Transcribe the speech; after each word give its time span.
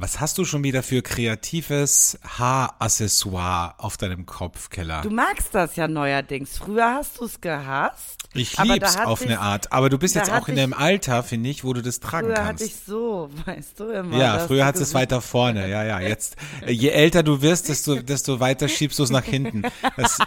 Was 0.00 0.20
hast 0.20 0.38
du 0.38 0.44
schon 0.44 0.62
wieder 0.62 0.84
für 0.84 1.02
kreatives 1.02 2.20
Haaraccessoire 2.22 3.74
auf 3.78 3.96
deinem 3.96 4.26
Kopf, 4.26 4.70
Keller? 4.70 5.00
Du 5.02 5.10
magst 5.10 5.52
das 5.56 5.74
ja 5.74 5.88
neuerdings. 5.88 6.56
Früher 6.56 6.94
hast 6.94 7.18
du 7.18 7.24
es 7.24 7.40
gehasst. 7.40 8.16
Ich 8.32 8.56
lieb's 8.62 8.96
auf 8.96 9.18
sich- 9.18 9.28
eine 9.28 9.40
Art. 9.40 9.72
Aber 9.72 9.90
du 9.90 9.98
bist 9.98 10.14
jetzt 10.14 10.30
auch 10.30 10.46
in 10.46 10.54
dem 10.54 10.72
Alter, 10.72 11.24
finde 11.24 11.50
ich, 11.50 11.64
wo 11.64 11.72
du 11.72 11.82
das 11.82 11.98
tragen 11.98 12.28
Früher 12.28 12.36
hatte 12.36 12.46
kannst. 12.46 12.64
ich 12.66 12.76
so, 12.76 13.28
weißt 13.46 13.80
du 13.80 13.90
immer. 13.90 14.16
ja, 14.16 14.38
früher 14.38 14.66
hat 14.66 14.76
es 14.76 14.94
weiter 14.94 15.20
vorne. 15.20 15.68
Ja, 15.68 15.82
ja. 15.82 15.98
Jetzt, 15.98 16.36
äh, 16.64 16.70
je 16.70 16.90
älter 16.90 17.24
du 17.24 17.42
wirst, 17.42 17.68
desto, 17.68 17.96
desto 17.96 18.38
weiter 18.38 18.68
schiebst 18.68 19.00
du 19.00 19.02
es 19.02 19.10
nach 19.10 19.24
hinten. 19.24 19.62
Das, 19.96 20.18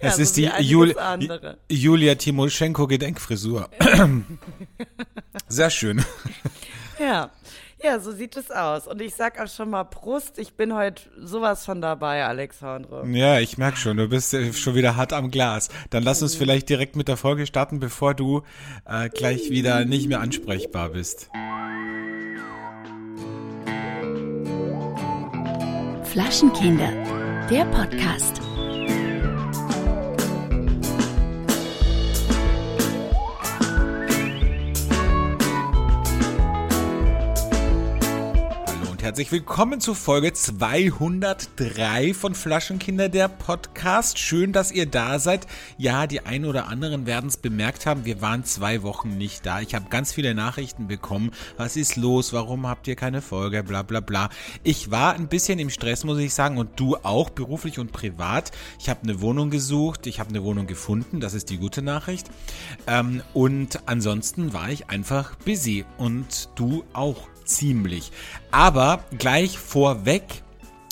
es 0.00 0.16
so 0.16 0.22
ist 0.22 0.36
die 0.36 0.50
Jul 0.58 0.98
andere. 0.98 1.58
Julia 1.70 2.16
Timoschenko 2.16 2.88
Gedenkfrisur. 2.88 3.70
Sehr 5.48 5.70
schön. 5.70 6.04
Ja. 6.98 7.30
Ja, 7.82 8.00
so 8.00 8.10
sieht 8.12 8.36
es 8.36 8.50
aus. 8.50 8.88
Und 8.88 9.00
ich 9.00 9.14
sag 9.14 9.40
auch 9.40 9.48
schon 9.48 9.70
mal 9.70 9.84
Prost, 9.84 10.38
ich 10.38 10.54
bin 10.54 10.74
heute 10.74 11.02
sowas 11.16 11.64
von 11.64 11.80
dabei, 11.80 12.24
Alexandre. 12.24 13.06
Ja, 13.08 13.38
ich 13.38 13.56
merke 13.56 13.76
schon, 13.76 13.96
du 13.96 14.08
bist 14.08 14.34
äh, 14.34 14.52
schon 14.52 14.74
wieder 14.74 14.96
hart 14.96 15.12
am 15.12 15.30
Glas. 15.30 15.68
Dann 15.90 16.02
lass 16.02 16.20
uns 16.20 16.34
vielleicht 16.34 16.68
direkt 16.68 16.96
mit 16.96 17.06
der 17.06 17.16
Folge 17.16 17.46
starten, 17.46 17.78
bevor 17.78 18.14
du 18.14 18.42
äh, 18.84 19.08
gleich 19.08 19.50
wieder 19.50 19.84
nicht 19.84 20.08
mehr 20.08 20.20
ansprechbar 20.20 20.90
bist. 20.90 21.30
Flaschenkinder, 26.04 26.90
der 27.48 27.64
Podcast. 27.66 28.47
Herzlich 39.08 39.32
willkommen 39.32 39.80
zu 39.80 39.94
Folge 39.94 40.34
203 40.34 42.12
von 42.12 42.34
Flaschenkinder, 42.34 43.08
der 43.08 43.28
Podcast. 43.28 44.18
Schön, 44.18 44.52
dass 44.52 44.70
ihr 44.70 44.84
da 44.84 45.18
seid. 45.18 45.46
Ja, 45.78 46.06
die 46.06 46.26
einen 46.26 46.44
oder 46.44 46.66
anderen 46.66 47.06
werden 47.06 47.28
es 47.28 47.38
bemerkt 47.38 47.86
haben, 47.86 48.04
wir 48.04 48.20
waren 48.20 48.44
zwei 48.44 48.82
Wochen 48.82 49.16
nicht 49.16 49.46
da. 49.46 49.62
Ich 49.62 49.74
habe 49.74 49.88
ganz 49.88 50.12
viele 50.12 50.34
Nachrichten 50.34 50.88
bekommen. 50.88 51.30
Was 51.56 51.78
ist 51.78 51.96
los? 51.96 52.34
Warum 52.34 52.66
habt 52.66 52.86
ihr 52.86 52.96
keine 52.96 53.22
Folge? 53.22 53.62
Bla 53.62 53.82
bla 53.82 54.00
bla. 54.00 54.28
Ich 54.62 54.90
war 54.90 55.14
ein 55.14 55.28
bisschen 55.28 55.58
im 55.58 55.70
Stress, 55.70 56.04
muss 56.04 56.18
ich 56.18 56.34
sagen, 56.34 56.58
und 56.58 56.78
du 56.78 56.96
auch, 56.96 57.30
beruflich 57.30 57.78
und 57.78 57.92
privat. 57.92 58.52
Ich 58.78 58.90
habe 58.90 59.04
eine 59.04 59.22
Wohnung 59.22 59.48
gesucht, 59.48 60.06
ich 60.06 60.20
habe 60.20 60.28
eine 60.28 60.44
Wohnung 60.44 60.66
gefunden, 60.66 61.20
das 61.20 61.32
ist 61.32 61.48
die 61.48 61.56
gute 61.56 61.80
Nachricht. 61.80 62.28
Ähm, 62.86 63.22
und 63.32 63.80
ansonsten 63.86 64.52
war 64.52 64.68
ich 64.68 64.90
einfach 64.90 65.34
busy 65.36 65.86
und 65.96 66.50
du 66.56 66.84
auch 66.92 67.26
ziemlich. 67.48 68.12
Aber 68.50 69.04
gleich 69.18 69.58
vorweg, 69.58 70.42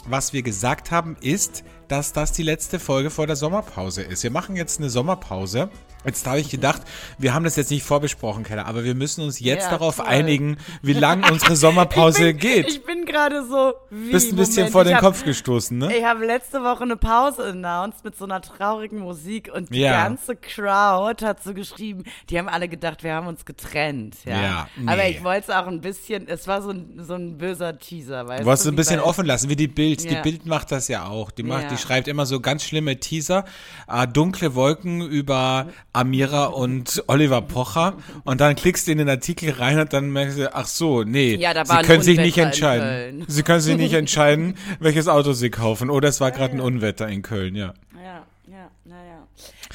was 0.07 0.33
wir 0.33 0.43
gesagt 0.43 0.91
haben, 0.91 1.17
ist, 1.21 1.65
dass 1.89 2.13
das 2.13 2.33
die 2.33 2.43
letzte 2.43 2.79
Folge 2.79 3.11
vor 3.11 3.27
der 3.27 3.37
Sommerpause 3.37 4.03
ist. 4.03 4.23
Wir 4.23 4.31
machen 4.31 4.57
jetzt 4.57 4.79
eine 4.79 4.91
Sommerpause. 4.91 5.71
Jetzt 6.07 6.27
habe 6.27 6.39
ich 6.41 6.49
gedacht, 6.51 6.83
wir 7.19 7.35
haben 7.35 7.45
das 7.45 7.57
jetzt 7.57 7.71
nicht 7.71 7.83
vorbesprochen, 7.83 8.45
Keller, 8.45 8.67
aber 8.67 8.85
wir 8.85 8.95
müssen 8.95 9.23
uns 9.25 9.41
jetzt 9.41 9.65
Ja, 9.65 9.71
darauf 9.71 9.97
toll. 9.97 10.07
einigen, 10.07 10.57
wie 10.83 10.93
lang 10.93 11.25
unsere 11.31 11.57
Sommerpause 11.57 12.29
ich 12.31 12.39
bin, 12.39 12.41
geht. 12.55 12.69
Ich 12.69 12.85
bin 12.85 13.05
gerade 13.05 13.45
so 13.47 13.75
wie 13.91 14.13
Bist 14.13 14.33
ein 14.33 14.37
bisschen 14.37 14.57
Moment, 14.65 14.73
vor 14.73 14.85
den 14.85 14.95
hab, 14.95 15.01
Kopf 15.03 15.25
gestoßen, 15.25 15.77
ne? 15.77 15.95
Ich 15.97 16.05
habe 16.05 16.25
letzte 16.25 16.63
Woche 16.63 16.85
eine 16.85 16.97
Pause 16.97 17.45
announced 17.45 18.05
mit 18.05 18.17
so 18.17 18.25
einer 18.25 18.41
traurigen 18.41 19.01
Musik 19.01 19.51
und 19.53 19.71
die 19.75 19.81
Ja. 19.81 20.05
ganze 20.05 20.37
Crowd 20.37 21.25
hat 21.25 21.43
so 21.43 21.55
geschrieben, 21.55 22.05
die 22.31 22.39
haben 22.39 22.49
alle 22.49 22.69
gedacht, 22.69 23.03
wir 23.03 23.13
haben 23.15 23.27
uns 23.27 23.45
getrennt. 23.45 24.17
Ja, 24.25 24.41
Ja, 24.43 24.69
nee. 24.77 24.91
Aber 24.91 25.09
ich 25.09 25.23
wollte 25.25 25.51
es 25.51 25.57
auch 25.57 25.67
ein 25.67 25.81
bisschen, 25.81 26.29
es 26.29 26.47
war 26.47 26.63
so 26.63 26.71
ein, 26.71 27.01
so 27.03 27.15
ein 27.15 27.37
böser 27.39 27.79
Teaser, 27.79 28.27
weißt 28.29 28.43
Du 28.43 28.47
wolltest 28.47 28.67
du? 28.67 28.71
ein 28.71 28.77
bisschen 28.77 29.01
offen 29.01 29.27
lassen, 29.27 29.49
wie 29.51 29.57
die 29.57 29.69
Bild. 29.69 30.09
Die. 30.09 30.15
Bild 30.23 30.47
macht 30.47 30.71
das 30.73 30.89
ja 30.89 31.07
auch. 31.07 31.31
Die, 31.31 31.43
macht, 31.43 31.71
die 31.71 31.77
schreibt 31.77 32.09
immer 32.09 32.27
so 32.27 32.41
ganz 32.41 32.63
schlimme 32.65 32.99
Teaser. 33.01 33.45
Äh, 33.89 34.07
dunkle 34.07 34.55
Wolken 34.55 35.01
über 35.03 35.67
Amira 35.97 36.47
und 36.47 37.03
Oliver 37.07 37.43
Pocher. 37.43 37.95
Und 38.25 38.41
dann 38.41 38.55
klickst 38.55 38.87
du 38.87 38.93
in 38.93 38.99
den 38.99 39.09
Artikel 39.09 39.51
rein 39.51 39.79
und 39.79 39.93
dann 39.93 40.11
merkst 40.11 40.39
du, 40.39 40.55
ach 40.55 40.67
so, 40.67 41.03
nee. 41.03 41.35
Ja, 41.37 41.55
da 41.55 41.65
sie 41.65 41.71
war 41.71 41.79
ein 41.79 41.85
können 41.85 42.03
sich 42.03 42.19
nicht 42.19 42.39
entscheiden. 42.39 43.25
Sie 43.29 43.43
können 43.43 43.61
sich 43.61 43.77
nicht 43.77 43.93
entscheiden, 43.95 44.57
welches 44.79 45.09
Auto 45.09 45.33
sie 45.33 45.51
kaufen. 45.51 45.91
Oder 45.91 46.09
es 46.09 46.21
war 46.21 46.31
gerade 46.31 46.55
ein 46.55 46.61
Unwetter 46.61 47.09
in 47.09 47.23
Köln, 47.23 47.57
ja. 47.57 47.75
Ja, 47.95 48.23
ja, 48.47 48.71
naja. 48.85 49.27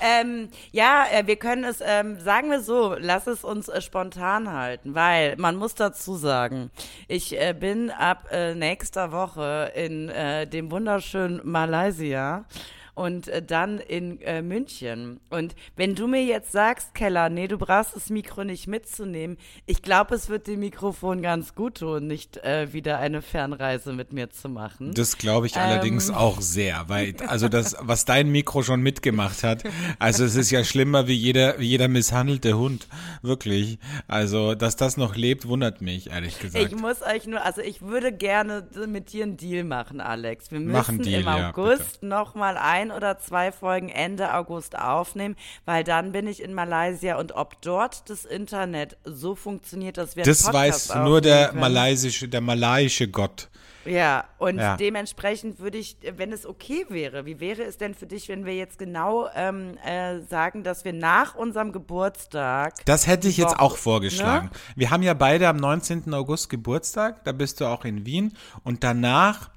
Ähm, 0.01 0.49
ja, 0.71 1.05
äh, 1.11 1.27
wir 1.27 1.35
können 1.35 1.63
es, 1.63 1.79
ähm, 1.85 2.19
sagen 2.19 2.49
wir 2.49 2.61
so, 2.61 2.95
lass 2.97 3.27
es 3.27 3.43
uns 3.43 3.67
äh, 3.67 3.81
spontan 3.81 4.51
halten, 4.51 4.95
weil 4.95 5.35
man 5.37 5.55
muss 5.55 5.75
dazu 5.75 6.15
sagen, 6.15 6.71
ich 7.07 7.39
äh, 7.39 7.53
bin 7.53 7.91
ab 7.91 8.27
äh, 8.31 8.55
nächster 8.55 9.11
Woche 9.11 9.71
in 9.75 10.09
äh, 10.09 10.47
dem 10.47 10.71
wunderschönen 10.71 11.41
Malaysia 11.43 12.45
und 12.93 13.27
äh, 13.27 13.41
dann 13.41 13.79
in 13.79 14.21
äh, 14.21 14.41
München. 14.41 15.19
Und 15.29 15.55
wenn 15.75 15.95
du 15.95 16.07
mir 16.07 16.23
jetzt 16.23 16.51
sagst, 16.51 16.93
Keller, 16.93 17.29
nee, 17.29 17.47
du 17.47 17.57
brauchst 17.57 17.95
das 17.95 18.09
Mikro 18.09 18.43
nicht 18.43 18.67
mitzunehmen, 18.67 19.37
ich 19.65 19.81
glaube, 19.81 20.15
es 20.15 20.29
wird 20.29 20.47
dem 20.47 20.59
Mikrofon 20.59 21.21
ganz 21.21 21.55
gut 21.55 21.79
tun, 21.79 22.07
nicht 22.07 22.37
äh, 22.37 22.73
wieder 22.73 22.99
eine 22.99 23.21
Fernreise 23.21 23.93
mit 23.93 24.13
mir 24.13 24.29
zu 24.29 24.49
machen. 24.49 24.93
Das 24.93 25.17
glaube 25.17 25.47
ich 25.47 25.57
allerdings 25.57 26.09
Ähm. 26.09 26.15
auch 26.15 26.41
sehr, 26.41 26.85
weil 26.87 27.15
also 27.27 27.47
das, 27.49 27.75
was 27.79 28.05
dein 28.05 28.29
Mikro 28.29 28.63
schon 28.63 28.81
mitgemacht 28.81 29.43
hat, 29.43 29.63
also 29.99 30.25
es 30.25 30.35
ist 30.35 30.51
ja 30.51 30.63
schlimmer 30.63 31.07
wie 31.07 31.13
jeder, 31.13 31.59
wie 31.59 31.67
jeder 31.67 31.87
misshandelte 31.87 32.57
Hund, 32.57 32.87
wirklich. 33.21 33.79
Also, 34.07 34.55
dass 34.55 34.75
das 34.75 34.97
noch 34.97 35.15
lebt, 35.15 35.47
wundert 35.47 35.81
mich 35.81 36.09
ehrlich 36.09 36.39
gesagt. 36.39 36.65
Ich 36.65 36.75
muss 36.75 37.01
euch 37.01 37.27
nur, 37.27 37.43
also 37.43 37.61
ich 37.61 37.81
würde 37.81 38.11
gerne 38.11 38.67
mit 38.87 39.13
dir 39.13 39.23
einen 39.23 39.37
Deal 39.37 39.63
machen, 39.63 40.01
Alex. 40.01 40.51
Wir 40.51 40.59
müssen 40.59 40.71
Mach 40.71 40.89
einen 40.89 41.01
Deal, 41.01 41.21
im 41.21 41.27
ja, 41.27 41.49
August 41.49 42.03
noch 42.03 42.35
mal 42.35 42.57
ein 42.57 42.80
oder 42.89 43.19
zwei 43.19 43.51
Folgen 43.51 43.89
Ende 43.89 44.33
August 44.33 44.75
aufnehmen, 44.79 45.35
weil 45.65 45.83
dann 45.83 46.11
bin 46.13 46.25
ich 46.25 46.41
in 46.41 46.55
Malaysia 46.55 47.17
und 47.19 47.33
ob 47.33 47.61
dort 47.61 48.09
das 48.09 48.25
Internet 48.25 48.97
so 49.03 49.35
funktioniert, 49.35 49.97
dass 49.97 50.15
wir 50.15 50.23
das 50.23 50.43
Podcast 50.43 50.89
weiß 50.89 50.95
nur 51.03 51.21
der 51.21 51.49
können. 51.49 51.59
malaysische, 51.59 52.27
der 52.27 52.41
malaiische 52.41 53.07
Gott. 53.09 53.49
Ja, 53.83 54.25
und 54.37 54.59
Ja. 54.59 54.77
dementsprechend 54.77 55.57
würde 55.59 55.79
ich, 55.79 55.97
wenn 56.15 56.31
es 56.31 56.45
okay 56.45 56.85
wäre, 56.89 57.25
wie 57.25 57.39
wäre 57.39 57.63
es 57.63 57.77
denn 57.79 57.95
für 57.95 58.05
dich, 58.05 58.29
wenn 58.29 58.45
wir 58.45 58.53
jetzt 58.55 58.77
genau 58.77 59.27
ähm, 59.33 59.75
äh, 59.83 60.19
sagen, 60.29 60.63
dass 60.63 60.85
wir 60.85 60.93
nach 60.93 61.33
unserem 61.33 61.71
Geburtstag 61.71 62.85
Das 62.85 63.07
hätte 63.07 63.27
ich 63.27 63.37
jetzt 63.37 63.59
auch 63.59 63.77
vorgeschlagen. 63.77 64.47
ne? 64.47 64.59
Wir 64.75 64.91
haben 64.91 65.01
ja 65.01 65.15
beide 65.15 65.47
am 65.47 65.57
19. 65.57 66.13
August 66.13 66.49
Geburtstag, 66.51 67.23
da 67.23 67.31
bist 67.31 67.59
du 67.59 67.65
auch 67.65 67.83
in 67.83 68.05
Wien 68.05 68.33
und 68.63 68.83
danach 68.83 69.49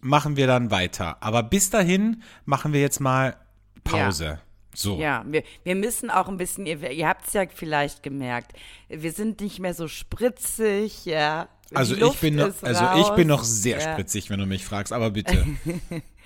machen 0.00 0.36
wir 0.36 0.46
dann 0.46 0.70
weiter. 0.70 1.16
Aber 1.20 1.42
bis 1.42 1.70
dahin 1.70 2.22
machen 2.44 2.72
wir 2.72 2.80
jetzt 2.80 3.00
mal 3.00 3.36
Pause. 3.84 4.40
So. 4.74 4.98
Ja, 4.98 5.24
wir, 5.26 5.42
wir 5.64 5.74
müssen 5.74 6.10
auch 6.10 6.28
ein 6.28 6.36
bisschen, 6.36 6.66
ihr, 6.66 6.90
ihr 6.90 7.08
habt 7.08 7.26
es 7.26 7.32
ja 7.32 7.44
vielleicht 7.52 8.02
gemerkt, 8.02 8.52
wir 8.88 9.12
sind 9.12 9.40
nicht 9.40 9.58
mehr 9.58 9.74
so 9.74 9.88
spritzig, 9.88 11.04
ja. 11.04 11.48
Die 11.70 11.76
Also 11.76 11.96
ich 11.96 12.20
bin 12.20 12.36
noch, 12.36 12.52
also 12.62 12.84
ich 13.00 13.08
bin 13.10 13.26
noch 13.28 13.44
sehr 13.44 13.80
ja. 13.80 13.92
spritzig, 13.92 14.30
wenn 14.30 14.38
du 14.38 14.46
mich 14.46 14.64
fragst, 14.64 14.92
aber 14.92 15.10
bitte. 15.10 15.44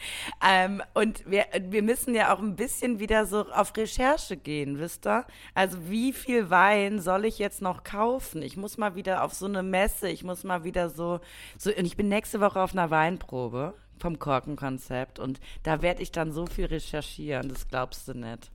Ähm, 0.47 0.83
und 0.95 1.29
wir, 1.31 1.47
wir 1.69 1.83
müssen 1.83 2.15
ja 2.15 2.35
auch 2.35 2.39
ein 2.41 2.57
bisschen 2.57 2.99
wieder 2.99 3.27
so 3.27 3.47
auf 3.53 3.77
Recherche 3.77 4.37
gehen, 4.37 4.79
wisst 4.79 5.07
ihr? 5.07 5.27
Also 5.55 5.79
wie 5.89 6.13
viel 6.13 6.51
Wein 6.51 7.01
soll 7.01 7.25
ich 7.25 7.39
jetzt 7.39 7.63
noch 7.63 7.85
kaufen? 7.85 8.43
Ich 8.43 8.57
muss 8.57 8.79
mal 8.79 8.95
wieder 8.95 9.25
auf 9.25 9.35
so 9.35 9.47
eine 9.47 9.63
Messe, 9.63 10.09
ich 10.09 10.25
muss 10.25 10.45
mal 10.45 10.65
wieder 10.65 10.91
so, 10.91 11.21
so 11.59 11.71
und 11.71 11.85
ich 11.85 11.97
bin 11.97 12.09
nächste 12.09 12.41
Woche 12.41 12.61
auf 12.61 12.73
einer 12.73 12.91
Weinprobe 12.91 13.75
vom 13.99 14.19
Korkenkonzept 14.19 15.19
und 15.19 15.39
da 15.63 15.81
werde 15.83 16.03
ich 16.03 16.11
dann 16.13 16.33
so 16.33 16.47
viel 16.47 16.67
recherchieren, 16.67 17.49
das 17.49 17.69
glaubst 17.69 18.09
du 18.09 18.15
nicht. 18.15 18.51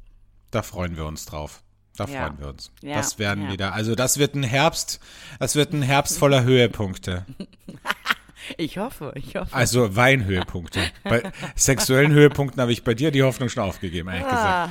Da 0.52 0.62
freuen 0.62 0.96
wir 0.97 1.06
uns 1.06 1.25
drauf. 1.25 1.64
Da 1.96 2.06
Ja. 2.06 2.25
freuen 2.28 2.40
wir 2.40 2.47
uns. 2.50 2.72
Ja, 2.81 2.96
Das 2.97 3.18
werden 3.18 3.46
ja. 3.46 3.52
wieder. 3.52 3.74
Also 3.74 3.96
das 3.96 4.19
wird 4.19 4.35
ein 4.35 4.44
Herbst, 4.44 5.00
das 5.40 5.56
wird 5.56 5.74
ein 5.74 5.81
Herbst 5.81 6.19
voller 6.19 6.44
Höhepunkte. 6.44 7.25
Ich 8.57 8.78
hoffe, 8.78 9.11
ich 9.16 9.35
hoffe. 9.35 9.53
Also 9.55 9.95
Weinhöhepunkte. 9.95 10.79
Bei 11.03 11.23
sexuellen 11.55 12.11
Höhepunkten 12.11 12.61
habe 12.61 12.72
ich 12.72 12.84
bei 12.84 12.93
dir 12.93 13.11
die 13.11 13.23
Hoffnung 13.23 13.49
schon 13.49 13.63
aufgegeben, 13.63 14.09
ehrlich 14.09 14.25
Ah, 14.25 14.69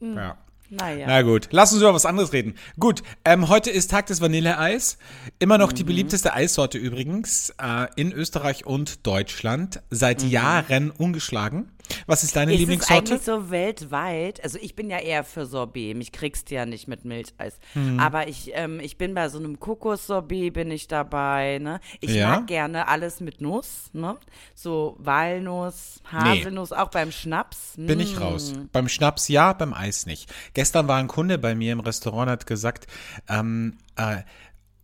gesagt. 0.00 0.16
Ja. 0.16 0.38
naja. 0.70 1.06
Na 1.08 1.22
gut, 1.22 1.48
lass 1.50 1.72
uns 1.72 1.82
über 1.82 1.94
was 1.94 2.06
anderes 2.06 2.32
reden. 2.32 2.54
Gut, 2.78 3.02
ähm, 3.24 3.48
heute 3.48 3.70
ist 3.70 3.90
Tag 3.90 4.06
des 4.06 4.20
Vanilleeis. 4.20 4.98
Immer 5.38 5.58
noch 5.58 5.70
Mhm. 5.72 5.76
die 5.76 5.84
beliebteste 5.84 6.34
Eissorte 6.34 6.78
übrigens 6.78 7.54
äh, 7.60 7.86
in 7.96 8.12
Österreich 8.12 8.66
und 8.66 9.06
Deutschland. 9.06 9.82
Seit 9.90 10.22
Mhm. 10.22 10.28
Jahren 10.30 10.90
ungeschlagen. 10.90 11.70
Was 12.06 12.24
ist 12.24 12.34
deine 12.36 12.52
Ist 12.52 12.58
Lieblingssorte? 12.60 13.12
eigentlich 13.12 13.22
so 13.22 13.50
weltweit? 13.50 14.42
Also 14.42 14.58
ich 14.60 14.74
bin 14.74 14.90
ja 14.90 14.98
eher 14.98 15.24
für 15.24 15.46
Sorbet. 15.46 15.96
Mich 15.96 16.12
kriegst 16.12 16.50
du 16.50 16.54
ja 16.54 16.64
nicht 16.66 16.88
mit 16.88 17.04
Milcheis. 17.04 17.58
Hm. 17.74 18.00
Aber 18.00 18.26
ich, 18.28 18.50
ähm, 18.54 18.80
ich 18.80 18.96
bin 18.96 19.14
bei 19.14 19.28
so 19.28 19.38
einem 19.38 19.60
Kokossorbet 19.60 20.52
bin 20.54 20.70
ich 20.70 20.88
dabei. 20.88 21.58
Ne? 21.60 21.80
Ich 22.00 22.10
Ja? 22.10 22.28
mag 22.30 22.46
gerne 22.46 22.88
alles 22.88 23.20
mit 23.20 23.40
Nuss. 23.40 23.90
Ne? 23.92 24.16
So 24.54 24.96
Walnuss, 24.98 26.00
Haselnuss, 26.10 26.72
auch 26.72 26.88
beim 26.90 27.12
Schnaps. 27.12 27.74
Bin 27.76 28.00
ich 28.00 28.16
Mm. 28.16 28.22
raus. 28.22 28.52
Beim 28.72 28.88
Schnaps 28.88 29.28
ja, 29.28 29.52
beim 29.52 29.74
Eis 29.74 30.06
nicht. 30.06 30.32
Gestern 30.54 30.88
war 30.88 30.96
ein 30.98 31.08
Kunde 31.08 31.38
bei 31.38 31.54
mir 31.54 31.72
im 31.72 31.80
Restaurant, 31.80 32.30
hat 32.30 32.46
gesagt, 32.46 32.86
ähm, 33.28 33.76
äh, 33.96 34.18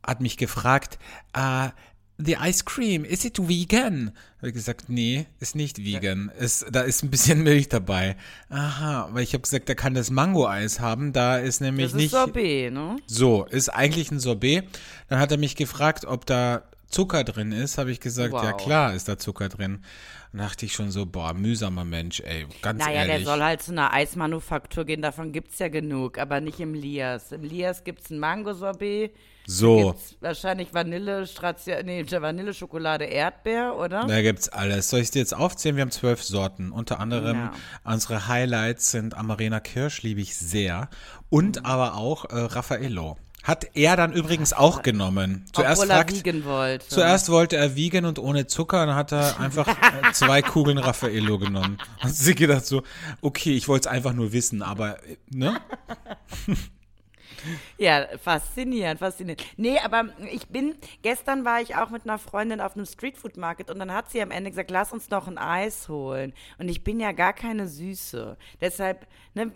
hat 0.06 0.20
mich 0.20 0.36
gefragt, 0.36 0.98
äh, 1.34 1.68
the 2.24 2.36
ice 2.36 2.64
cream, 2.64 3.04
is 3.04 3.24
it 3.24 3.38
vegan? 3.48 4.12
Habe 4.38 4.48
ich 4.48 4.54
gesagt, 4.54 4.88
nee, 4.88 5.26
ist 5.38 5.54
nicht 5.54 5.78
vegan. 5.78 6.30
Ist, 6.38 6.66
da 6.70 6.80
ist 6.82 7.02
ein 7.02 7.10
bisschen 7.10 7.42
Milch 7.44 7.68
dabei. 7.68 8.16
Aha, 8.48 9.08
weil 9.12 9.22
ich 9.22 9.32
habe 9.34 9.42
gesagt, 9.42 9.68
er 9.68 9.74
kann 9.74 9.94
das 9.94 10.10
Mango-Eis 10.10 10.80
haben. 10.80 11.12
Da 11.12 11.38
ist 11.38 11.60
nämlich 11.60 11.86
Das 11.86 11.92
ist 11.92 11.98
nicht. 11.98 12.10
Sorbet, 12.10 12.72
ne? 12.72 12.96
So, 13.06 13.44
ist 13.44 13.68
eigentlich 13.68 14.10
ein 14.10 14.20
Sorbet. 14.20 14.64
Dann 15.08 15.18
hat 15.18 15.30
er 15.32 15.38
mich 15.38 15.56
gefragt, 15.56 16.04
ob 16.04 16.26
da 16.26 16.62
Zucker 16.88 17.22
drin 17.24 17.52
ist. 17.52 17.78
Habe 17.78 17.92
ich 17.92 18.00
gesagt, 18.00 18.32
ja 18.32 18.52
Wow. 18.52 18.56
klar 18.56 18.94
ist 18.94 19.08
da 19.08 19.18
Zucker 19.18 19.48
drin. 19.48 19.80
Dann 20.32 20.40
dachte 20.42 20.64
ich 20.66 20.72
schon 20.72 20.90
so, 20.90 21.06
boah, 21.06 21.34
mühsamer 21.34 21.84
Mensch, 21.84 22.20
ey, 22.20 22.46
ganz 22.62 22.78
Naja, 22.84 23.00
ehrlich. 23.04 23.16
der 23.16 23.24
soll 23.24 23.42
halt 23.42 23.62
zu 23.62 23.72
einer 23.72 23.92
Eismanufaktur 23.92 24.84
gehen, 24.84 25.02
davon 25.02 25.32
gibt's 25.32 25.58
ja 25.58 25.68
genug, 25.68 26.18
aber 26.18 26.40
nicht 26.40 26.60
im 26.60 26.72
Lias. 26.72 27.32
Im 27.32 27.42
Lias 27.42 27.82
gibt's 27.82 28.10
ein 28.10 28.20
Mango-Sorbet, 28.20 29.12
so, 29.46 29.94
wahrscheinlich 30.20 30.72
Vanille, 30.72 31.26
Strazia, 31.26 31.82
nee, 31.82 32.04
Vanilleschokolade, 32.08 33.04
Erdbeer, 33.04 33.76
oder? 33.76 34.04
da 34.06 34.22
gibt's 34.22 34.48
alles. 34.48 34.90
Soll 34.90 35.00
ich 35.00 35.10
dir 35.10 35.18
jetzt 35.20 35.34
aufzählen? 35.34 35.76
Wir 35.76 35.82
haben 35.82 35.90
zwölf 35.90 36.22
Sorten. 36.22 36.70
Unter 36.72 37.00
anderem 37.00 37.36
Ja. 37.36 37.52
unsere 37.84 38.28
Highlights 38.28 38.90
sind 38.90 39.16
Amarena 39.16 39.60
Kirsch, 39.60 40.02
liebe 40.02 40.20
ich 40.20 40.36
sehr. 40.36 40.88
Und 41.30 41.58
Mhm. 41.60 41.66
aber 41.66 41.94
auch 41.96 42.24
äh, 42.26 42.36
Raffaello. 42.38 43.16
Hat 43.42 43.68
er 43.74 43.96
dann 43.96 44.12
übrigens 44.12 44.52
auch 44.52 44.82
genommen. 44.82 45.46
Zuerst 45.54 45.80
Obwohl 45.80 45.90
er 45.90 45.96
fragt, 45.96 46.44
wollte. 46.44 46.86
Zuerst 46.88 47.30
wollte 47.30 47.56
er 47.56 47.74
vegan 47.74 48.04
und 48.04 48.18
ohne 48.18 48.46
Zucker, 48.46 48.84
dann 48.84 48.94
hat 48.94 49.12
er 49.12 49.40
einfach 49.40 49.66
äh, 49.66 50.12
zwei 50.12 50.42
Kugeln 50.42 50.76
Raffaello 50.76 51.38
genommen. 51.38 51.78
Hat 52.00 52.12
sie 52.14 52.34
gedacht 52.34 52.66
so, 52.66 52.82
okay, 53.22 53.56
ich 53.56 53.66
wollte 53.66 53.88
es 53.88 53.92
einfach 53.94 54.12
nur 54.12 54.32
wissen, 54.34 54.60
aber, 54.62 55.02
äh, 55.08 55.16
ne? 55.30 55.58
Ja, 57.78 58.06
faszinierend, 58.18 58.98
faszinierend. 59.00 59.44
Nee, 59.56 59.78
aber 59.78 60.10
ich 60.30 60.48
bin, 60.48 60.74
gestern 61.02 61.44
war 61.44 61.60
ich 61.60 61.76
auch 61.76 61.90
mit 61.90 62.04
einer 62.04 62.18
Freundin 62.18 62.60
auf 62.60 62.76
einem 62.76 62.86
Streetfood 62.86 63.36
Market 63.36 63.70
und 63.70 63.78
dann 63.78 63.92
hat 63.92 64.10
sie 64.10 64.22
am 64.22 64.30
Ende 64.30 64.50
gesagt, 64.50 64.70
lass 64.70 64.92
uns 64.92 65.10
noch 65.10 65.26
ein 65.26 65.38
Eis 65.38 65.88
holen. 65.88 66.32
Und 66.58 66.68
ich 66.68 66.84
bin 66.84 67.00
ja 67.00 67.12
gar 67.12 67.32
keine 67.32 67.68
Süße. 67.68 68.36
Deshalb, 68.60 69.06
ne, 69.34 69.52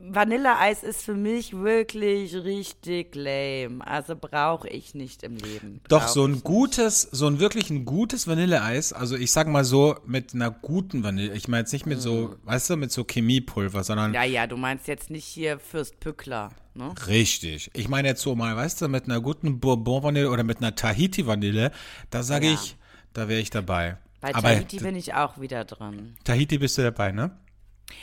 Vanilleeis 0.00 0.84
ist 0.84 1.02
für 1.02 1.14
mich 1.14 1.52
wirklich 1.56 2.32
richtig 2.34 3.16
lame. 3.16 3.84
Also 3.84 4.14
brauche 4.14 4.68
ich 4.68 4.94
nicht 4.94 5.24
im 5.24 5.36
Leben. 5.36 5.80
Doch, 5.88 6.02
Brauch 6.02 6.08
so 6.08 6.24
ein 6.24 6.42
gutes, 6.44 7.02
so 7.02 7.26
ein 7.26 7.40
wirklich 7.40 7.68
ein 7.70 7.84
gutes 7.84 8.28
Vanilleeis, 8.28 8.92
also 8.92 9.16
ich 9.16 9.32
sag 9.32 9.48
mal 9.48 9.64
so, 9.64 9.96
mit 10.06 10.34
einer 10.34 10.52
guten 10.52 11.02
Vanille, 11.02 11.34
ich 11.34 11.48
meine 11.48 11.62
jetzt 11.62 11.72
nicht 11.72 11.84
mit 11.86 12.00
so, 12.00 12.36
weißt 12.44 12.70
du, 12.70 12.76
mit 12.76 12.92
so 12.92 13.04
Chemiepulver, 13.04 13.82
sondern 13.82 14.12
nicht. 14.12 14.20
Ja, 14.20 14.24
ja, 14.26 14.46
du 14.46 14.56
meinst 14.56 14.86
jetzt 14.86 15.10
nicht 15.10 15.24
hier 15.24 15.58
Fürst 15.58 15.98
Pückler, 15.98 16.50
ne? 16.74 16.94
richtig. 17.08 17.70
Ich 17.74 17.88
meine 17.88 18.08
jetzt 18.08 18.22
so 18.22 18.36
mal, 18.36 18.54
weißt 18.56 18.80
du, 18.80 18.88
mit 18.88 19.04
einer 19.06 19.20
guten 19.20 19.58
Bourbon-Vanille 19.58 20.30
oder 20.30 20.44
mit 20.44 20.58
einer 20.58 20.76
Tahiti-Vanille, 20.76 21.72
da 22.10 22.22
sage 22.22 22.46
Ja. 22.46 22.54
ich, 22.54 22.76
da 23.14 23.28
wäre 23.28 23.40
ich 23.40 23.50
dabei. 23.50 23.98
Bei 24.20 24.34
Aber 24.34 24.48
Tahiti 24.48 24.78
bin 24.78 24.94
ich 24.96 25.14
auch 25.14 25.40
wieder 25.40 25.64
drin. 25.64 26.16
Tahiti 26.24 26.58
bist 26.58 26.78
du 26.78 26.82
dabei, 26.82 27.10
ne? 27.12 27.32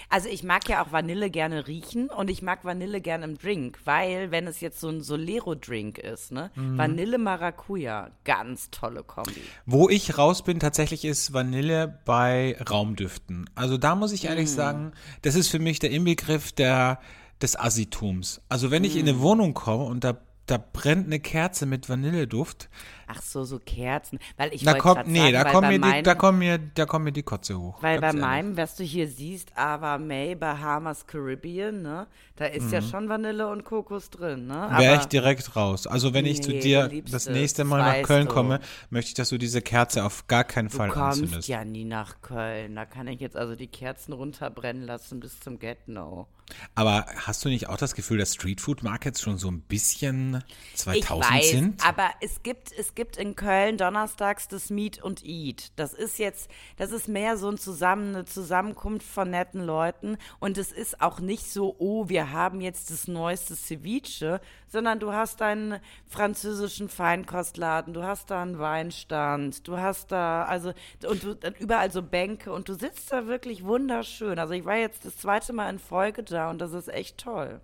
Also 0.10 0.30
ich 0.30 0.44
mag 0.44 0.68
ja 0.70 0.84
auch 0.84 0.92
Vanille 0.92 1.30
gerne 1.30 1.68
riechen 1.68 2.10
und 2.10 2.30
ich 2.30 2.42
mag 2.42 2.64
Vanille 2.66 3.02
gerne 3.02 3.26
im 3.26 3.38
Drink, 3.38 3.80
weil 3.86 4.32
wenn 4.32 4.48
es 4.48 4.60
jetzt 4.62 4.80
so 4.80 4.90
ein 4.90 5.02
Solero-Drink 5.02 5.98
ist, 5.98 6.32
ne, 6.32 6.52
Mhm. 6.56 6.78
Vanille 6.78 7.18
Maracuja, 7.18 8.10
ganz 8.24 8.70
tolle 8.72 9.04
Kombi. 9.04 9.42
Wo 9.66 9.90
ich 9.90 10.18
raus 10.18 10.44
bin, 10.44 10.60
tatsächlich 10.60 11.06
ist 11.06 11.34
Vanille 11.34 12.00
bei 12.06 12.58
Raumdüften. 12.70 13.50
Also 13.56 13.78
da 13.78 13.96
muss 13.96 14.12
ich 14.12 14.26
ehrlich 14.26 14.50
sagen, 14.52 14.92
das 15.22 15.36
ist 15.36 15.50
für 15.50 15.60
mich 15.60 15.80
der 15.80 15.92
Inbegriff 15.92 16.52
der, 16.52 17.00
des 17.42 17.58
Assitums. 17.60 18.42
Also 18.50 18.72
wenn 18.72 18.84
ich 18.84 18.96
in 18.96 19.08
eine 19.08 19.20
Wohnung 19.20 19.54
komme 19.54 19.84
und 19.86 20.04
da, 20.04 20.18
da 20.48 20.58
brennt 20.58 21.08
eine 21.08 21.20
Kerze 21.20 21.66
mit 21.66 21.90
Vanilleduft, 21.90 22.70
Ach 23.08 23.22
so, 23.22 23.44
so 23.44 23.60
Kerzen, 23.60 24.18
weil 24.36 24.52
ich 24.54 24.64
da 24.64 24.74
kommt, 24.74 25.06
nee, 25.08 25.32
sagen, 25.32 25.34
da 25.34 25.44
bei 25.44 25.62
mir 25.68 25.74
die, 25.74 25.80
meinem, 25.80 26.04
da 26.04 26.16
kommt 26.16 26.40
mir, 26.40 26.58
da 26.58 26.86
kommt 26.88 27.06
mir 27.06 27.12
die 27.12 27.22
Kotze 27.24 27.60
hoch. 27.60 27.84
weil 27.84 28.00
bei 28.00 28.08
ganz 28.08 28.16
ehrlich. 28.16 28.22
meinem, 28.22 28.58
was 28.58 28.76
du 28.76 28.84
hier 28.84 29.08
siehst, 29.08 29.56
Ava 29.56 30.00
May 30.00 30.34
Bahamas 30.36 31.06
Caribbean, 31.06 31.84
ne, 31.84 32.08
da 32.36 32.46
ist 32.46 32.72
ja 32.72 32.82
schon 32.82 33.08
Vanille 33.08 33.48
und 33.48 33.64
Kokos 33.64 34.10
drin, 34.10 34.48
ne? 34.48 34.72
Wäre 34.78 34.96
ich 34.98 35.06
direkt 35.06 35.56
raus. 35.56 35.86
Also 35.88 36.14
wenn 36.16 36.26
ich 36.26 36.42
zu 36.42 36.52
Nee, 36.52 36.60
dir 36.60 36.84
du 36.84 36.88
liebst 36.88 37.14
das 37.14 37.30
nächste 37.30 37.64
Mal 37.64 37.84
nach 37.84 38.02
Köln 38.02 38.28
du. 38.28 38.34
komme, 38.34 38.60
möchte 38.90 39.10
ich, 39.10 39.14
dass 39.14 39.30
du 39.30 39.38
diese 39.38 39.62
Kerze 39.62 40.04
auf 40.04 40.26
gar 40.28 40.44
keinen 40.44 40.70
Du 40.70 40.78
Fall 40.78 40.90
kommst 40.90 41.22
anzündest. 41.24 41.48
ja 41.48 41.64
nie 41.64 41.86
nach 41.86 42.22
Köln. 42.22 42.76
Da 42.76 42.86
kann 42.86 43.08
ich 43.08 43.20
jetzt 43.20 43.38
also 43.38 43.56
die 43.56 43.68
Kerzen 43.68 44.14
runterbrennen 44.14 44.84
lassen 44.84 45.20
bis 45.20 45.40
zum 45.40 45.60
Get-No. 45.60 46.28
Aber 46.76 47.06
hast 47.16 47.44
du 47.44 47.50
nicht 47.50 47.70
auch 47.70 47.78
das 47.78 47.96
Gefühl, 47.96 48.20
dass 48.20 48.34
Streetfood 48.34 48.84
Markets 48.84 49.22
schon 49.22 49.38
so 49.38 49.50
ein 49.50 49.62
bisschen 49.62 50.44
2000 50.76 51.04
ich 51.04 51.10
weiß, 51.10 51.50
sind? 51.50 51.86
aber 51.86 52.12
es 52.22 52.44
gibt, 52.44 52.72
es 52.78 52.94
gibt 52.94 53.18
in 53.18 53.36
Köln 53.36 53.78
donnerstags 53.78 54.48
das 54.48 54.70
Meet 54.70 55.02
und 55.02 55.26
Eat. 55.26 55.72
Das 55.76 55.94
ist 55.94 56.20
jetzt, 56.20 56.50
das 56.78 56.92
ist 56.92 57.08
mehr 57.08 57.38
so 57.38 57.50
ein 57.50 57.58
Zusammen, 57.58 58.16
eine 58.16 58.26
Zusammenkunft 58.26 59.08
von 59.08 59.30
netten 59.30 59.62
Leuten 59.66 60.18
und 60.40 60.58
es 60.58 60.72
ist 60.72 61.02
auch 61.02 61.20
nicht 61.20 61.52
so, 61.52 61.76
oh, 61.80 62.10
wir 62.10 62.32
haben 62.32 62.62
jetzt 62.62 62.92
das 62.92 63.08
neueste 63.08 63.56
Ceviche, 63.56 64.40
sondern 64.68 65.00
du 65.00 65.14
hast 65.14 65.42
deinen 65.42 65.80
französischen 66.08 66.90
Feinkostladen, 66.90 67.94
du 67.94 68.04
hast 68.04 68.30
da 68.30 68.42
einen 68.42 68.60
Weinstand, 68.60 69.68
du 69.68 69.78
hast 69.78 70.12
da, 70.12 70.44
also, 70.44 70.74
und 71.08 71.24
du, 71.24 71.38
überall 71.60 71.92
so 71.92 72.02
Bänke 72.02 72.52
und 72.52 72.70
du 72.70 72.74
sitzt 72.74 73.12
da 73.12 73.26
wirklich 73.26 73.64
wunderschön. 73.64 74.38
Also 74.38 74.54
ich 74.54 74.66
war 74.66 74.76
jetzt 74.76 75.06
das 75.06 75.18
zweite 75.18 75.54
Mal 75.54 75.70
in 75.70 75.80
Folge 75.80 76.24
da 76.24 76.35
und 76.50 76.60
das 76.60 76.74
ist 76.74 76.88
echt 76.90 77.18
toll. 77.18 77.60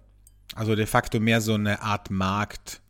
Also 0.56 0.76
de 0.76 0.86
facto 0.86 1.20
mehr 1.20 1.42
so 1.42 1.54
eine 1.54 1.82
Art 1.82 2.10
Markt. 2.12 2.82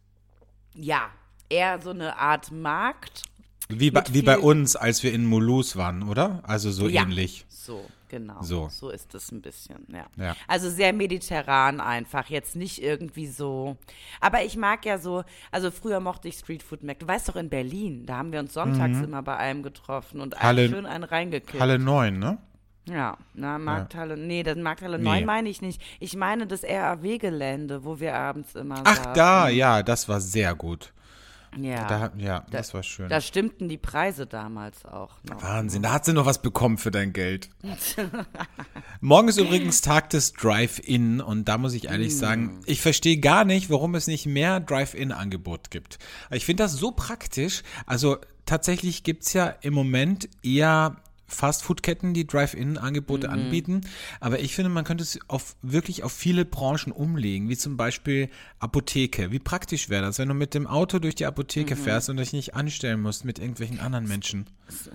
Ja, 0.74 1.10
eher 1.50 1.80
so 1.82 1.90
eine 1.92 2.18
Art 2.18 2.52
Markt. 2.52 3.24
Wie 3.70 3.92
bei, 3.92 4.04
wie 4.12 4.22
bei 4.22 4.38
uns, 4.38 4.76
als 4.76 5.02
wir 5.04 5.14
in 5.14 5.26
Mulhouse 5.26 5.76
waren, 5.78 6.04
oder? 6.04 6.42
Also 6.44 6.72
so 6.72 6.88
Ja. 6.90 7.04
ähnlich. 7.04 7.46
So, 7.48 7.86
genau. 8.10 8.42
So. 8.42 8.68
So 8.70 8.90
ist 8.90 9.14
es 9.16 9.32
ein 9.32 9.42
bisschen, 9.42 9.86
ja. 9.90 10.06
Ja. 10.18 10.36
Also 10.48 10.70
sehr 10.70 10.92
mediterran 10.92 11.80
einfach, 11.80 12.28
jetzt 12.30 12.56
nicht 12.58 12.82
irgendwie 12.82 13.28
so. 13.28 13.78
Aber 14.20 14.44
ich 14.44 14.58
mag 14.58 14.86
ja 14.86 14.98
so, 14.98 15.24
also 15.52 15.72
früher 15.72 16.00
mochte 16.02 16.28
ich 16.28 16.36
Streetfood 16.36 16.84
Mac. 16.84 17.00
Du 17.00 17.08
weißt 17.08 17.30
doch 17.30 17.36
in 17.38 17.50
Berlin, 17.50 18.06
da 18.06 18.18
haben 18.18 18.32
wir 18.34 18.40
uns 18.42 18.54
sonntags 18.54 18.98
immer 19.00 19.22
bei 19.22 19.38
einem 19.38 19.62
getroffen 19.64 20.20
und 20.20 20.34
Mhm. 20.36 20.40
Halle- 20.40 20.70
schön 20.70 20.86
einen 20.86 21.04
reingekippt. 21.06 21.60
Halle 21.62 21.80
9, 21.80 22.18
ne? 22.20 22.40
Ja, 22.86 23.18
na, 23.36 23.60
Markthalle, 23.60 24.18
nee, 24.18 24.42
das 24.44 24.58
Markthalle 24.58 24.98
Nee. 24.98 25.04
9 25.04 25.26
meine 25.26 25.50
ich 25.50 25.62
nicht. 25.62 25.82
Ich 26.00 26.16
meine 26.16 26.48
das 26.48 26.64
RAW-Gelände, 26.64 27.84
wo 27.84 28.00
wir 28.00 28.16
abends 28.16 28.56
immer 28.56 28.82
Ach, 28.84 28.96
saßen. 28.98 29.14
da, 29.14 29.50
ja, 29.50 29.84
das 29.84 30.10
war 30.10 30.20
sehr 30.20 30.56
gut. 30.56 30.92
Ja, 31.60 31.86
Da, 31.86 32.12
ja, 32.18 32.46
das 32.50 32.74
war 32.74 32.82
schön. 32.82 33.10
da 33.10 33.20
stimmten 33.20 33.68
die 33.68 33.78
Preise 33.78 34.26
damals 34.26 34.86
auch 34.86 35.12
noch. 35.30 35.44
Wahnsinn, 35.44 35.82
da 35.84 35.92
hat 35.92 36.06
sie 36.06 36.14
noch 36.14 36.26
was 36.26 36.42
bekommen 36.42 36.78
für 36.78 36.92
dein 36.92 37.12
Geld. 37.12 37.50
Morgen 39.02 39.28
ist 39.28 39.38
übrigens 39.38 39.82
Tag 39.82 40.10
des 40.12 40.32
Drive-In 40.34 41.20
und 41.22 41.46
da 41.50 41.58
muss 41.58 41.74
ich 41.74 41.86
ehrlich 41.90 42.18
sagen, 42.18 42.62
ich 42.66 42.82
verstehe 42.82 43.18
gar 43.20 43.44
nicht, 43.46 43.70
warum 43.70 43.96
es 43.96 44.08
nicht 44.08 44.26
mehr 44.26 44.60
Drive-In-Angebot 44.60 45.72
gibt. 45.72 46.00
Ich 46.32 46.46
finde 46.46 46.64
das 46.64 46.74
so 46.74 46.92
praktisch. 46.92 47.64
Also 47.86 48.18
tatsächlich 48.46 49.04
gibt's 49.04 49.34
ja 49.34 49.48
im 49.62 49.74
Moment 49.74 50.30
eher 50.44 50.96
Fastfood-Ketten, 51.32 52.14
die 52.14 52.28
Drive-In-Angebote 52.28 53.30
anbieten. 53.30 53.82
Aber 54.20 54.40
ich 54.40 54.56
finde, 54.56 54.70
man 54.70 54.84
könnte 54.84 55.04
es 55.04 55.20
auf, 55.28 55.56
wirklich 55.62 56.04
auf 56.04 56.12
viele 56.12 56.46
Branchen 56.46 56.92
umlegen, 56.92 57.50
wie 57.50 57.58
zum 57.58 57.78
Beispiel 57.78 58.30
Apotheke. 58.60 59.32
Wie 59.32 59.40
praktisch 59.40 59.90
wäre 59.90 60.04
das, 60.04 60.20
wenn 60.20 60.28
du 60.28 60.34
mit 60.34 60.54
dem 60.54 60.68
Auto 60.68 61.00
durch 61.00 61.16
die 61.16 61.26
Apotheke 61.26 61.76
fährst 61.76 62.10
und 62.10 62.18
dich 62.18 62.34
nicht 62.34 62.56
anstellen 62.56 63.02
musst 63.02 63.26
mit 63.26 63.40
irgendwelchen 63.40 63.80
anderen 63.80 64.08
Menschen? 64.08 64.46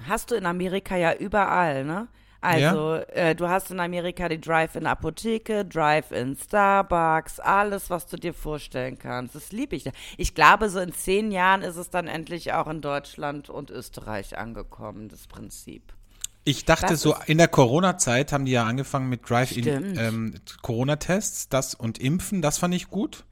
Hast 0.09 0.31
du 0.31 0.35
in 0.35 0.47
Amerika 0.47 0.97
ja 0.97 1.15
überall, 1.15 1.85
ne? 1.85 2.09
Also, 2.47 2.95
äh, 3.09 3.35
du 3.35 3.49
hast 3.49 3.73
in 3.73 3.81
Amerika 3.81 4.29
die 4.29 4.41
Drive-In-Apotheke, 4.41 5.65
Drive-In 5.65 6.37
Starbucks, 6.37 7.41
alles, 7.41 7.91
was 7.91 8.07
du 8.07 8.17
dir 8.17 8.33
vorstellen 8.33 8.99
kannst. 8.99 9.35
Das 9.35 9.51
liebe 9.51 9.75
ich. 9.75 9.91
Ich 10.17 10.35
glaube, 10.35 10.69
so 10.69 10.79
in 10.79 10.93
zehn 10.93 11.33
Jahren 11.33 11.63
ist 11.63 11.77
es 11.77 11.91
dann 11.91 12.07
endlich 12.07 12.53
auch 12.53 12.69
in 12.69 12.81
Deutschland 12.81 13.51
und 13.51 13.71
Österreich 13.71 14.39
angekommen, 14.39 15.09
das 15.09 15.27
Prinzip. 15.27 15.96
Ich 16.47 16.65
dachte 16.65 16.87
Das 16.91 17.01
so, 17.01 17.17
in 17.27 17.39
der 17.39 17.49
Corona-Zeit 17.49 18.33
haben 18.33 18.45
die 18.45 18.53
ja 18.53 18.65
angefangen 18.65 19.09
mit 19.09 19.29
Drive-In 19.29 19.99
ähm, 19.99 20.35
Corona-Tests, 20.63 21.49
das 21.49 21.75
und 21.75 21.99
Impfen, 21.99 22.41
das 22.41 22.59
fand 22.59 22.73
ich 22.73 22.89
gut. 22.89 23.25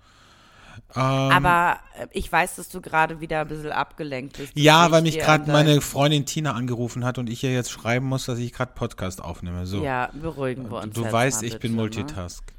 Ähm, 0.97 1.01
Aber 1.01 1.79
ich 2.11 2.31
weiß, 2.31 2.57
dass 2.57 2.71
du 2.71 2.81
gerade 2.81 3.21
wieder 3.21 3.43
ein 3.43 3.49
bisschen 3.49 3.71
abgelenkt 3.71 4.37
bist. 4.37 4.53
Ja, 4.57 4.91
weil 4.91 5.07
ich 5.07 5.15
mich 5.15 5.25
gerade 5.25 5.49
meine 5.51 5.81
Freundin 5.81 6.27
Tina 6.27 6.55
angerufen 6.55 7.05
hat 7.05 7.19
und 7.19 7.31
ich 7.31 7.45
ihr 7.45 7.53
jetzt 7.53 7.71
schreiben 7.71 8.07
muss, 8.07 8.27
dass 8.27 8.41
ich 8.41 8.53
gerade 8.53 8.73
Podcast 8.75 9.23
aufnehme. 9.23 9.65
So. 9.65 9.85
Ja, 9.85 10.11
beruhigen 10.13 10.69
wir 10.69 10.83
uns 10.83 10.95
du 10.95 11.11
weißt, 11.11 11.45
ich 11.45 11.61
bin 11.61 11.73
ne? 11.73 11.83
Multitask. 11.83 12.53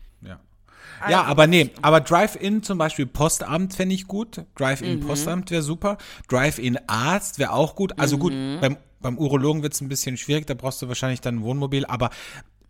Ja. 1.01 1.09
Ja, 1.09 1.23
aber 1.23 1.47
nee, 1.47 1.71
aber 1.81 2.01
Drive-In 2.01 2.63
zum 2.63 2.77
Beispiel 2.77 3.05
Postamt 3.05 3.73
fände 3.75 3.93
ich 3.95 4.07
gut. 4.07 4.43
Drive-In 4.55 4.99
Mhm. 4.99 5.07
Postamt 5.07 5.51
wäre 5.51 5.61
super. 5.61 5.97
Drive-In 6.29 6.79
Arzt 6.87 7.39
wäre 7.39 7.51
auch 7.53 7.75
gut. 7.75 7.99
Also 7.99 8.17
gut, 8.17 8.33
Mhm. 8.33 8.57
beim, 8.61 8.77
beim 9.01 9.17
Urologen 9.17 9.61
wird 9.63 9.73
es 9.73 9.81
ein 9.81 9.89
bisschen 9.89 10.17
schwierig, 10.17 10.47
da 10.47 10.53
brauchst 10.53 10.81
du 10.81 10.87
wahrscheinlich 10.87 11.21
dann 11.21 11.35
ein 11.37 11.41
Wohnmobil, 11.43 11.85
aber 11.85 12.09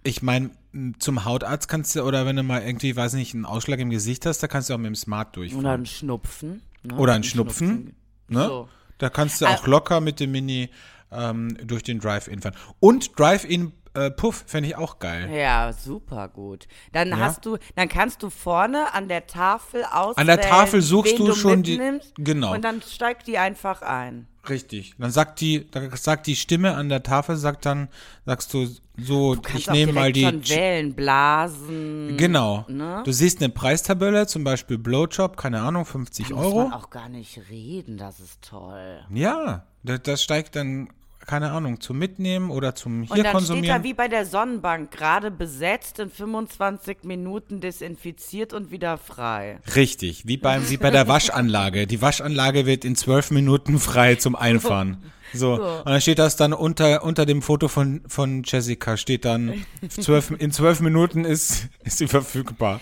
ich 0.04 0.22
meine, 0.22 0.52
zum 1.00 1.26
Hautarzt 1.26 1.68
kannst 1.68 1.96
du, 1.96 2.04
oder 2.04 2.26
wenn 2.26 2.36
du 2.36 2.44
mal 2.44 2.62
irgendwie, 2.62 2.96
weiß 2.96 3.14
nicht, 3.14 3.34
einen 3.34 3.46
Ausschlag 3.46 3.80
im 3.80 3.90
Gesicht 3.90 4.26
hast, 4.26 4.44
da 4.44 4.48
kannst 4.48 4.70
du 4.70 4.74
auch 4.74 4.78
mit 4.78 4.88
dem 4.88 4.96
Smart 4.96 5.36
durchfahren. 5.36 5.66
Oder 5.66 5.74
ein 5.74 5.86
Schnupfen. 5.86 6.62
Ne? 6.84 6.96
Oder 6.96 7.14
ein 7.14 7.24
Schnupfen, 7.24 7.96
ne? 8.28 8.46
So. 8.48 8.70
Da 9.00 9.10
kannst 9.10 9.42
du 9.42 9.46
Ah. 9.48 9.56
auch 9.56 9.66
locker 9.68 10.02
mit 10.02 10.20
dem 10.20 10.32
Mini 10.32 10.70
ähm, 11.12 11.58
durch 11.66 11.82
den 11.84 12.00
Drive-In 12.00 12.42
fahren. 12.42 12.56
Und 12.80 13.18
Drive-In 13.18 13.72
äh, 13.96 14.12
Puff 14.12 14.44
fände 14.48 14.70
ich 14.70 14.76
auch 14.76 15.00
geil. 15.00 15.30
Ja, 15.34 15.72
super 15.74 16.28
gut. 16.28 16.68
Dann 16.92 17.10
Ja. 17.10 17.18
hast 17.18 17.46
du, 17.46 17.58
dann 17.76 17.90
kannst 17.90 18.22
du 18.24 18.30
vorne 18.30 18.94
an 18.94 19.08
der 19.08 19.26
Tafel 19.28 19.84
auswählen. 19.86 20.18
An 20.18 20.28
der 20.28 20.42
Tafel 20.42 20.82
suchst 20.82 21.18
wen 21.20 21.26
du 21.26 21.34
schon 21.34 21.64
die- 21.64 21.80
genau. 22.18 22.54
Und 22.54 22.64
dann 22.64 22.82
steigt 22.82 23.28
die 23.28 23.38
einfach 23.38 23.82
ein. 23.82 24.28
Richtig. 24.48 24.94
Dann 25.00 25.10
sagt 25.10 25.42
die, 25.42 25.66
dann 25.72 25.90
sagt 25.96 26.28
die 26.28 26.36
Stimme 26.36 26.76
an 26.76 26.88
der 26.88 27.02
Tafel, 27.02 27.36
sagt 27.36 27.66
dann, 27.66 27.88
sagst 28.28 28.54
du 28.54 28.68
so, 28.96 29.34
Du 29.36 29.42
ich 29.58 29.68
nehme 29.72 29.92
mal 29.94 30.12
die. 30.14 30.22
schon 30.22 30.48
wählen, 30.48 30.94
blasen. 30.94 32.16
Genau. 32.18 32.64
Ne? 32.68 33.02
Du 33.06 33.12
siehst 33.12 33.42
eine 33.42 33.50
Preistabelle, 33.52 34.28
zum 34.28 34.44
Beispiel 34.44 34.78
Blowjob, 34.78 35.38
keine 35.38 35.62
Ahnung, 35.62 35.86
50 35.86 36.30
Muss 36.30 36.46
Euro. 36.46 36.64
man 36.68 36.74
auch 36.74 36.90
gar 36.92 37.10
nicht 37.10 37.40
reden, 37.50 37.98
das 37.98 38.20
ist 38.20 38.42
toll. 38.44 39.00
Ja, 39.12 39.64
das, 39.84 40.02
das 40.04 40.24
steigt 40.24 40.56
dann, 40.56 40.90
keine 41.26 41.52
Ahnung, 41.52 41.80
zum 41.80 41.98
Mitnehmen 41.98 42.52
oder 42.52 42.76
zum 42.76 43.02
Und 43.02 43.14
hier 43.14 43.24
dann 43.24 43.26
steht 43.26 43.32
konsumieren. 43.34 43.78
da 43.78 43.84
wie 43.84 43.94
bei 43.94 44.08
der 44.08 44.26
Sonnenbank, 44.26 44.92
gerade 44.92 45.32
besetzt, 45.32 46.00
in 46.00 46.10
25 46.10 47.00
Minuten 47.04 47.62
desinfiziert 47.62 48.54
und 48.54 48.72
wieder 48.72 48.98
frei. 48.98 49.60
Richtig, 49.76 50.28
wie, 50.28 50.38
beim, 50.38 50.70
wie 50.70 50.78
bei 50.78 50.92
der 50.92 51.08
Waschanlage. 51.08 51.88
Die 51.88 52.02
Waschanlage 52.02 52.66
wird 52.66 52.86
in 52.86 52.96
zwölf 52.96 53.32
Minuten 53.32 53.80
frei 53.80 54.16
zum 54.16 54.36
Einfahren. 54.36 54.98
So. 55.34 55.54
Und 55.56 55.86
dann 55.86 56.02
steht 56.02 56.20
das 56.20 56.36
dann 56.36 56.54
unter, 56.54 57.04
unter 57.04 57.26
dem 57.26 57.42
Foto 57.42 57.68
von, 57.68 58.02
von 58.08 58.44
Jessica, 58.46 58.96
steht 58.96 59.26
dann, 59.26 59.66
zwölf, 59.90 60.32
in 60.32 60.52
zwölf 60.52 60.80
Minuten 60.80 61.26
ist, 61.26 61.68
ist 61.84 61.98
sie 61.98 62.08
verfügbar. 62.08 62.80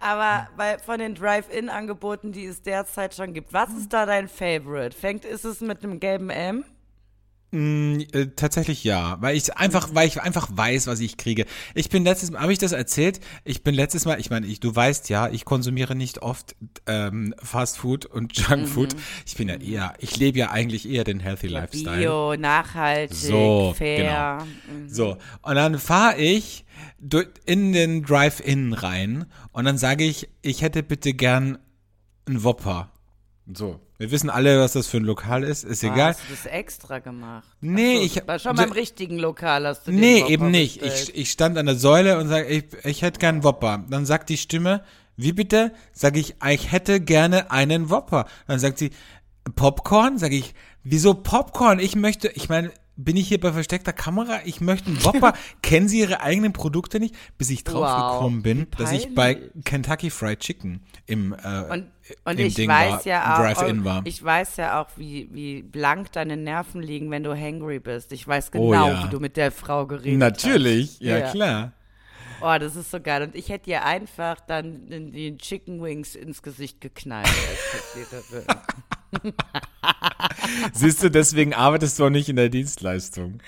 Aber 0.00 0.48
bei, 0.56 0.78
von 0.78 0.98
den 0.98 1.14
Drive-In-Angeboten, 1.14 2.32
die 2.32 2.44
es 2.44 2.62
derzeit 2.62 3.14
schon 3.14 3.32
gibt, 3.32 3.52
was 3.52 3.70
ist 3.70 3.92
da 3.92 4.06
dein 4.06 4.28
Favorite? 4.28 4.96
Fängt, 4.96 5.24
ist 5.24 5.44
es 5.44 5.60
mit 5.60 5.82
einem 5.82 6.00
gelben 6.00 6.30
M? 6.30 6.64
Äh, 7.54 8.26
tatsächlich 8.34 8.82
ja, 8.82 9.16
weil 9.20 9.36
ich 9.36 9.56
einfach, 9.56 9.90
weil 9.92 10.08
ich 10.08 10.20
einfach 10.20 10.48
weiß, 10.52 10.88
was 10.88 10.98
ich 10.98 11.16
kriege. 11.16 11.46
Ich 11.74 11.88
bin 11.88 12.02
letztes 12.02 12.32
Mal, 12.32 12.40
habe 12.40 12.52
ich 12.52 12.58
das 12.58 12.72
erzählt? 12.72 13.20
Ich 13.44 13.62
bin 13.62 13.76
letztes 13.76 14.06
Mal, 14.06 14.18
ich 14.18 14.28
meine, 14.28 14.46
ich, 14.46 14.58
du 14.58 14.74
weißt 14.74 15.08
ja, 15.08 15.28
ich 15.28 15.44
konsumiere 15.44 15.94
nicht 15.94 16.22
oft 16.22 16.56
ähm, 16.86 17.32
Fast 17.40 17.78
Food 17.78 18.06
und 18.06 18.36
Junk 18.36 18.66
Food. 18.66 18.96
Ich 19.24 19.36
bin 19.36 19.48
ja 19.48 19.54
eher, 19.54 19.94
ich 19.98 20.16
lebe 20.16 20.36
ja 20.36 20.50
eigentlich 20.50 20.88
eher 20.88 21.04
den 21.04 21.20
Healthy 21.20 21.46
Lifestyle. 21.46 21.98
Bio, 21.98 22.36
nachhaltig, 22.36 23.16
So, 23.16 23.72
fair. 23.78 24.44
So, 24.88 25.16
und 25.42 25.54
dann 25.54 25.78
fahre 25.78 26.16
ich 26.16 26.64
in 27.46 27.72
den 27.72 28.02
Drive-In 28.02 28.72
rein 28.72 29.26
und 29.52 29.64
dann 29.64 29.78
sage 29.78 30.02
ich, 30.02 30.28
ich 30.42 30.62
hätte 30.62 30.82
bitte 30.82 31.14
gern 31.14 31.58
einen 32.26 32.42
Whopper. 32.42 32.90
So. 33.52 33.80
Wir 33.98 34.10
wissen 34.10 34.28
alle, 34.28 34.58
was 34.60 34.72
das 34.72 34.86
für 34.88 34.96
ein 34.96 35.04
Lokal 35.04 35.44
ist, 35.44 35.62
ist 35.64 35.84
Ah, 35.84 35.92
egal. 35.92 36.08
Hast 36.14 36.20
du 36.28 36.34
das 36.34 36.46
extra 36.46 36.98
gemacht? 36.98 37.46
Nee, 37.60 37.98
so, 37.98 38.02
ich- 38.04 38.26
war 38.26 38.38
schon 38.40 38.56
so- 38.56 38.62
beim 38.64 38.72
richtigen 38.72 39.18
Lokal 39.18 39.66
hast 39.66 39.86
du 39.86 39.92
den 39.92 40.00
Nee, 40.00 40.20
Whopper 40.22 40.30
eben 40.32 40.50
nicht. 40.50 40.80
bestellt. 40.80 41.08
Ich, 41.10 41.16
ich 41.16 41.30
stand 41.30 41.56
an 41.58 41.66
der 41.66 41.76
Säule 41.76 42.18
und 42.18 42.28
sage, 42.28 42.46
ich, 42.48 42.64
ich 42.84 43.02
hätte 43.02 43.20
gern 43.20 43.36
einen 43.36 43.44
Whopper. 43.44 43.84
Dann 43.88 44.04
sagt 44.04 44.30
die 44.30 44.36
Stimme, 44.36 44.82
wie 45.16 45.32
bitte? 45.32 45.72
Sage 45.92 46.18
ich, 46.18 46.34
ich 46.50 46.72
hätte 46.72 47.00
gerne 47.00 47.52
einen 47.52 47.88
Whopper. 47.88 48.26
Dann 48.48 48.58
sagt 48.58 48.78
sie, 48.78 48.90
Popcorn? 49.54 50.18
Sage 50.18 50.36
ich, 50.36 50.54
wieso 50.82 51.14
Popcorn? 51.14 51.78
Ich 51.78 51.94
möchte, 51.96 52.28
ich 52.28 52.48
meine, 52.48 52.72
bin 52.96 53.16
ich 53.16 53.28
hier 53.28 53.40
bei 53.40 53.52
versteckter 53.52 53.92
Kamera? 53.92 54.40
Ich 54.44 54.60
möchte 54.60 54.88
einen 54.88 55.04
Whopper. 55.04 55.34
Kennen 55.62 55.88
Sie 55.88 56.00
Ihre 56.00 56.20
eigenen 56.20 56.52
Produkte 56.52 57.00
nicht? 57.00 57.14
Bis 57.38 57.50
ich 57.50 57.64
draufgekommen 57.64 58.38
Wow, 58.38 58.42
bin, 58.42 58.66
dass 58.78 58.92
ich 58.92 59.14
bei. 59.14 59.36
Kentucky 59.64 60.10
Fried 60.10 60.40
Chicken 60.40 60.80
im, 61.06 61.32
äh, 61.32 61.72
Und, 61.72 61.86
und 62.24 62.38
ich 62.38 62.54
Ding 62.54 62.68
weiß 62.68 62.92
war, 62.92 63.06
ja 63.06 63.34
auch, 63.34 63.38
Drive-In 63.38 63.84
war. 63.84 64.02
ich 64.04 64.22
weiß 64.22 64.56
ja 64.58 64.80
auch, 64.82 64.88
wie, 64.96 65.28
wie 65.32 65.62
blank 65.62 66.12
deine 66.12 66.36
Nerven 66.36 66.82
liegen, 66.82 67.10
wenn 67.10 67.22
du 67.22 67.34
hangry 67.34 67.78
bist. 67.78 68.12
Ich 68.12 68.26
weiß 68.26 68.50
Oh 68.54 68.70
genau, 68.70 68.88
ja. 68.88 69.04
wie 69.04 69.08
du 69.08 69.20
mit 69.20 69.36
der 69.36 69.50
Frau 69.52 69.86
geredet 69.86 70.18
Natürlich, 70.18 70.92
hast. 70.92 71.00
ja, 71.00 71.30
klar. 71.30 71.72
Oh, 72.40 72.58
das 72.58 72.76
ist 72.76 72.90
so 72.90 73.00
geil. 73.00 73.22
Und 73.22 73.34
ich 73.34 73.48
hätte 73.48 73.70
ihr 73.70 73.84
einfach 73.84 74.38
dann 74.40 74.88
den, 74.90 75.38
Chicken 75.38 75.82
Wings 75.82 76.14
ins 76.14 76.42
Gesicht 76.42 76.80
geknallt 76.80 77.26
als. 77.26 78.46
Siehst 80.72 81.02
du, 81.02 81.10
deswegen 81.10 81.54
arbeitest 81.54 81.98
du 81.98 82.06
auch 82.06 82.10
nicht 82.10 82.28
in 82.28 82.36
der 82.36 82.48
Dienstleistung. 82.48 83.40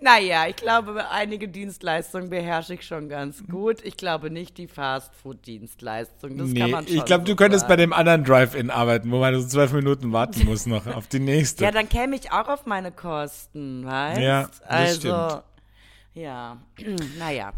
Naja, 0.00 0.46
ich 0.48 0.56
glaube, 0.56 1.10
einige 1.10 1.48
Dienstleistungen 1.48 2.30
beherrsche 2.30 2.74
ich 2.74 2.86
schon 2.86 3.08
ganz 3.08 3.44
gut. 3.46 3.84
Ich 3.84 3.96
glaube 3.96 4.30
nicht 4.30 4.58
die 4.58 4.66
Fastfood-Dienstleistung. 4.66 6.38
Das 6.38 6.54
kann 6.54 6.70
man 6.70 6.86
schon 6.86 6.96
ich 6.96 7.04
glaube, 7.04 7.26
so 7.26 7.32
du 7.32 7.36
könntest 7.36 7.64
bei 7.64 7.72
sagen. 7.72 7.82
dem 7.82 7.92
anderen 7.92 8.24
Drive-In 8.24 8.70
arbeiten, 8.70 9.10
wo 9.10 9.18
man 9.18 9.38
so 9.40 9.46
zwölf 9.46 9.72
Minuten 9.72 10.12
warten 10.12 10.44
muss 10.44 10.66
noch 10.66 10.86
auf 10.86 11.06
die 11.06 11.20
nächste. 11.20 11.64
Ja, 11.70 11.70
dann 11.70 11.88
käme 11.88 12.16
ich 12.16 12.32
auch 12.32 12.48
auf 12.48 12.66
meine 12.66 12.90
Kosten, 12.90 13.84
weißt? 13.84 14.20
Ja, 14.20 14.42
das 14.42 14.62
also, 14.62 14.98
stimmt. 15.00 15.42
ja, 16.14 16.56
naja. 17.18 17.52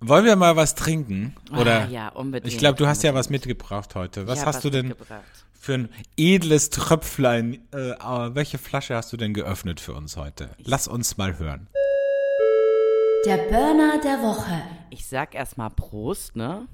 Wollen 0.00 0.24
wir 0.24 0.36
mal 0.36 0.56
was 0.56 0.74
trinken? 0.74 1.34
Oder? 1.56 1.82
Ah, 1.82 1.88
ja, 1.88 2.08
unbedingt. 2.10 2.52
Ich 2.52 2.58
glaube, 2.58 2.76
du 2.76 2.86
hast 2.86 3.02
ja 3.02 3.14
was 3.14 3.30
mitgebracht 3.30 3.94
heute. 3.94 4.26
Was 4.26 4.44
hast 4.44 4.62
du 4.64 4.70
denn 4.70 4.88
mitgebracht. 4.88 5.45
Für 5.66 5.74
ein 5.74 5.88
edles 6.16 6.70
Tröpflein? 6.70 7.54
Äh, 7.72 7.94
welche 8.34 8.56
Flasche 8.56 8.94
hast 8.94 9.12
du 9.12 9.16
denn 9.16 9.34
geöffnet 9.34 9.80
für 9.80 9.94
uns 9.94 10.16
heute? 10.16 10.50
Lass 10.58 10.86
uns 10.86 11.16
mal 11.16 11.38
hören. 11.40 11.66
Der 13.26 13.36
Burner 13.48 14.00
der 14.00 14.22
Woche. 14.22 14.62
Ich 14.90 15.06
sag 15.06 15.34
erstmal 15.34 15.70
Prost, 15.70 16.36
ne? 16.36 16.68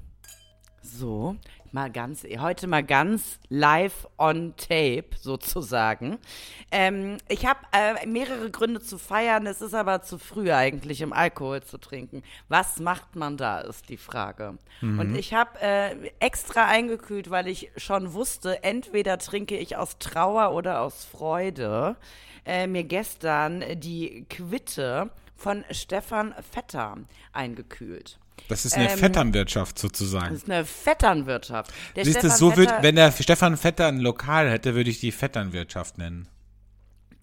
So, 0.83 1.35
mal 1.73 1.91
ganz, 1.91 2.23
heute 2.39 2.67
mal 2.67 2.83
ganz 2.83 3.39
live 3.49 4.07
on 4.17 4.53
tape 4.55 5.09
sozusagen. 5.19 6.19
Ähm, 6.71 7.17
ich 7.27 7.45
habe 7.45 7.59
äh, 7.71 8.05
mehrere 8.05 8.51
Gründe 8.51 8.81
zu 8.81 8.97
feiern, 8.97 9.47
es 9.47 9.61
ist 9.61 9.73
aber 9.73 10.01
zu 10.01 10.17
früh 10.17 10.51
eigentlich, 10.51 11.03
um 11.03 11.13
Alkohol 11.13 11.63
zu 11.63 11.77
trinken. 11.77 12.23
Was 12.47 12.79
macht 12.79 13.15
man 13.15 13.37
da, 13.37 13.59
ist 13.61 13.89
die 13.89 13.97
Frage. 13.97 14.57
Und 14.81 15.15
ich 15.15 15.33
habe 15.33 15.59
äh, 15.61 16.11
extra 16.19 16.65
eingekühlt, 16.65 17.29
weil 17.29 17.47
ich 17.47 17.71
schon 17.77 18.13
wusste, 18.13 18.63
entweder 18.63 19.17
trinke 19.17 19.57
ich 19.57 19.77
aus 19.77 19.97
Trauer 19.97 20.53
oder 20.53 20.81
aus 20.81 21.05
Freude, 21.05 21.95
äh, 22.45 22.67
mir 22.67 22.83
gestern 22.83 23.63
die 23.79 24.25
Quitte 24.29 25.09
von 25.35 25.63
Stefan 25.71 26.33
Vetter 26.51 26.97
eingekühlt. 27.31 28.19
Das 28.47 28.65
ist 28.65 28.75
eine 28.75 28.91
Ähm, 28.91 28.97
Vetternwirtschaft 28.97 29.79
sozusagen. 29.79 30.33
Das 30.33 30.43
ist 30.43 30.49
eine 30.49 30.65
Vetternwirtschaft. 30.65 31.71
Der 31.95 32.05
Siehst 32.05 32.23
du, 32.23 32.29
so 32.29 32.57
wird, 32.57 32.69
Vetter- 32.69 32.83
wenn 32.83 32.95
der 32.95 33.11
Stefan 33.11 33.57
Vetter 33.57 33.87
ein 33.87 33.99
Lokal 33.99 34.49
hätte, 34.49 34.75
würde 34.75 34.89
ich 34.89 34.99
die 34.99 35.11
Vetternwirtschaft 35.11 35.97
nennen. 35.97 36.27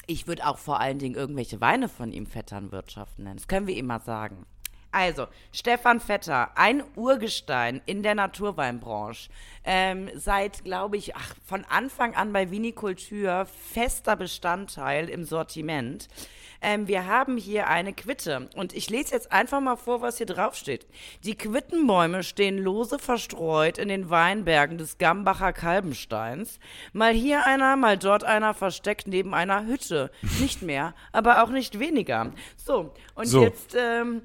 Ich 0.06 0.26
würde 0.26 0.46
auch 0.46 0.58
vor 0.58 0.80
allen 0.80 0.98
Dingen 0.98 1.14
irgendwelche 1.14 1.60
Weine 1.60 1.88
von 1.88 2.12
ihm 2.12 2.26
Vetternwirtschaft 2.26 3.18
nennen. 3.18 3.36
Das 3.36 3.48
können 3.48 3.66
wir 3.66 3.76
ihm 3.76 3.86
mal 3.86 4.00
sagen. 4.00 4.44
Also, 4.92 5.28
Stefan 5.52 6.00
Vetter, 6.00 6.50
ein 6.56 6.82
Urgestein 6.96 7.80
in 7.86 8.02
der 8.02 8.16
Naturweinbranche. 8.16 9.30
Ähm, 9.62 10.10
seit, 10.16 10.64
glaube 10.64 10.96
ich, 10.96 11.14
ach, 11.14 11.34
von 11.46 11.64
Anfang 11.64 12.16
an 12.16 12.32
bei 12.32 12.50
Vinikultur 12.50 13.46
fester 13.72 14.16
Bestandteil 14.16 15.08
im 15.08 15.24
Sortiment. 15.24 16.08
Ähm, 16.62 16.88
wir 16.88 17.06
haben 17.06 17.36
hier 17.36 17.68
eine 17.68 17.92
Quitte 17.92 18.50
und 18.54 18.74
ich 18.74 18.90
lese 18.90 19.14
jetzt 19.14 19.32
einfach 19.32 19.60
mal 19.60 19.76
vor, 19.76 20.02
was 20.02 20.18
hier 20.18 20.26
draufsteht. 20.26 20.86
Die 21.24 21.34
Quittenbäume 21.34 22.22
stehen 22.22 22.58
lose 22.58 22.98
verstreut 22.98 23.78
in 23.78 23.88
den 23.88 24.10
Weinbergen 24.10 24.76
des 24.76 24.98
Gambacher 24.98 25.52
Kalbensteins. 25.52 26.58
Mal 26.92 27.14
hier 27.14 27.46
einer, 27.46 27.76
mal 27.76 27.96
dort 27.96 28.24
einer 28.24 28.54
versteckt 28.54 29.06
neben 29.06 29.34
einer 29.34 29.66
Hütte. 29.66 30.10
Nicht 30.40 30.62
mehr, 30.62 30.94
aber 31.12 31.42
auch 31.42 31.50
nicht 31.50 31.78
weniger. 31.78 32.32
So, 32.56 32.92
und 33.14 33.26
So. 33.26 33.42
jetzt 33.42 33.74
ähm, 33.78 34.22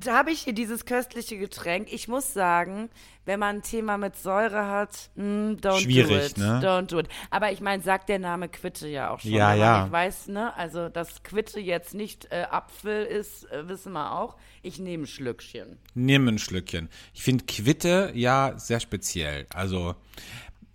da 0.00 0.16
habe 0.16 0.30
ich 0.30 0.40
hier 0.40 0.52
dieses 0.52 0.86
köstliche 0.86 1.36
Getränk. 1.36 1.92
Ich 1.92 2.08
muss 2.08 2.32
sagen, 2.32 2.88
wenn 3.26 3.40
man 3.40 3.56
ein 3.56 3.62
Thema 3.62 3.96
mit 3.96 4.16
Säure 4.16 4.66
hat, 4.68 5.10
mm, 5.14 5.52
don't 5.60 5.80
Schwierig, 5.80 6.08
do 6.08 6.14
it. 6.26 6.38
ne? 6.38 6.60
Don't 6.62 6.86
do 6.90 6.98
it. 6.98 7.08
Aber 7.30 7.52
ich 7.52 7.60
meine, 7.60 7.82
sagt 7.82 8.08
der 8.08 8.18
Name 8.18 8.48
Quitte 8.48 8.86
ja 8.88 9.10
auch 9.10 9.20
schon. 9.20 9.30
Ja, 9.32 9.54
ja. 9.54 9.82
nicht 9.84 9.92
weiß, 9.92 10.28
ne? 10.28 10.54
Also, 10.56 10.88
dass 10.88 11.22
Quitte 11.22 11.60
jetzt 11.60 11.94
nicht 11.94 12.26
äh, 12.30 12.44
Apfel 12.50 13.04
ist, 13.04 13.50
äh, 13.50 13.68
wissen 13.68 13.92
wir 13.92 14.12
auch. 14.12 14.36
Ich 14.62 14.78
nehme 14.78 15.04
ein 15.04 15.06
Schlückchen. 15.06 15.78
Nimm 15.94 16.28
ein 16.28 16.38
Schlückchen. 16.38 16.88
Ich 17.12 17.22
finde 17.22 17.44
Quitte 17.44 18.12
ja 18.14 18.52
sehr 18.56 18.80
speziell. 18.80 19.46
Also, 19.52 19.94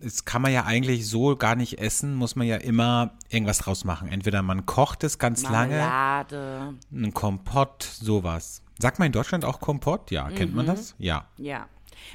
das 0.02 0.24
kann 0.26 0.42
man 0.42 0.54
ja 0.54 0.64
eigentlich 0.66 1.08
so 1.10 1.36
gar 1.36 1.56
nicht 1.56 1.80
essen, 1.80 2.16
muss 2.16 2.36
man 2.38 2.48
ja 2.48 2.56
immer 2.56 3.12
irgendwas 3.30 3.58
draus 3.60 3.84
machen. 3.84 4.08
Entweder 4.08 4.42
man 4.42 4.66
kocht 4.66 5.04
es 5.04 5.18
ganz 5.20 5.44
lange, 5.44 5.78
Marmelade. 5.78 6.74
ein 6.92 7.14
Kompott, 7.14 7.84
sowas. 7.84 8.62
Sagt 8.82 8.98
man 9.00 9.08
in 9.08 9.12
Deutschland 9.12 9.44
auch 9.44 9.60
Kompott? 9.60 10.10
Ja, 10.10 10.30
kennt 10.30 10.52
Mhm. 10.52 10.58
man 10.58 10.66
das? 10.68 10.96
Ja. 11.00 11.28
Ja. 11.38 11.68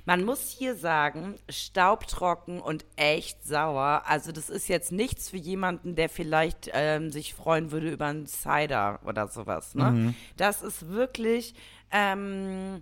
Man 0.04 0.24
muss 0.24 0.50
hier 0.50 0.74
sagen, 0.76 1.36
staubtrocken 1.48 2.60
und 2.60 2.84
echt 2.96 3.44
sauer. 3.44 4.02
Also 4.06 4.32
das 4.32 4.50
ist 4.50 4.68
jetzt 4.68 4.92
nichts 4.92 5.30
für 5.30 5.36
jemanden, 5.36 5.94
der 5.96 6.08
vielleicht 6.08 6.70
ähm, 6.72 7.10
sich 7.10 7.34
freuen 7.34 7.70
würde 7.70 7.90
über 7.90 8.06
einen 8.06 8.26
Cider 8.26 9.00
oder 9.06 9.28
sowas. 9.28 9.74
Ne? 9.74 9.90
Mhm. 9.90 10.14
Das 10.36 10.62
ist 10.62 10.88
wirklich 10.88 11.54
ähm, 11.90 12.80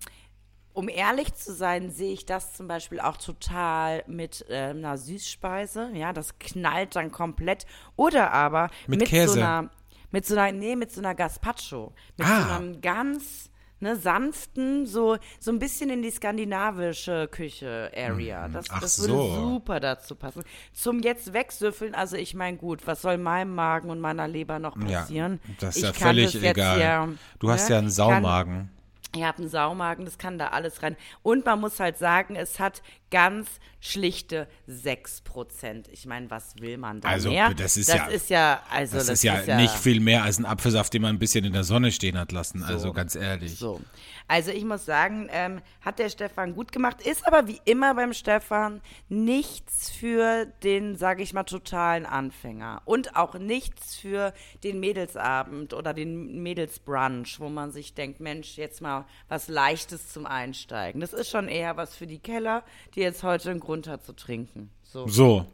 um 0.73 0.89
ehrlich 0.89 1.33
zu 1.35 1.53
sein, 1.53 1.91
sehe 1.91 2.13
ich 2.13 2.25
das 2.25 2.53
zum 2.55 2.67
Beispiel 2.67 2.99
auch 2.99 3.17
total 3.17 4.03
mit 4.07 4.45
äh, 4.49 4.69
einer 4.71 4.97
Süßspeise. 4.97 5.91
Ja, 5.93 6.13
das 6.13 6.39
knallt 6.39 6.95
dann 6.95 7.11
komplett. 7.11 7.65
Oder 7.95 8.31
aber 8.31 8.69
Mit 8.87 9.01
mit, 9.01 9.29
so 9.29 9.33
einer, 9.39 9.69
mit 10.11 10.25
so 10.25 10.35
einer, 10.35 10.51
nee, 10.51 10.75
mit 10.75 10.91
so 10.91 10.99
einer 10.99 11.13
Gazpacho. 11.13 11.93
Mit 12.17 12.27
Ah. 12.27 12.41
so 12.47 12.53
einem 12.55 12.81
ganz 12.81 13.51
ne, 13.83 13.95
sanften, 13.95 14.85
so, 14.87 15.17
so 15.39 15.51
ein 15.51 15.59
bisschen 15.59 15.89
in 15.91 16.01
die 16.01 16.09
skandinavische 16.09 17.27
Küche-Area. 17.29 18.47
Das, 18.47 18.67
Mhm. 18.67 18.73
Ach 18.75 18.81
das 18.81 18.99
würde 18.99 19.13
so. 19.13 19.35
super 19.35 19.79
dazu 19.79 20.15
passen. 20.15 20.43
Zum 20.73 20.99
jetzt 21.01 21.33
wegsüffeln, 21.33 21.93
also 21.95 22.15
ich 22.17 22.33
meine, 22.33 22.57
gut, 22.57 22.85
was 22.87 23.01
soll 23.01 23.17
meinem 23.17 23.53
Magen 23.55 23.89
und 23.89 23.99
meiner 23.99 24.27
Leber 24.27 24.59
noch 24.59 24.75
Ja, 24.87 25.01
passieren? 25.01 25.39
das 25.59 25.75
ist 25.75 25.77
ich 25.77 25.83
ja 25.83 25.91
kann 25.91 26.07
völlig 26.15 26.33
das 26.33 26.41
egal. 26.43 26.77
Hier, 26.77 27.13
du 27.39 27.49
hast 27.51 27.65
ne, 27.69 27.75
ja 27.75 27.77
einen 27.79 27.87
kann- 27.87 27.91
Saumagen. 27.91 28.69
ich 29.15 29.23
habe 29.23 29.37
einen 29.39 29.49
Saumagen, 29.49 30.05
das 30.05 30.17
kann 30.17 30.37
da 30.39 30.47
alles 30.47 30.81
rein. 30.81 30.95
Und 31.21 31.45
man 31.45 31.59
muss 31.59 31.79
halt 31.79 31.97
sagen, 31.97 32.35
es 32.35 32.59
hat 32.59 32.81
ganz 33.13 33.47
schlichte 33.79 34.47
6%. 34.69 35.89
Ich 35.91 36.05
meine, 36.05 36.29
was 36.31 36.55
will 36.59 36.77
man 36.77 37.01
da 37.01 37.09
Also, 37.09 37.29
mehr? 37.29 37.53
das 37.53 37.77
ist 37.77 37.89
das 37.89 37.95
ja- 37.95 38.05
ist 38.07 38.29
ja, 38.29 38.63
also 38.71 38.97
Das, 38.97 39.09
ist, 39.09 39.23
ja 39.23 39.55
nicht 39.57 39.73
viel 39.75 39.99
mehr 39.99 40.23
als 40.23 40.39
ein 40.39 40.45
Apfelsaft, 40.45 40.93
den 40.93 41.01
man 41.03 41.15
ein 41.15 41.19
bisschen 41.19 41.45
in 41.45 41.53
der 41.53 41.63
Sonne 41.63 41.91
stehen 41.91 42.17
hat 42.17 42.31
lassen. 42.31 42.63
Also 42.63 42.93
ganz 42.93 43.15
ehrlich. 43.15 43.55
So. 43.57 43.81
Also 44.27 44.51
ich 44.51 44.63
muss 44.63 44.85
sagen, 44.85 45.27
ähm, 45.31 45.61
hat 45.81 45.99
der 45.99 46.09
Stefan 46.09 46.55
gut 46.55 46.71
gemacht, 46.71 47.05
ist 47.05 47.27
aber 47.27 47.45
wie 47.47 47.59
immer 47.65 47.93
beim 47.93 48.13
Stefan 48.13 48.81
nichts 49.09 49.91
für 49.91 50.45
den, 50.63 50.95
sage 50.95 51.21
ich 51.21 51.33
mal, 51.33 51.43
totalen 51.43 52.05
Anfänger. 52.05 52.81
Und 52.85 53.17
auch 53.17 53.35
nichts 53.35 53.97
für 53.97 54.33
den 54.63 54.79
Mädelsabend 54.79 55.73
oder 55.73 55.93
den 55.93 56.41
Mädelsbrunch, 56.41 57.41
wo 57.41 57.49
man 57.49 57.71
sich 57.73 57.93
denkt, 57.93 58.21
Mensch, 58.21 58.55
jetzt 58.55 58.81
mal 58.81 59.05
was 59.27 59.49
Leichtes 59.49 60.09
zum 60.13 60.25
Einsteigen. 60.25 61.01
Das 61.01 61.11
ist 61.11 61.29
schon 61.29 61.49
eher 61.49 61.75
was 61.75 61.95
für 61.97 62.07
die 62.07 62.19
Keller, 62.19 62.63
die 62.95 63.02
jetzt 63.03 63.23
heute 63.23 63.51
einen 63.51 63.59
Grund 63.59 63.87
hat 63.87 64.03
zu 64.03 64.13
trinken. 64.13 64.69
So. 64.83 65.07
So. 65.07 65.45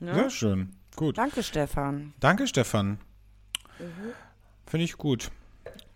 Sehr 0.00 0.30
schön. 0.30 0.74
Gut. 0.96 1.18
Danke, 1.18 1.42
Stefan. 1.42 2.12
Danke, 2.20 2.46
Stefan. 2.46 2.98
Mhm. 3.78 4.12
Finde 4.66 4.84
ich 4.84 4.96
gut. 4.98 5.30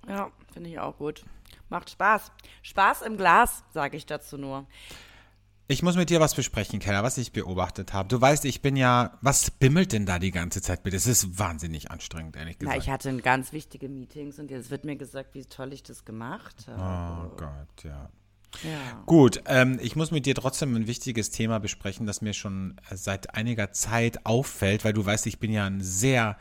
Ja, 0.09 0.31
finde 0.53 0.71
ich 0.71 0.79
auch 0.79 0.97
gut. 0.97 1.25
Macht 1.69 1.91
Spaß. 1.91 2.31
Spaß 2.63 3.03
im 3.03 3.17
Glas, 3.17 3.65
sage 3.73 3.97
ich 3.97 4.07
dazu 4.07 4.37
nur. 4.39 4.67
Ich 5.69 5.83
muss 5.83 5.97
mit 5.97 6.11
dir 6.11 6.21
was 6.21 6.35
besprechen, 6.35 6.81
Keller, 6.81 7.03
was 7.03 7.17
ich 7.17 7.33
beobachtet 7.33 7.93
habe. 7.93 8.09
Du 8.09 8.21
weißt, 8.21 8.45
ich 8.45 8.61
bin 8.61 8.77
ja. 8.77 9.17
Was 9.23 9.51
bimmelt 9.51 9.93
denn 9.93 10.05
da 10.05 10.19
die 10.19 10.31
ganze 10.31 10.61
Zeit 10.61 10.83
bitte? 10.83 10.97
Es 10.97 11.07
ist 11.07 11.39
wahnsinnig 11.39 11.91
anstrengend, 11.91 12.37
ehrlich 12.37 12.57
Na, 12.61 12.71
gesagt. 12.73 12.83
ich 12.85 12.91
hatte 12.91 13.17
ganz 13.19 13.53
wichtige 13.53 13.89
Meetings 13.89 14.39
und 14.39 14.51
jetzt 14.51 14.71
wird 14.71 14.85
mir 14.85 14.97
gesagt, 14.97 15.35
wie 15.35 15.45
toll 15.45 15.73
ich 15.73 15.83
das 15.83 16.05
gemacht 16.05 16.67
habe. 16.69 17.31
oh 17.33 17.37
Gott, 17.37 17.85
ja. 17.85 18.11
Ja. 18.63 19.03
Gut, 19.07 19.43
ähm, 19.47 19.79
ich 19.83 19.97
muss 19.97 20.11
mit 20.11 20.27
dir 20.27 20.35
trotzdem 20.35 20.75
ein 20.77 20.87
wichtiges 20.87 21.31
Thema 21.31 21.59
besprechen, 21.59 22.07
das 22.07 22.21
mir 22.21 22.35
schon 22.35 22.77
äh, 22.91 22.97
seit 22.97 23.35
einiger 23.35 23.73
Zeit 23.73 24.27
auffällt, 24.27 24.85
weil 24.85 24.93
du 24.93 25.05
weißt, 25.05 25.27
ich 25.27 25.39
bin 25.39 25.53
ja 25.53 25.67
ein 25.67 25.81
sehr 25.81 26.37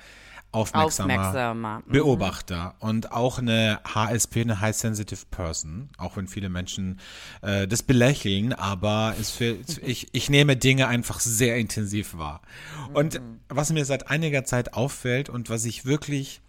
aufmerksamer, 0.52 1.14
Aufmerksamer. 1.14 1.84
Mhm. 1.86 1.92
Beobachter 1.92 2.76
und 2.80 3.12
auch 3.12 3.40
eine 3.40 3.80
HSP, 3.86 4.42
eine 4.42 4.60
High 4.60 4.76
Sensitive 4.76 5.26
Person, 5.32 5.90
auch 5.98 6.18
wenn 6.18 6.28
viele 6.28 6.50
Menschen 6.50 7.00
äh, 7.42 7.68
das 7.68 7.84
belächeln, 7.84 8.54
aber 8.54 9.16
es 9.20 9.32
für, 9.32 9.58
ich, 9.82 10.10
ich 10.12 10.30
nehme 10.30 10.58
Dinge 10.58 10.88
einfach 10.88 11.20
sehr 11.20 11.58
intensiv 11.58 12.18
wahr. 12.18 12.42
Und 12.94 13.22
was 13.48 13.72
mir 13.72 13.86
seit 13.86 14.10
einiger 14.10 14.44
Zeit 14.44 14.74
auffällt 14.74 15.30
und 15.30 15.50
was 15.50 15.66
ich 15.66 15.86
wirklich, 15.86 16.42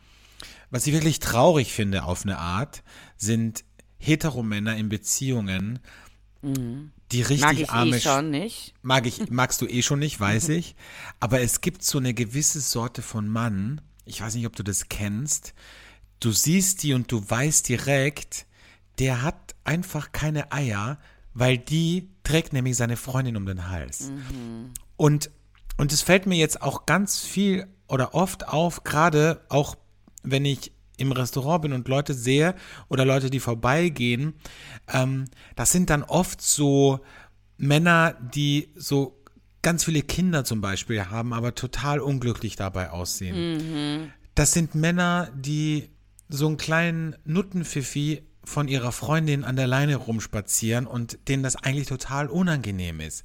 was 0.70 0.86
ich 0.86 0.92
wirklich 0.92 1.20
traurig 1.20 1.72
finde 1.72 2.04
auf 2.04 2.24
eine 2.24 2.38
Art, 2.38 2.82
sind 3.16 3.64
Heteromänner 4.02 4.76
in 4.76 4.88
Beziehungen, 4.88 5.78
die 6.42 7.22
richtig 7.22 7.40
Mag 7.40 7.58
ich 7.58 7.70
arme 7.70 7.96
eh 7.96 8.00
schon 8.00 8.30
nicht. 8.30 8.74
mag 8.82 9.06
ich, 9.06 9.30
magst 9.30 9.60
du 9.62 9.66
eh 9.66 9.82
schon 9.82 10.00
nicht, 10.00 10.18
weiß 10.18 10.48
ich. 10.58 10.74
Aber 11.20 11.40
es 11.40 11.60
gibt 11.60 11.84
so 11.84 11.98
eine 11.98 12.12
gewisse 12.14 12.60
Sorte 12.60 13.00
von 13.00 13.28
Mann, 13.28 13.80
ich 14.04 14.20
weiß 14.20 14.34
nicht, 14.34 14.46
ob 14.46 14.56
du 14.56 14.64
das 14.64 14.88
kennst. 14.88 15.54
Du 16.18 16.32
siehst 16.32 16.82
die 16.82 16.94
und 16.94 17.10
du 17.12 17.22
weißt 17.28 17.68
direkt, 17.68 18.46
der 18.98 19.22
hat 19.22 19.54
einfach 19.64 20.10
keine 20.10 20.50
Eier, 20.50 20.98
weil 21.32 21.58
die 21.58 22.10
trägt 22.24 22.52
nämlich 22.52 22.76
seine 22.76 22.96
Freundin 22.96 23.36
um 23.36 23.46
den 23.46 23.68
Hals. 23.70 24.10
Und, 24.96 25.30
und 25.76 25.92
es 25.92 26.02
fällt 26.02 26.26
mir 26.26 26.36
jetzt 26.36 26.60
auch 26.60 26.86
ganz 26.86 27.20
viel 27.20 27.68
oder 27.86 28.14
oft 28.14 28.48
auf, 28.48 28.82
gerade 28.82 29.44
auch 29.48 29.76
wenn 30.24 30.44
ich 30.44 30.72
im 30.96 31.12
Restaurant 31.12 31.62
bin 31.62 31.72
und 31.72 31.88
Leute 31.88 32.14
sehe 32.14 32.54
oder 32.88 33.04
Leute, 33.04 33.30
die 33.30 33.40
vorbeigehen, 33.40 34.34
ähm, 34.92 35.26
das 35.56 35.72
sind 35.72 35.90
dann 35.90 36.02
oft 36.02 36.40
so 36.42 37.00
Männer, 37.56 38.16
die 38.34 38.68
so 38.76 39.22
ganz 39.62 39.84
viele 39.84 40.02
Kinder 40.02 40.44
zum 40.44 40.60
Beispiel 40.60 41.06
haben, 41.06 41.32
aber 41.32 41.54
total 41.54 42.00
unglücklich 42.00 42.56
dabei 42.56 42.90
aussehen. 42.90 44.12
Das 44.34 44.52
sind 44.52 44.74
Männer, 44.74 45.30
die 45.36 45.88
so 46.28 46.46
einen 46.46 46.56
kleinen 46.56 47.16
Nuttenpfiffi 47.24 48.22
von 48.44 48.66
ihrer 48.68 48.92
Freundin 48.92 49.44
an 49.44 49.56
der 49.56 49.66
Leine 49.66 49.96
rumspazieren 49.96 50.86
und 50.86 51.18
denen 51.28 51.42
das 51.42 51.56
eigentlich 51.56 51.86
total 51.86 52.28
unangenehm 52.28 53.00
ist. 53.00 53.24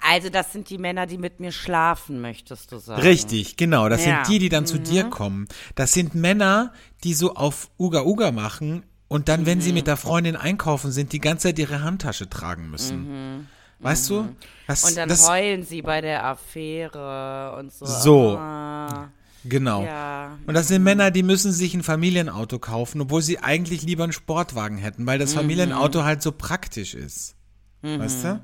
Also 0.00 0.28
das 0.30 0.52
sind 0.52 0.70
die 0.70 0.78
Männer, 0.78 1.06
die 1.06 1.18
mit 1.18 1.40
mir 1.40 1.50
schlafen, 1.52 2.20
möchtest 2.20 2.70
du 2.72 2.78
sagen. 2.78 3.02
Richtig, 3.02 3.56
genau. 3.56 3.88
Das 3.88 4.04
Ja. 4.04 4.24
sind 4.24 4.32
die, 4.34 4.38
die 4.38 4.48
dann 4.48 4.66
zu 4.66 4.78
dir 4.78 5.04
kommen. 5.04 5.48
Das 5.74 5.92
sind 5.92 6.14
Männer, 6.14 6.72
die 7.02 7.14
so 7.14 7.34
auf 7.34 7.68
Uga 7.78 8.02
Uga 8.02 8.30
machen 8.32 8.84
und 9.08 9.28
dann, 9.28 9.44
wenn 9.46 9.60
sie 9.60 9.70
Mhm. 9.70 9.74
mit 9.74 9.86
der 9.88 9.96
Freundin 9.96 10.36
einkaufen 10.36 10.92
sind, 10.92 11.12
die 11.12 11.20
ganze 11.20 11.48
Zeit 11.48 11.58
ihre 11.58 11.82
Handtasche 11.82 12.28
tragen 12.30 12.70
müssen. 12.70 13.48
Weißt 13.80 14.08
du? 14.08 14.28
Das, 14.66 14.82
Mhm. 14.84 14.88
Und 14.88 14.96
dann 14.96 15.08
das, 15.08 15.28
heulen 15.28 15.62
sie 15.64 15.82
bei 15.82 16.00
der 16.00 16.24
Affäre 16.24 17.56
und 17.58 17.72
so. 17.72 17.84
So. 17.86 18.36
Ah, 18.38 19.08
Genau. 19.44 19.84
ja. 19.84 20.38
Und 20.46 20.54
das 20.54 20.68
sind 20.68 20.82
Männer, 20.82 21.10
die 21.10 21.22
müssen 21.22 21.52
sich 21.52 21.74
ein 21.74 21.82
Familienauto 21.82 22.58
kaufen, 22.58 23.00
obwohl 23.00 23.22
sie 23.22 23.38
eigentlich 23.40 23.82
lieber 23.82 24.04
einen 24.04 24.12
Sportwagen 24.12 24.78
hätten, 24.78 25.06
weil 25.06 25.18
das 25.18 25.32
Mhm. 25.34 25.38
Familienauto 25.40 26.02
halt 26.04 26.22
so 26.22 26.32
praktisch 26.32 26.94
ist. 26.94 27.34
Weißt 27.82 28.24
du? 28.24 28.40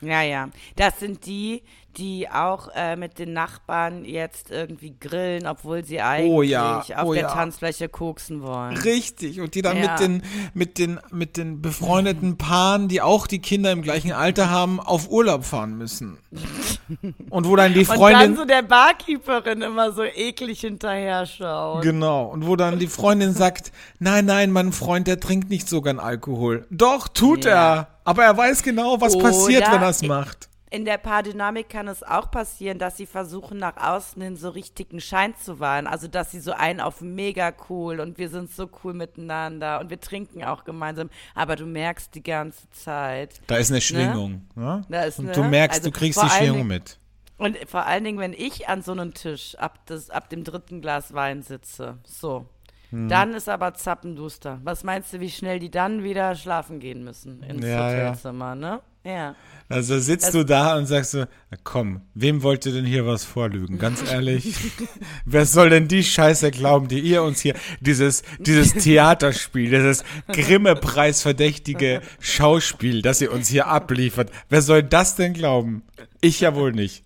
Ja, 0.00 0.22
ja. 0.22 0.48
Das 0.76 0.98
sind 0.98 1.26
die, 1.26 1.62
die 1.96 2.28
auch 2.28 2.68
äh, 2.74 2.96
mit 2.96 3.18
den 3.18 3.32
Nachbarn 3.32 4.04
jetzt 4.04 4.50
irgendwie 4.50 4.94
grillen, 4.98 5.46
obwohl 5.46 5.84
sie 5.84 6.00
eigentlich 6.00 6.30
Oh 6.30 6.42
ja, 6.42 6.78
auf 6.96 7.08
oh 7.08 7.12
der 7.14 7.22
ja. 7.22 7.28
Tanzfläche 7.32 7.88
koksen 7.88 8.42
wollen. 8.42 8.76
Richtig. 8.76 9.40
Und 9.40 9.54
die 9.54 9.62
dann 9.62 9.76
Ja. 9.76 9.90
mit 9.92 10.00
den, 10.00 10.22
mit 10.54 10.78
den, 10.78 11.00
mit 11.10 11.36
den 11.36 11.60
befreundeten 11.62 12.36
Paaren, 12.38 12.88
die 12.88 13.00
auch 13.02 13.26
die 13.26 13.40
Kinder 13.40 13.72
im 13.72 13.82
gleichen 13.82 14.12
Alter 14.12 14.50
haben, 14.50 14.78
auf 14.80 15.10
Urlaub 15.10 15.44
fahren 15.44 15.76
müssen. 15.76 16.18
Und 17.30 17.46
wo 17.48 17.56
dann 17.56 17.72
die 17.72 17.80
Und 17.80 17.86
Freundin. 17.86 18.20
dann 18.20 18.36
so 18.36 18.44
der 18.44 18.62
Barkeeperin 18.62 19.62
immer 19.62 19.92
so 19.92 20.02
eklig 20.04 20.60
hinterher 20.60 21.26
schaut. 21.26 21.82
Genau. 21.82 22.24
Und 22.26 22.46
wo 22.46 22.56
dann 22.56 22.78
die 22.78 22.88
Freundin 22.88 23.32
sagt, 23.32 23.72
nein, 23.98 24.24
nein, 24.26 24.50
mein 24.50 24.72
Freund, 24.72 25.06
der 25.06 25.20
trinkt 25.20 25.50
nicht 25.50 25.68
so 25.68 25.82
gern 25.82 25.98
Alkohol. 25.98 26.66
Doch, 26.70 27.08
tut 27.08 27.44
er. 27.46 27.88
Aber 28.04 28.24
er 28.24 28.36
weiß 28.36 28.62
genau, 28.62 29.00
was 29.00 29.14
Oder 29.14 29.24
passiert, 29.30 29.70
wenn 29.70 29.82
er 29.82 29.88
es 29.90 30.02
macht. 30.02 30.48
In 30.72 30.84
der 30.84 30.98
Paardynamik 30.98 31.68
kann 31.68 31.88
es 31.88 32.04
auch 32.04 32.30
passieren, 32.30 32.78
dass 32.78 32.96
sie 32.96 33.06
versuchen, 33.06 33.58
nach 33.58 33.76
außen 33.76 34.22
hin 34.22 34.36
so 34.36 34.50
richtigen 34.50 35.00
Schein 35.00 35.34
zu 35.36 35.58
wahren. 35.58 35.88
Also, 35.88 36.06
dass 36.06 36.30
sie 36.30 36.38
so 36.38 36.52
einen 36.52 36.80
auf 36.80 37.00
mega 37.00 37.52
cool 37.68 37.98
und 37.98 38.18
wir 38.18 38.28
sind 38.28 38.52
so 38.52 38.70
cool 38.84 38.94
miteinander 38.94 39.80
und 39.80 39.90
wir 39.90 39.98
trinken 39.98 40.44
auch 40.44 40.62
gemeinsam. 40.62 41.10
Aber 41.34 41.56
du 41.56 41.66
merkst 41.66 42.14
die 42.14 42.22
ganze 42.22 42.70
Zeit. 42.70 43.40
Da 43.48 43.56
ist 43.56 43.72
eine 43.72 43.80
Schwingung. 43.80 44.46
Ne? 44.54 44.84
Da 44.88 45.02
ist 45.02 45.18
Und 45.18 45.26
eine- 45.26 45.34
du 45.34 45.42
merkst, 45.42 45.80
also 45.80 45.90
du 45.90 45.98
kriegst 45.98 46.22
die 46.22 46.28
Schwingung 46.28 46.68
mit. 46.68 46.98
Und 47.36 47.56
vor 47.66 47.86
allen 47.86 48.04
Dingen, 48.04 48.18
wenn 48.18 48.34
ich 48.34 48.68
an 48.68 48.82
so 48.82 48.92
einem 48.92 49.12
Tisch 49.14 49.56
ab, 49.56 49.80
das, 49.86 50.08
ab 50.10 50.28
dem 50.28 50.44
dritten 50.44 50.80
Glas 50.82 51.14
Wein 51.14 51.42
sitze, 51.42 51.96
so, 52.04 52.46
Hm. 52.90 53.08
dann 53.08 53.34
ist 53.34 53.48
aber 53.48 53.74
zappenduster. 53.74 54.60
Was 54.64 54.84
meinst 54.84 55.12
du, 55.12 55.20
wie 55.20 55.30
schnell 55.30 55.58
die 55.58 55.70
dann 55.70 56.02
wieder 56.02 56.34
schlafen 56.34 56.80
gehen 56.80 57.04
müssen 57.04 57.42
ins 57.42 57.64
Ja, 57.64 57.92
ja. 57.92 58.08
Hotelzimmer, 58.10 58.54
ne? 58.54 58.80
Ja. 59.02 59.34
Also 59.70 59.98
sitzt 59.98 60.26
Das- 60.26 60.32
du 60.32 60.44
da 60.44 60.76
und 60.76 60.84
sagst 60.86 61.12
so, 61.12 61.24
komm, 61.64 62.02
wem 62.14 62.42
wollt 62.42 62.66
ihr 62.66 62.72
denn 62.72 62.84
hier 62.84 63.06
was 63.06 63.24
vorlügen? 63.24 63.78
Ganz 63.78 64.02
ehrlich, 64.10 64.54
wer 65.24 65.46
soll 65.46 65.70
denn 65.70 65.88
die 65.88 66.04
Scheiße 66.04 66.50
glauben, 66.50 66.88
die 66.88 66.98
ihr 67.00 67.22
uns 67.22 67.40
hier, 67.40 67.54
dieses, 67.80 68.22
dieses 68.40 68.74
Theaterspiel, 68.74 69.70
dieses 69.70 70.04
Grimme-Preis-verdächtige 70.32 72.02
Schauspiel, 72.20 73.00
das 73.02 73.20
ihr 73.20 73.32
uns 73.32 73.48
hier 73.48 73.68
abliefert, 73.68 74.30
wer 74.48 74.60
soll 74.62 74.82
das 74.82 75.16
denn 75.16 75.32
glauben? 75.32 75.82
Ich 76.20 76.40
ja 76.40 76.54
wohl 76.54 76.72
nicht. 76.72 77.04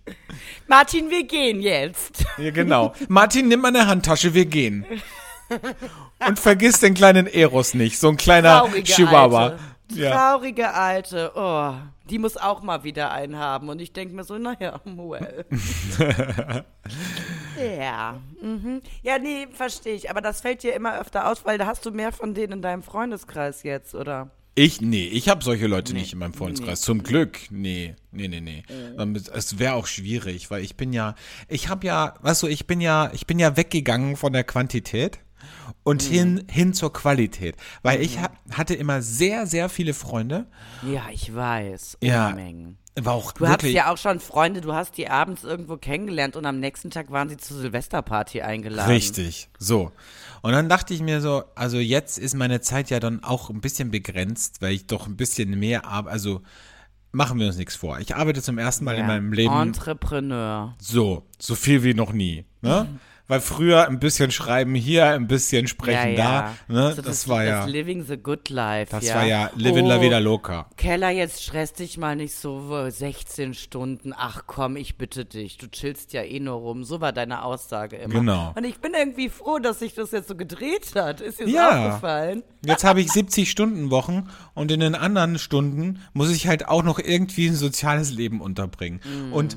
Martin, 0.67 1.11
wir 1.11 1.25
gehen 1.27 1.61
jetzt. 1.61 2.25
Ja, 2.39 2.51
genau. 2.51 2.93
Martin, 3.09 3.47
nimm 3.49 3.61
meine 3.61 3.87
Handtasche, 3.87 4.35
wir 4.35 4.47
gehen. 4.47 4.85
Und 6.29 6.39
vergiss 6.39 6.81
den 6.81 6.95
kleinen 6.95 7.27
Eros 7.27 7.75
nicht, 7.75 7.99
so 7.99 8.09
ein 8.09 8.17
kleiner 8.17 8.61
Traurige 8.61 8.83
Chihuahua. 8.85 9.43
Alte. 9.49 9.59
Ja. 9.93 10.11
Traurige 10.13 10.73
Alte. 10.73 11.33
Oh, 11.35 11.75
die 12.11 12.19
muss 12.19 12.37
auch 12.37 12.63
mal 12.63 12.85
wieder 12.85 13.13
einen 13.13 13.37
haben. 13.37 13.69
Und 13.69 13.81
ich 13.81 13.93
denke 13.93 14.15
mir 14.15 14.25
so, 14.25 14.39
naja, 14.39 14.81
well. 14.85 15.45
ja. 17.79 18.21
Mhm. 18.43 18.81
Ja, 19.03 19.19
nee, 19.19 19.47
verstehe 19.53 19.95
ich. 19.95 20.11
Aber 20.11 20.21
das 20.21 20.41
fällt 20.41 20.63
dir 20.63 20.75
immer 20.75 20.99
öfter 20.99 21.31
aus, 21.31 21.45
weil 21.45 21.59
da 21.59 21.67
hast 21.67 21.85
du 21.87 21.91
mehr 21.91 22.13
von 22.13 22.35
denen 22.35 22.55
in 22.55 22.63
deinem 22.63 22.83
Freundeskreis 22.83 23.63
jetzt, 23.63 23.95
oder? 23.95 24.31
Ich, 24.57 24.81
nee, 24.81 25.07
ich 25.09 25.29
habe 25.29 25.43
solche 25.43 25.67
Leute 25.67 25.95
nicht 25.95 26.13
in 26.13 26.21
meinem 26.21 26.33
Freundeskreis. 26.35 26.81
Zum 26.81 27.03
Glück. 27.03 27.41
Nee, 27.51 27.97
nee, 28.13 28.29
nee, 28.29 28.41
nee. 28.41 28.63
Damit- 28.97 29.29
Es 29.29 29.59
wäre 29.59 29.75
auch 29.75 29.87
schwierig, 29.89 30.49
weil 30.51 30.63
ich 30.63 30.77
bin 30.77 30.93
ja, 30.93 31.17
ich 31.49 31.69
habe 31.69 31.85
ja, 31.87 32.15
weißt 32.23 32.45
du, 32.45 32.47
ich 32.47 32.67
bin 32.67 32.81
ja, 32.81 33.11
ich 33.13 33.27
bin 33.27 33.41
ja 33.41 33.57
weggegangen 33.57 34.17
von 34.17 34.33
der 34.33 34.45
Quantität 34.45 35.19
und 35.83 36.03
hin, 36.03 36.45
hin 36.51 36.73
zur 36.75 36.93
Qualität. 36.93 37.57
Weil 37.83 38.01
ich 38.01 38.21
hab, 38.21 38.37
hatte 38.53 38.75
immer 38.75 39.03
sehr, 39.03 39.47
sehr 39.47 39.69
viele 39.69 39.95
Freunde. 39.95 40.47
Ja, 40.83 41.03
ich 41.13 41.35
weiß. 41.35 41.99
Ja, 42.03 42.29
Unmengen. 42.31 42.79
War 42.97 43.15
auch 43.15 43.33
Du 43.33 43.45
hast 43.45 43.55
wirklich. 43.55 43.75
ja 43.75 43.93
auch 43.93 43.99
schon 43.99 44.21
Freunde, 44.21 44.61
du 44.61 44.73
hast 44.73 44.97
die 44.99 45.09
abends 45.11 45.43
irgendwo 45.43 45.77
kennengelernt 45.77 46.37
und 46.37 46.47
am 46.47 46.61
nächsten 46.61 46.91
Tag 46.91 47.11
waren 47.11 47.29
sie 47.29 47.37
zur 47.37 47.57
Silvesterparty 47.59 48.43
eingeladen. 48.43 48.89
Richtig, 48.89 49.49
so. 49.59 49.91
Und 50.43 50.53
dann 50.53 50.69
dachte 50.69 50.95
ich 50.95 51.01
mir 51.03 51.21
so, 51.21 51.43
also 51.57 51.79
jetzt 51.79 52.19
ist 52.19 52.35
meine 52.35 52.61
Zeit 52.61 52.91
ja 52.91 53.01
dann 53.01 53.25
auch 53.25 53.51
ein 53.51 53.61
bisschen 53.61 53.91
begrenzt, 53.91 54.63
weil 54.63 54.75
ich 54.75 54.87
doch 54.87 55.09
ein 55.09 55.17
bisschen 55.17 55.59
mehr 55.59 55.87
arbeite. 55.87 56.13
Also 56.13 56.43
machen 57.11 57.41
wir 57.41 57.49
uns 57.49 57.57
nichts 57.57 57.75
vor. 57.75 57.99
Ich 57.99 58.15
arbeite 58.15 58.43
zum 58.43 58.59
ersten 58.59 58.85
Mal 58.85 58.95
Ja. 58.95 59.01
in 59.01 59.07
meinem 59.09 59.33
Leben 59.33 59.53
Entrepreneur. 59.61 60.77
so, 60.79 61.27
so 61.39 61.55
viel 61.57 61.83
wie 61.83 61.95
noch 61.95 62.13
nie. 62.13 62.45
Ne? 62.63 62.89
Weil 63.27 63.41
früher 63.41 63.89
ein 63.89 64.01
bisschen 64.01 64.31
schreiben 64.31 64.75
hier, 64.75 65.07
ein 65.07 65.27
bisschen 65.27 65.67
sprechen 65.67 66.15
da. 66.15 66.55
Ne? 66.69 66.93
So 66.95 67.01
das, 67.01 67.27
war 67.27 67.43
ja, 67.43 67.61
Das 67.63 67.71
Living 67.71 68.05
the 68.05 68.19
Good 68.19 68.51
Life. 68.51 68.91
das 68.91 69.07
ja. 69.07 69.15
war 69.15 69.25
ja 69.25 69.51
Living 69.57 69.87
la 69.87 69.97
oh, 69.97 70.03
Vida 70.03 70.19
Loca. 70.19 70.67
Keller, 70.77 71.09
jetzt 71.09 71.43
stress 71.43 71.73
dich 71.73 71.97
mal 71.97 72.17
nicht 72.17 72.35
so 72.35 72.77
äh, 72.77 72.91
16 72.91 73.55
Stunden. 73.55 74.13
Ach 74.15 74.43
komm, 74.47 74.77
ich 74.77 74.99
bitte 74.99 75.25
dich. 75.25 75.57
Du 75.57 75.71
chillst 75.71 76.13
ja 76.13 76.23
eh 76.23 76.39
nur 76.39 76.57
rum. 76.57 76.85
So 76.85 77.01
war 77.01 77.13
deine 77.13 77.45
Aussage 77.45 77.97
immer. 77.97 78.13
Genau. 78.13 78.53
Und 78.57 78.65
ich 78.65 78.79
bin 78.81 78.93
irgendwie 78.93 79.31
froh, 79.31 79.59
dass 79.59 79.79
sich 79.79 79.95
das 79.95 80.11
jetzt 80.11 80.29
so 80.29 80.37
gedreht 80.37 80.93
hat. 80.95 81.23
Ist 81.23 81.41
dir 81.41 81.45
das 81.45 81.55
Ja. 81.55 81.87
aufgefallen? 81.87 82.43
Jetzt 82.63 82.85
habe 82.85 83.01
ich 83.01 83.11
70 83.11 83.51
Stunden 83.51 83.91
Wochen 83.91 84.29
und 84.53 84.71
in 84.71 84.81
den 84.81 84.95
anderen 84.95 85.39
Stunden 85.39 86.01
muss 86.13 86.31
ich 86.31 86.47
halt 86.47 86.69
auch 86.69 86.83
noch 86.83 86.99
irgendwie 86.99 87.47
ein 87.47 87.55
soziales 87.55 88.11
Leben 88.11 88.43
unterbringen. 88.43 89.01
Und 89.33 89.57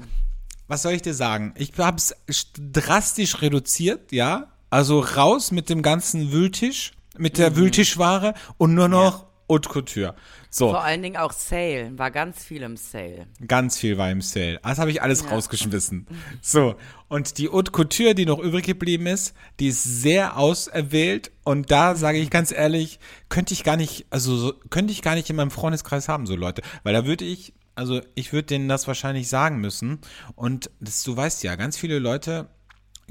was 0.67 0.81
soll 0.81 0.93
ich 0.93 1.01
dir 1.01 1.13
sagen? 1.13 1.53
Ich 1.57 1.71
habe 1.77 1.97
es 1.97 2.15
drastisch 2.59 3.41
reduziert, 3.41 4.11
ja. 4.11 4.51
Also 4.69 4.99
raus 4.99 5.51
mit 5.51 5.69
dem 5.69 5.81
ganzen 5.81 6.31
Wühltisch, 6.31 6.91
mit 7.17 7.37
der 7.37 7.55
Wühltischware 7.55 8.33
und 8.57 8.73
nur 8.73 8.89
noch 8.89 9.27
Haute 9.49 9.69
Couture. 9.69 10.13
So, 10.49 10.69
Vor 10.69 10.83
allen 10.83 11.01
Dingen 11.01 11.15
auch 11.15 11.31
Sale. 11.31 11.97
War 11.97 12.11
ganz 12.11 12.43
viel 12.43 12.63
im 12.63 12.75
Sale. 12.75 13.27
ganz 13.47 13.77
viel 13.77 13.97
war 13.97 14.11
im 14.11 14.21
Sale. 14.21 14.59
Das 14.61 14.77
habe 14.77 14.91
ich 14.91 15.01
alles 15.01 15.31
rausgeschmissen. 15.31 16.05
So, 16.41 16.75
und 17.07 17.37
die 17.37 17.47
Haute 17.47 17.71
Couture, 17.71 18.13
die 18.13 18.25
noch 18.25 18.39
übrig 18.39 18.65
geblieben 18.65 19.07
ist, 19.07 19.33
die 19.61 19.67
ist 19.69 19.83
sehr 19.83 20.37
auserwählt 20.37 21.31
und 21.45 21.71
da 21.71 21.95
sage 21.95 22.17
ich 22.17 22.29
ganz 22.29 22.51
ehrlich, 22.51 22.99
könnte 23.29 23.53
ich 23.53 23.63
gar 23.63 23.77
nicht, 23.77 24.05
also 24.09 24.35
so, 24.35 24.53
könnte 24.69 24.91
ich 24.91 25.01
gar 25.01 25.15
nicht 25.15 25.29
in 25.29 25.37
meinem 25.37 25.51
Freundeskreis 25.51 26.09
haben, 26.09 26.25
so 26.25 26.35
Leute, 26.35 26.61
weil 26.83 26.93
da 26.93 27.05
würde 27.05 27.23
ich, 27.23 27.53
also 27.77 28.01
ich 28.15 28.33
würde 28.33 28.47
denen 28.47 28.67
das 28.67 28.87
wahrscheinlich 28.87 29.29
sagen 29.29 29.59
müssen 29.59 29.99
und 30.35 30.71
das, 30.79 31.03
du 31.03 31.15
weißt 31.15 31.43
ja, 31.43 31.55
ganz 31.55 31.77
viele 31.77 31.99
Leute 31.99 32.49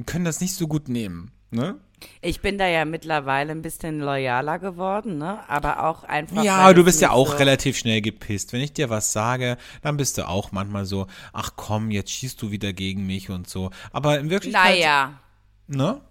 können 0.07 0.25
das 0.25 0.41
nicht 0.41 0.55
so 0.55 0.67
gut 0.67 0.89
nehmen, 0.89 1.31
ne? 1.51 1.77
Ich 2.21 2.43
bin 2.43 2.59
da 2.59 2.67
ja 2.67 2.85
mittlerweile 2.85 3.53
ein 3.53 3.63
bisschen 3.63 4.01
loyaler 4.01 4.59
geworden, 4.59 5.17
ne? 5.17 5.49
Aber 5.49 5.85
auch 5.85 6.05
einfach. 6.05 6.45
Ja, 6.45 6.71
du 6.75 6.85
bist 6.85 7.01
ja 7.01 7.11
auch 7.11 7.31
so 7.33 7.37
relativ 7.37 7.79
schnell 7.79 8.03
gepisst. 8.03 8.53
Wenn 8.53 8.61
ich 8.61 8.75
dir 8.75 8.91
was 8.91 9.13
sage, 9.13 9.57
dann 9.81 9.97
bist 9.97 10.19
du 10.19 10.29
auch 10.29 10.53
manchmal 10.53 10.85
so, 10.85 11.07
ach 11.33 11.53
komm, 11.57 11.91
jetzt 11.91 12.11
schießt 12.11 12.43
du 12.43 12.51
wieder 12.51 12.75
gegen 12.75 13.07
mich 13.07 13.31
und 13.31 13.49
so. 13.49 13.71
Aber 13.93 14.19
in 14.19 14.29
Wirklichkeit, 14.29 14.75
Naja, 14.75 15.21
ne? 15.69 16.03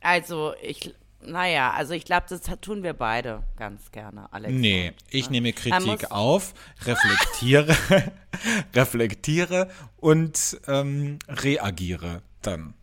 also 0.00 0.54
ich. 0.60 0.92
Naja, 1.24 1.72
also 1.72 1.94
ich 1.94 2.04
glaube, 2.04 2.26
das 2.28 2.42
tun 2.60 2.82
wir 2.82 2.94
beide 2.94 3.42
ganz 3.56 3.90
gerne, 3.92 4.32
Alex. 4.32 4.52
Nee, 4.54 4.88
und- 4.88 4.94
ich 5.10 5.30
nehme 5.30 5.48
Man 5.48 5.54
Kritik 5.54 6.10
auf, 6.10 6.54
reflektiere, 6.84 7.76
reflektiere 8.74 9.68
und 9.98 10.60
ähm, 10.66 11.18
reagiere 11.28 12.22
dann. 12.42 12.74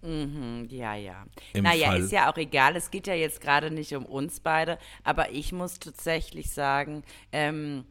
Ja, 0.69 0.95
ja. 0.95 1.25
Im 1.54 1.63
naja, 1.63 1.88
Fall. 1.89 2.02
ist 2.02 2.12
ja 2.12 2.32
auch 2.32 2.38
egal. 2.38 2.75
Es 2.75 2.91
geht 2.91 3.08
ja 3.08 3.13
jetzt 3.13 3.41
gerade 3.41 3.71
nicht 3.71 3.93
um 3.93 4.06
uns 4.06 4.39
beide, 4.39 4.78
aber 5.04 5.32
ich 5.32 5.52
muss 5.52 5.80
tatsächlich 5.80 6.49
sagen, 6.52 7.04
ähm, 7.32 7.84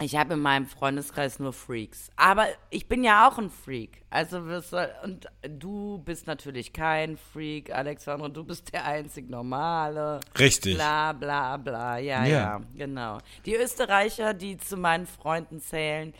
ich 0.00 0.16
habe 0.16 0.34
in 0.34 0.40
meinem 0.40 0.66
Freundeskreis 0.66 1.38
nur 1.38 1.52
Freaks. 1.52 2.10
Aber 2.16 2.46
ich 2.70 2.88
bin 2.88 3.04
ja 3.04 3.28
auch 3.28 3.38
ein 3.38 3.48
Freak. 3.48 4.02
Also, 4.10 4.38
und 4.38 5.28
du 5.48 5.98
bist 5.98 6.26
natürlich 6.26 6.72
kein 6.72 7.16
Freak, 7.16 7.72
Alexandra, 7.72 8.28
du 8.28 8.42
bist 8.42 8.72
der 8.72 8.84
einzig 8.84 9.30
Normale. 9.30 10.18
Richtig. 10.36 10.74
Bla, 10.74 11.12
bla, 11.12 11.56
bla. 11.58 11.98
Ja, 11.98 12.24
Ja. 12.24 12.26
ja, 12.26 12.60
genau. 12.74 13.18
Die 13.46 13.54
Österreicher, 13.54 14.34
die 14.34 14.56
zu 14.56 14.76
meinen 14.76 15.06
Freunden 15.06 15.60
zählen, 15.60 16.12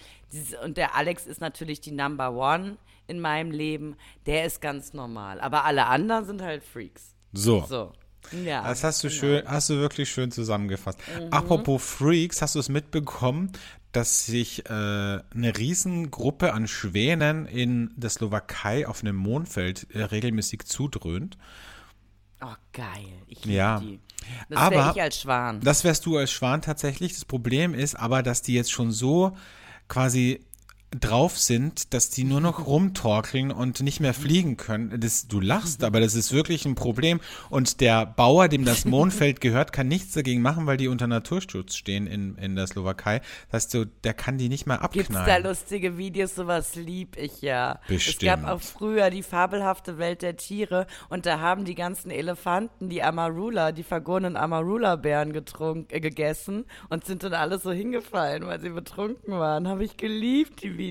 und 0.64 0.76
der 0.76 0.94
Alex 0.96 1.26
ist 1.26 1.40
natürlich 1.40 1.80
die 1.80 1.92
Number 1.92 2.32
One 2.32 2.76
in 3.06 3.20
meinem 3.20 3.50
Leben, 3.50 3.96
der 4.26 4.44
ist 4.44 4.60
ganz 4.60 4.92
normal. 4.92 5.40
Aber 5.40 5.64
alle 5.64 5.86
anderen 5.86 6.24
sind 6.24 6.42
halt 6.42 6.64
Freaks. 6.64 7.14
So. 7.32 7.62
So. 7.62 7.92
Ja. 8.32 8.66
Das 8.66 8.84
hast 8.84 9.04
du 9.04 9.08
genau. 9.08 9.20
schön, 9.20 9.42
hast 9.46 9.70
du 9.70 9.74
wirklich 9.76 10.10
schön 10.10 10.30
zusammengefasst. 10.30 10.98
Mhm. 11.20 11.32
Apropos 11.32 11.82
Freaks, 11.84 12.42
hast 12.42 12.54
du 12.54 12.58
es 12.58 12.68
mitbekommen, 12.68 13.52
dass 13.92 14.26
sich 14.26 14.66
äh, 14.66 14.72
eine 14.72 15.56
Riesengruppe 15.56 16.52
an 16.52 16.66
Schwänen 16.66 17.46
in 17.46 17.90
der 17.96 18.10
Slowakei 18.10 18.88
auf 18.88 19.02
einem 19.02 19.16
Mondfeld 19.16 19.86
äh, 19.94 20.02
regelmäßig 20.02 20.64
zudröhnt? 20.64 21.38
Oh, 22.40 22.54
geil. 22.72 22.86
Ich 23.28 23.44
liebe 23.44 23.56
Ja. 23.56 23.78
die. 23.80 24.00
Das 24.48 24.58
Aber- 24.58 24.76
wäre 24.76 24.92
ich 24.94 25.02
als 25.02 25.20
Schwan. 25.20 25.60
Das 25.60 25.84
wärst 25.84 26.06
du 26.06 26.16
als 26.16 26.32
Schwan 26.32 26.62
tatsächlich. 26.62 27.12
Das 27.14 27.24
Problem 27.24 27.74
ist 27.74 27.94
aber, 27.94 28.22
dass 28.22 28.42
die 28.42 28.54
jetzt 28.54 28.72
schon 28.72 28.90
so 28.90 29.36
quasi 29.88 30.40
drauf 31.00 31.38
sind, 31.38 31.92
dass 31.94 32.10
die 32.10 32.24
nur 32.24 32.40
noch 32.40 32.66
rumtorkeln 32.66 33.50
und 33.50 33.80
nicht 33.80 34.00
mehr 34.00 34.14
fliegen 34.14 34.56
können. 34.56 35.00
Das, 35.00 35.28
du 35.28 35.40
lachst, 35.40 35.84
aber 35.84 36.00
das 36.00 36.14
ist 36.14 36.32
wirklich 36.32 36.64
ein 36.64 36.74
Problem. 36.74 37.20
Und 37.50 37.80
der 37.80 38.06
Bauer, 38.06 38.48
dem 38.48 38.64
das 38.64 38.84
Mondfeld 38.84 39.40
gehört, 39.40 39.72
kann 39.72 39.88
nichts 39.88 40.12
dagegen 40.12 40.42
machen, 40.42 40.66
weil 40.66 40.76
die 40.76 40.88
unter 40.88 41.06
Naturschutz 41.06 41.74
stehen 41.74 42.06
in, 42.06 42.36
in 42.36 42.56
der 42.56 42.66
Slowakei. 42.66 43.20
Das 43.50 43.64
heißt, 43.64 43.70
so, 43.72 43.84
der 43.84 44.14
kann 44.14 44.38
die 44.38 44.48
nicht 44.48 44.66
mehr 44.66 44.78
Gibt's 44.92 45.08
da 45.12 45.20
abknallen. 45.20 45.44
lustige 45.44 45.98
Videos? 45.98 46.34
Sowas 46.34 46.74
lieb 46.74 47.16
ich 47.16 47.42
ja. 47.42 47.80
Es 47.88 48.04
Bestimmt. 48.04 48.22
gab 48.22 48.44
auch 48.44 48.60
früher 48.60 49.10
die 49.10 49.22
fabelhafte 49.22 49.98
Welt 49.98 50.22
der 50.22 50.36
Tiere 50.36 50.86
und 51.08 51.26
da 51.26 51.40
haben 51.40 51.64
die 51.64 51.74
ganzen 51.74 52.10
Elefanten 52.10 52.88
die 52.88 53.02
Amarula, 53.02 53.72
die 53.72 53.82
vergorenen 53.82 54.36
Amarula-Bären 54.36 55.32
getrunken, 55.32 55.86
äh, 55.94 56.00
gegessen 56.00 56.64
und 56.88 57.04
sind 57.04 57.22
dann 57.22 57.34
alle 57.34 57.58
so 57.58 57.72
hingefallen, 57.72 58.46
weil 58.46 58.60
sie 58.60 58.70
betrunken 58.70 59.34
waren. 59.38 59.68
Habe 59.68 59.84
ich 59.84 59.96
geliebt, 59.96 60.62
die 60.62 60.76
Videos. 60.76 60.83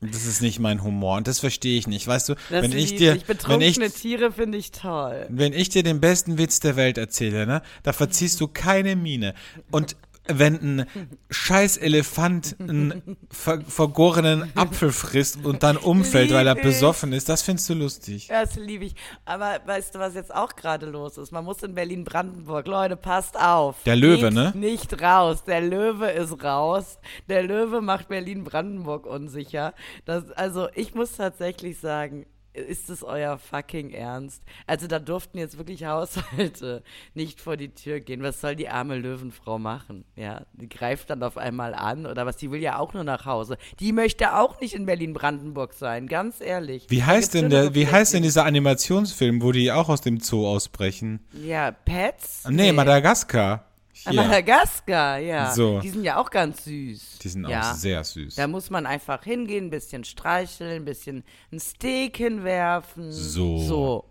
Das 0.00 0.26
ist 0.26 0.42
nicht 0.42 0.58
mein 0.58 0.82
Humor 0.82 1.16
und 1.16 1.28
das 1.28 1.38
verstehe 1.38 1.78
ich 1.78 1.86
nicht. 1.86 2.06
Weißt 2.06 2.28
du, 2.28 2.34
Das 2.50 2.62
wenn 2.62 2.72
ich 2.76 2.96
dir, 2.96 3.12
wenn 3.12 3.26
Betrunkene 3.26 3.86
ich, 3.86 3.94
Tiere 3.94 4.32
finde 4.32 4.58
ich 4.58 4.70
toll. 4.72 5.26
Wenn 5.28 5.52
ich 5.52 5.68
dir 5.68 5.82
den 5.82 6.00
besten 6.00 6.38
Witz 6.38 6.60
der 6.60 6.76
Welt 6.76 6.98
erzähle, 6.98 7.46
ne, 7.46 7.62
da 7.82 7.92
verziehst 7.92 8.40
du 8.40 8.48
keine 8.48 8.96
Miene. 8.96 9.34
Und 9.70 9.96
wenn 10.26 10.54
ein 10.54 10.86
scheiß 11.30 11.78
Elefant 11.78 12.56
einen 12.60 13.16
ver 13.30 13.60
vergorenen 13.62 14.52
Apfel 14.56 14.92
frisst 14.92 15.44
und 15.44 15.62
dann 15.62 15.76
umfällt, 15.76 16.32
weil 16.32 16.46
er 16.46 16.54
Lieb 16.54 16.64
besoffen 16.64 17.12
ist, 17.12 17.28
das 17.28 17.42
findest 17.42 17.68
du 17.70 17.74
lustig. 17.74 18.28
Das 18.28 18.54
liebe 18.56 18.84
ich. 18.84 18.94
Aber 19.24 19.60
weißt 19.66 19.94
du, 19.94 19.98
was 19.98 20.14
jetzt 20.14 20.34
auch 20.34 20.54
gerade 20.54 20.86
los 20.86 21.18
ist? 21.18 21.32
Man 21.32 21.44
muss 21.44 21.62
in 21.62 21.74
Berlin-Brandenburg. 21.74 22.66
Leute, 22.66 22.96
passt 22.96 23.38
auf. 23.38 23.82
Der 23.84 23.96
Löwe, 23.96 24.28
Geht 24.28 24.34
ne? 24.34 24.52
Nicht 24.54 25.02
raus. 25.02 25.44
Der 25.44 25.60
Löwe 25.60 26.10
ist 26.10 26.42
raus. 26.44 26.98
Der 27.28 27.42
Löwe 27.42 27.80
macht 27.80 28.08
Berlin-Brandenburg 28.08 29.06
unsicher. 29.06 29.74
Das, 30.04 30.30
also, 30.32 30.68
ich 30.74 30.94
muss 30.94 31.12
tatsächlich 31.12 31.78
sagen, 31.78 32.26
ist 32.54 32.90
es 32.90 33.02
euer 33.02 33.38
fucking 33.38 33.90
Ernst? 33.90 34.42
Also, 34.66 34.86
da 34.86 34.98
durften 34.98 35.38
jetzt 35.38 35.58
wirklich 35.58 35.84
Haushalte 35.84 36.82
nicht 37.14 37.40
vor 37.40 37.56
die 37.56 37.70
Tür 37.74 38.00
gehen. 38.00 38.22
Was 38.22 38.40
soll 38.40 38.56
die 38.56 38.68
arme 38.68 38.96
Löwenfrau 38.96 39.58
machen? 39.58 40.04
Ja, 40.16 40.42
die 40.52 40.68
greift 40.68 41.10
dann 41.10 41.22
auf 41.22 41.36
einmal 41.36 41.74
an 41.74 42.06
oder 42.06 42.26
was? 42.26 42.36
Die 42.36 42.50
will 42.50 42.60
ja 42.60 42.78
auch 42.78 42.94
nur 42.94 43.04
nach 43.04 43.26
Hause. 43.26 43.56
Die 43.80 43.92
möchte 43.92 44.36
auch 44.36 44.60
nicht 44.60 44.74
in 44.74 44.86
Berlin-Brandenburg 44.86 45.72
sein, 45.72 46.06
ganz 46.06 46.40
ehrlich. 46.40 46.86
Wie 46.88 47.02
heißt 47.02 47.34
denn 47.34 47.50
der, 47.50 47.74
wie 47.74 47.86
heißt 47.86 48.14
denn 48.14 48.22
dieser 48.22 48.44
Animationsfilm, 48.44 49.42
wo 49.42 49.52
die 49.52 49.72
auch 49.72 49.88
aus 49.88 50.00
dem 50.00 50.20
Zoo 50.20 50.46
ausbrechen? 50.46 51.20
Ja, 51.32 51.70
Pets? 51.70 52.44
Nee, 52.48 52.72
Madagaskar. 52.72 53.71
Hier. 53.92 54.14
Madagaskar, 54.14 55.18
ja. 55.18 55.52
So. 55.52 55.80
Die 55.80 55.90
sind 55.90 56.04
ja 56.04 56.16
auch 56.16 56.30
ganz 56.30 56.64
süß. 56.64 57.18
Die 57.18 57.28
sind 57.28 57.46
ja. 57.46 57.72
auch 57.72 57.74
sehr 57.74 58.02
süß. 58.02 58.34
Da 58.36 58.46
muss 58.48 58.70
man 58.70 58.86
einfach 58.86 59.22
hingehen, 59.22 59.66
ein 59.66 59.70
bisschen 59.70 60.04
streicheln, 60.04 60.82
ein 60.82 60.84
bisschen 60.84 61.24
ein 61.52 61.60
Steak 61.60 62.16
hinwerfen. 62.16 63.12
So. 63.12 63.58
So. 63.58 64.04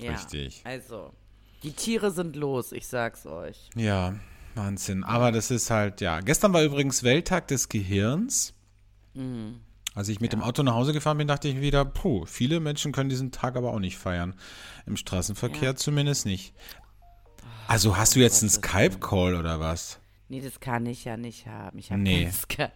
Ja. 0.00 0.12
Richtig. 0.12 0.62
Also, 0.64 1.12
die 1.62 1.72
Tiere 1.72 2.10
sind 2.10 2.36
los, 2.36 2.72
ich 2.72 2.86
sag's 2.86 3.26
euch. 3.26 3.70
Ja, 3.74 4.14
Wahnsinn. 4.54 5.04
Aber 5.04 5.32
das 5.32 5.50
ist 5.50 5.70
halt, 5.70 6.00
ja. 6.00 6.20
Gestern 6.20 6.52
war 6.52 6.62
übrigens 6.62 7.02
Welttag 7.04 7.48
des 7.48 7.68
Gehirns. 7.68 8.54
Mhm. 9.14 9.60
Als 9.94 10.08
ich 10.08 10.20
mit 10.20 10.32
dem 10.32 10.42
Auto 10.42 10.62
nach 10.62 10.74
Hause 10.74 10.92
gefahren 10.92 11.18
bin, 11.18 11.26
dachte 11.26 11.48
ich 11.48 11.60
wieder, 11.60 11.84
puh, 11.84 12.24
viele 12.26 12.60
Menschen 12.60 12.92
können 12.92 13.10
diesen 13.10 13.32
Tag 13.32 13.56
aber 13.56 13.72
auch 13.72 13.80
nicht 13.80 13.98
feiern. 13.98 14.34
Im 14.86 14.96
Straßenverkehr 14.96 15.70
Ja. 15.70 15.76
zumindest 15.76 16.24
nicht. 16.26 16.54
Also 17.66 17.96
hast 17.96 18.16
du 18.16 18.20
jetzt 18.20 18.42
einen 18.42 18.50
Skype-Call 18.50 19.34
oder 19.34 19.60
was? 19.60 19.98
Nee, 20.28 20.40
das 20.40 20.60
kann 20.60 20.86
ich 20.86 21.04
ja 21.04 21.16
nicht 21.16 21.46
haben. 21.46 21.78
Ich 21.78 21.90
hab 21.90 21.98
Nee. 21.98 22.30
ke- 22.48 22.70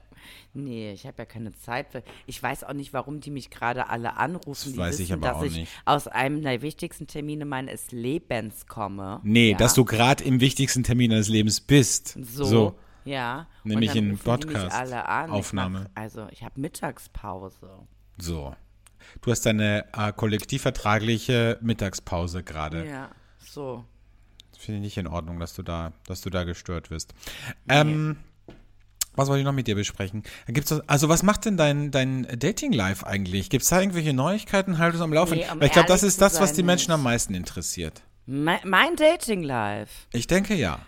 Nee, 0.54 0.92
ich 0.92 1.06
habe 1.06 1.16
ja 1.18 1.24
keine 1.24 1.52
Zeit 1.54 1.88
für. 1.90 2.02
Ich 2.26 2.40
weiß 2.40 2.62
auch 2.64 2.74
nicht, 2.74 2.92
warum 2.92 3.20
die 3.20 3.30
mich 3.30 3.50
gerade 3.50 3.88
alle 3.88 4.16
anrufen. 4.18 4.50
Das 4.66 4.72
die 4.72 4.76
weiß 4.78 4.94
ich 5.00 5.08
wissen, 5.08 5.12
aber 5.14 5.28
dass 5.28 5.36
auch 5.38 5.42
ich 5.44 5.56
nicht. 5.56 5.72
aus 5.84 6.06
einem 6.08 6.42
der 6.42 6.62
wichtigsten 6.62 7.06
Termine 7.06 7.44
meines 7.44 7.90
Lebens 7.90 8.66
komme. 8.66 9.20
Nee, 9.24 9.52
ja. 9.52 9.56
dass 9.56 9.74
du 9.74 9.84
gerade 9.84 10.22
im 10.22 10.40
wichtigsten 10.40 10.84
Termin 10.84 11.10
deines 11.10 11.28
Lebens 11.28 11.60
bist. 11.60 12.16
so, 12.22 12.76
ja. 13.04 13.48
Und 13.64 13.70
Nämlich 13.70 13.96
in 13.96 14.10
rufen 14.12 14.40
die 14.40 14.46
mich 14.46 14.54
Podcast- 14.56 14.76
alle 14.76 15.08
an. 15.08 15.30
Ich 15.30 15.36
Aufnahme. 15.36 15.90
Mach, 15.94 16.02
also 16.02 16.28
ich 16.30 16.42
habe 16.44 16.60
Mittagspause. 16.60 17.68
So. 18.18 18.54
Du 19.22 19.30
hast 19.30 19.44
deine 19.44 19.86
äh, 19.96 20.12
kollektivvertragliche 20.12 21.58
Mittagspause 21.62 22.42
gerade. 22.44 22.86
Ja, 22.86 23.10
so. 23.40 23.84
Finde 24.62 24.78
ich 24.78 24.84
nicht 24.84 24.96
in 24.98 25.08
Ordnung, 25.08 25.40
dass 25.40 25.54
du 25.54 25.64
da, 25.64 25.92
dass 26.06 26.20
du 26.20 26.30
da 26.30 26.44
gestört 26.44 26.90
wirst. 26.90 27.14
Ähm, 27.68 28.16
was 29.16 29.28
wollte 29.28 29.40
ich 29.40 29.44
noch 29.44 29.52
mit 29.52 29.66
dir 29.66 29.74
besprechen? 29.74 30.22
Gibt's, 30.46 30.72
also 30.86 31.08
was 31.08 31.24
macht 31.24 31.46
denn 31.46 31.56
dein, 31.56 31.90
dein 31.90 32.28
Dating-Life 32.38 33.04
eigentlich? 33.04 33.50
Gibt 33.50 33.64
es 33.64 33.70
da 33.70 33.80
irgendwelche 33.80 34.12
Neuigkeiten? 34.12 34.78
Halt 34.78 34.94
es 34.94 35.00
am 35.00 35.12
Laufen. 35.12 35.38
Nee, 35.38 35.46
um 35.52 35.58
Weil 35.58 35.66
ich 35.66 35.72
glaube, 35.72 35.88
das 35.88 36.04
ist 36.04 36.20
das, 36.20 36.40
was 36.40 36.52
die 36.52 36.62
Menschen 36.62 36.90
nicht. 36.90 36.94
am 36.94 37.02
meisten 37.02 37.34
interessiert. 37.34 38.02
Mein, 38.26 38.60
mein 38.62 38.94
Dating-Life. 38.94 40.06
Ich 40.12 40.28
denke 40.28 40.54
ja. 40.54 40.78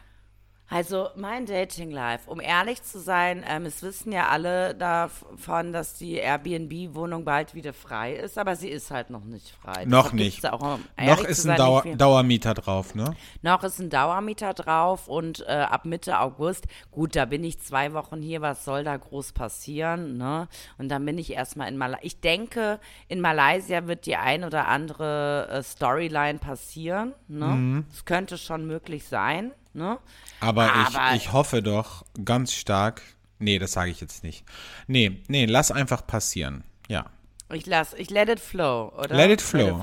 Also 0.71 1.09
mein 1.15 1.45
Dating-Life, 1.45 2.29
um 2.29 2.41
ehrlich 2.41 2.83
zu 2.83 2.99
sein, 2.99 3.45
ähm, 3.47 3.67
es 3.67 3.83
wissen 3.83 4.13
ja 4.13 4.29
alle 4.29 4.75
davon, 4.75 5.73
dass 5.73 5.95
die 5.95 6.15
Airbnb-Wohnung 6.15 7.25
bald 7.25 7.55
wieder 7.55 7.75
frei 7.75 8.15
ist, 8.15 8.39
aber 8.39 8.57
sie 8.57 8.71
ist 8.71 8.91
halt 8.91 9.11
noch 9.11 9.25
nicht 9.25 9.51
frei. 9.51 9.85
Noch 9.85 10.05
Deshalb 10.05 10.15
nicht. 10.15 10.51
Auch, 10.51 10.79
um 10.79 10.85
Noch 10.99 11.23
ist 11.23 11.47
ein 11.47 11.57
Dauer. 11.57 11.83
Dauermieter 11.83 12.55
drauf, 12.55 12.95
ne? 12.95 13.15
Noch 13.43 13.63
ist 13.63 13.79
ein 13.79 13.91
Dauermieter 13.91 14.55
drauf 14.55 15.07
und 15.07 15.45
äh, 15.47 15.53
ab 15.53 15.85
Mitte 15.85 16.19
August, 16.19 16.67
gut, 16.91 17.15
da 17.15 17.27
bin 17.27 17.45
ich 17.45 17.61
zwei 17.61 17.93
Wochen 17.93 18.23
hier, 18.23 18.41
was 18.41 18.65
soll 18.65 18.85
da 18.85 18.97
groß 18.97 19.33
passieren, 19.33 20.17
ne? 20.17 20.49
Und 20.79 20.89
dann 20.89 21.05
bin 21.05 21.19
ich 21.19 21.33
erstmal 21.35 21.69
in 21.69 21.77
Malaysia. 21.77 22.05
Ich 22.05 22.21
denke, 22.21 22.81
in 23.09 23.21
Malaysia 23.21 23.87
wird 23.87 24.07
die 24.07 24.17
ein 24.17 24.45
oder 24.45 24.67
andere 24.67 25.49
äh, 25.51 25.63
Storyline 25.63 26.39
passieren, 26.39 27.13
ne? 27.29 27.47
Mhm. 27.47 27.85
Es 27.93 28.07
könnte 28.07 28.39
schon 28.39 28.67
möglich 28.67 29.07
sein, 29.07 29.53
ne? 29.75 29.99
Aber, 30.41 30.73
Aber- 30.73 31.11
ich, 31.15 31.23
ich 31.27 31.33
hoffe 31.33 31.63
doch 31.63 32.05
ganz 32.25 32.53
stark. 32.53 33.03
Nee, 33.39 33.59
das 33.59 33.73
sage 33.73 33.91
ich 33.91 34.01
jetzt 34.01 34.23
nicht. 34.25 34.45
Nee, 34.87 35.21
nee, 35.29 35.45
lass 35.47 35.71
einfach 35.71 36.07
passieren. 36.07 36.65
Ja. 36.89 37.07
Ich 37.53 37.67
lass, 37.67 37.93
ich 37.95 38.11
let 38.11 38.29
it 38.29 38.41
flow, 38.41 38.93
oder? 38.97 39.15
Let 39.15 39.31
it 39.31 39.43
flow. 39.43 39.83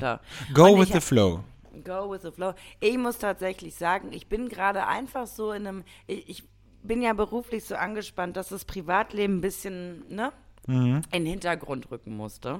Go 0.54 0.74
Und 0.74 0.80
with 0.82 0.88
ich 0.90 0.94
the 0.96 1.02
flow. 1.02 1.44
Go 1.84 2.12
with 2.12 2.22
the 2.24 2.32
flow. 2.32 2.54
Ich 2.80 2.98
muss 2.98 3.18
tatsächlich 3.20 3.76
sagen, 3.76 4.12
ich 4.14 4.28
bin 4.28 4.50
gerade 4.50 4.88
einfach 4.88 5.28
so 5.28 5.52
in 5.52 5.68
einem, 5.68 5.84
ich, 6.08 6.28
ich 6.30 6.44
bin 6.84 7.02
ja 7.02 7.14
beruflich 7.14 7.64
so 7.66 7.76
angespannt, 7.76 8.36
dass 8.36 8.50
das 8.50 8.66
Privatleben 8.66 9.38
ein 9.38 9.42
bisschen, 9.42 10.04
ne, 10.10 10.32
Mhm. 10.68 11.02
in 11.12 11.24
den 11.24 11.26
Hintergrund 11.26 11.90
rücken 11.92 12.16
musste. 12.16 12.58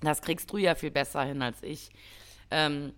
Das 0.00 0.20
kriegst 0.22 0.50
du 0.52 0.56
ja 0.56 0.74
viel 0.74 0.90
besser 0.90 1.22
hin 1.22 1.42
als 1.42 1.62
ich. 1.62 1.90
Ähm, 2.50 2.92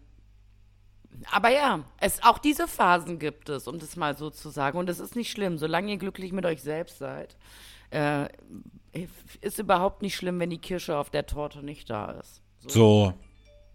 aber 1.31 1.51
ja, 1.51 1.85
es, 1.99 2.23
auch 2.23 2.39
diese 2.39 2.69
Phasen 2.69 3.19
gibt 3.19 3.49
es, 3.49 3.69
um 3.69 3.79
das 3.79 3.97
mal 3.97 4.17
so 4.17 4.31
zu 4.31 4.51
sagen. 4.51 4.79
Und 4.79 4.89
es 4.89 4.99
ist 4.99 5.17
nicht 5.17 5.31
schlimm, 5.31 5.59
solange 5.59 5.93
ihr 5.93 5.99
glücklich 5.99 6.33
mit 6.33 6.47
euch 6.47 6.63
selbst 6.63 6.99
seid. 6.99 7.37
Äh, 7.91 8.29
ist 9.41 9.59
überhaupt 9.59 10.03
nicht 10.03 10.17
schlimm, 10.17 10.39
wenn 10.41 10.51
die 10.51 10.59
Kirsche 10.59 10.97
auf 10.97 11.11
der 11.11 11.27
Torte 11.27 11.63
nicht 11.63 11.89
da 11.91 12.13
ist. 12.13 12.43
So. 12.67 13.15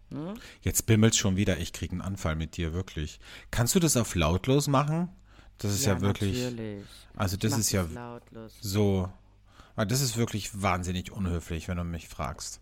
Hm? 0.10 0.36
Jetzt 0.62 0.86
bimmelt's 0.86 1.18
schon 1.18 1.36
wieder. 1.36 1.58
Ich 1.58 1.74
krieg 1.74 1.92
einen 1.92 2.02
Anfall 2.02 2.36
mit 2.36 2.58
dir, 2.58 2.74
wirklich. 2.74 3.20
Kannst 3.52 3.76
du 3.76 3.80
das 3.80 3.98
auf 3.98 4.16
lautlos 4.16 4.68
machen? 4.68 5.10
Das 5.58 5.74
ist 5.74 5.86
ja, 5.86 6.00
wirklich. 6.02 6.44
Natürlich. 6.44 6.86
Also, 7.16 7.36
das 7.38 7.58
ist 7.58 7.72
ja 7.72 7.84
lautlos. 7.94 8.58
so. 8.62 9.12
Ah, 9.76 9.86
Das 9.86 10.02
ist 10.02 10.18
wirklich 10.18 10.62
wahnsinnig 10.62 11.12
unhöflich, 11.12 11.68
wenn 11.68 11.78
du 11.78 11.84
mich 11.84 12.08
fragst. 12.08 12.62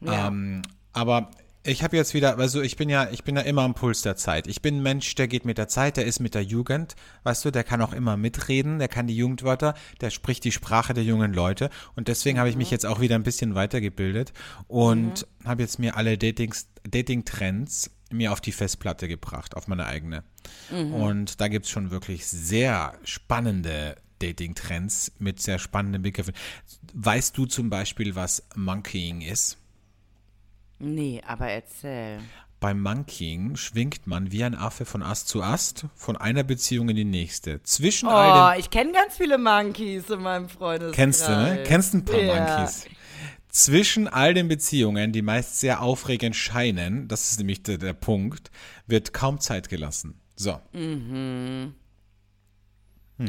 Ja. 0.00 0.28
Ähm, 0.28 0.62
aber 0.92 1.30
ich 1.68 1.82
habe 1.82 1.96
jetzt 1.96 2.14
wieder, 2.14 2.38
also 2.38 2.62
ich 2.62 2.76
bin 2.76 2.88
ja, 2.88 3.08
ich 3.10 3.24
bin 3.24 3.36
ja 3.36 3.42
immer 3.42 3.62
am 3.62 3.74
Puls 3.74 4.02
der 4.02 4.16
Zeit. 4.16 4.46
Ich 4.46 4.62
bin 4.62 4.78
ein 4.78 4.82
Mensch, 4.82 5.14
der 5.14 5.28
geht 5.28 5.44
mit 5.44 5.58
der 5.58 5.68
Zeit, 5.68 5.96
der 5.96 6.06
ist 6.06 6.18
mit 6.18 6.34
der 6.34 6.42
Jugend, 6.42 6.96
weißt 7.24 7.44
du, 7.44 7.50
der 7.50 7.62
kann 7.62 7.82
auch 7.82 7.92
immer 7.92 8.16
mitreden, 8.16 8.78
der 8.78 8.88
kann 8.88 9.06
die 9.06 9.16
Jugendwörter, 9.16 9.74
der 10.00 10.10
spricht 10.10 10.44
die 10.44 10.52
Sprache 10.52 10.94
der 10.94 11.04
jungen 11.04 11.34
Leute 11.34 11.70
und 11.94 12.08
deswegen 12.08 12.38
habe 12.38 12.48
ich 12.48 12.56
mich 12.56 12.70
jetzt 12.70 12.86
auch 12.86 13.00
wieder 13.00 13.16
ein 13.16 13.22
bisschen 13.22 13.54
weitergebildet 13.54 14.32
und 14.66 15.26
habe 15.44 15.62
jetzt 15.62 15.78
mir 15.78 15.96
alle 15.96 16.16
Datings, 16.16 16.68
Dating-Trends 16.88 17.90
mir 18.10 18.32
auf 18.32 18.40
die 18.40 18.52
Festplatte 18.52 19.06
gebracht, 19.06 19.54
auf 19.54 19.68
meine 19.68 19.84
eigene. 19.86 20.24
Und 20.94 21.40
da 21.42 21.48
gibt's 21.48 21.68
schon 21.68 21.90
wirklich 21.90 22.26
sehr 22.26 22.94
spannende 23.04 23.96
Dating-Trends 24.20 25.12
mit 25.18 25.42
sehr 25.42 25.58
spannenden 25.58 26.02
Begriffen. 26.02 26.32
Weißt 26.94 27.36
du 27.36 27.44
zum 27.44 27.68
Beispiel, 27.68 28.14
was 28.14 28.42
Monkeying 28.56 29.20
ist? 29.20 29.58
Nee, 30.78 31.22
aber 31.26 31.48
erzähl. 31.48 32.20
Beim 32.60 32.80
Monkeying 32.80 33.56
schwingt 33.56 34.06
man 34.06 34.32
wie 34.32 34.42
ein 34.42 34.56
Affe 34.56 34.84
von 34.84 35.02
Ast 35.02 35.28
zu 35.28 35.42
Ast, 35.42 35.86
von 35.94 36.16
einer 36.16 36.42
Beziehung 36.42 36.88
in 36.88 36.96
die 36.96 37.04
nächste. 37.04 37.62
Zwischen 37.62 38.08
all 38.08 38.30
Oh, 38.30 38.52
den 38.52 38.60
ich 38.60 38.70
kenne 38.70 38.92
ganz 38.92 39.16
viele 39.16 39.38
Monkeys 39.38 40.10
in 40.10 40.22
meinem 40.22 40.48
Freundeskreis. 40.48 40.96
Kennst 40.96 41.28
du, 41.28 41.32
ne? 41.32 41.62
Kennst 41.64 41.94
ein 41.94 42.04
paar 42.04 42.20
ja. 42.20 42.34
Monkeys. 42.34 42.86
Zwischen 43.48 44.08
all 44.08 44.34
den 44.34 44.48
Beziehungen, 44.48 45.12
die 45.12 45.22
meist 45.22 45.60
sehr 45.60 45.82
aufregend 45.82 46.36
scheinen, 46.36 47.08
das 47.08 47.30
ist 47.30 47.38
nämlich 47.38 47.62
der, 47.62 47.78
der 47.78 47.94
Punkt, 47.94 48.50
wird 48.86 49.12
kaum 49.12 49.40
Zeit 49.40 49.68
gelassen. 49.68 50.20
So. 50.36 50.60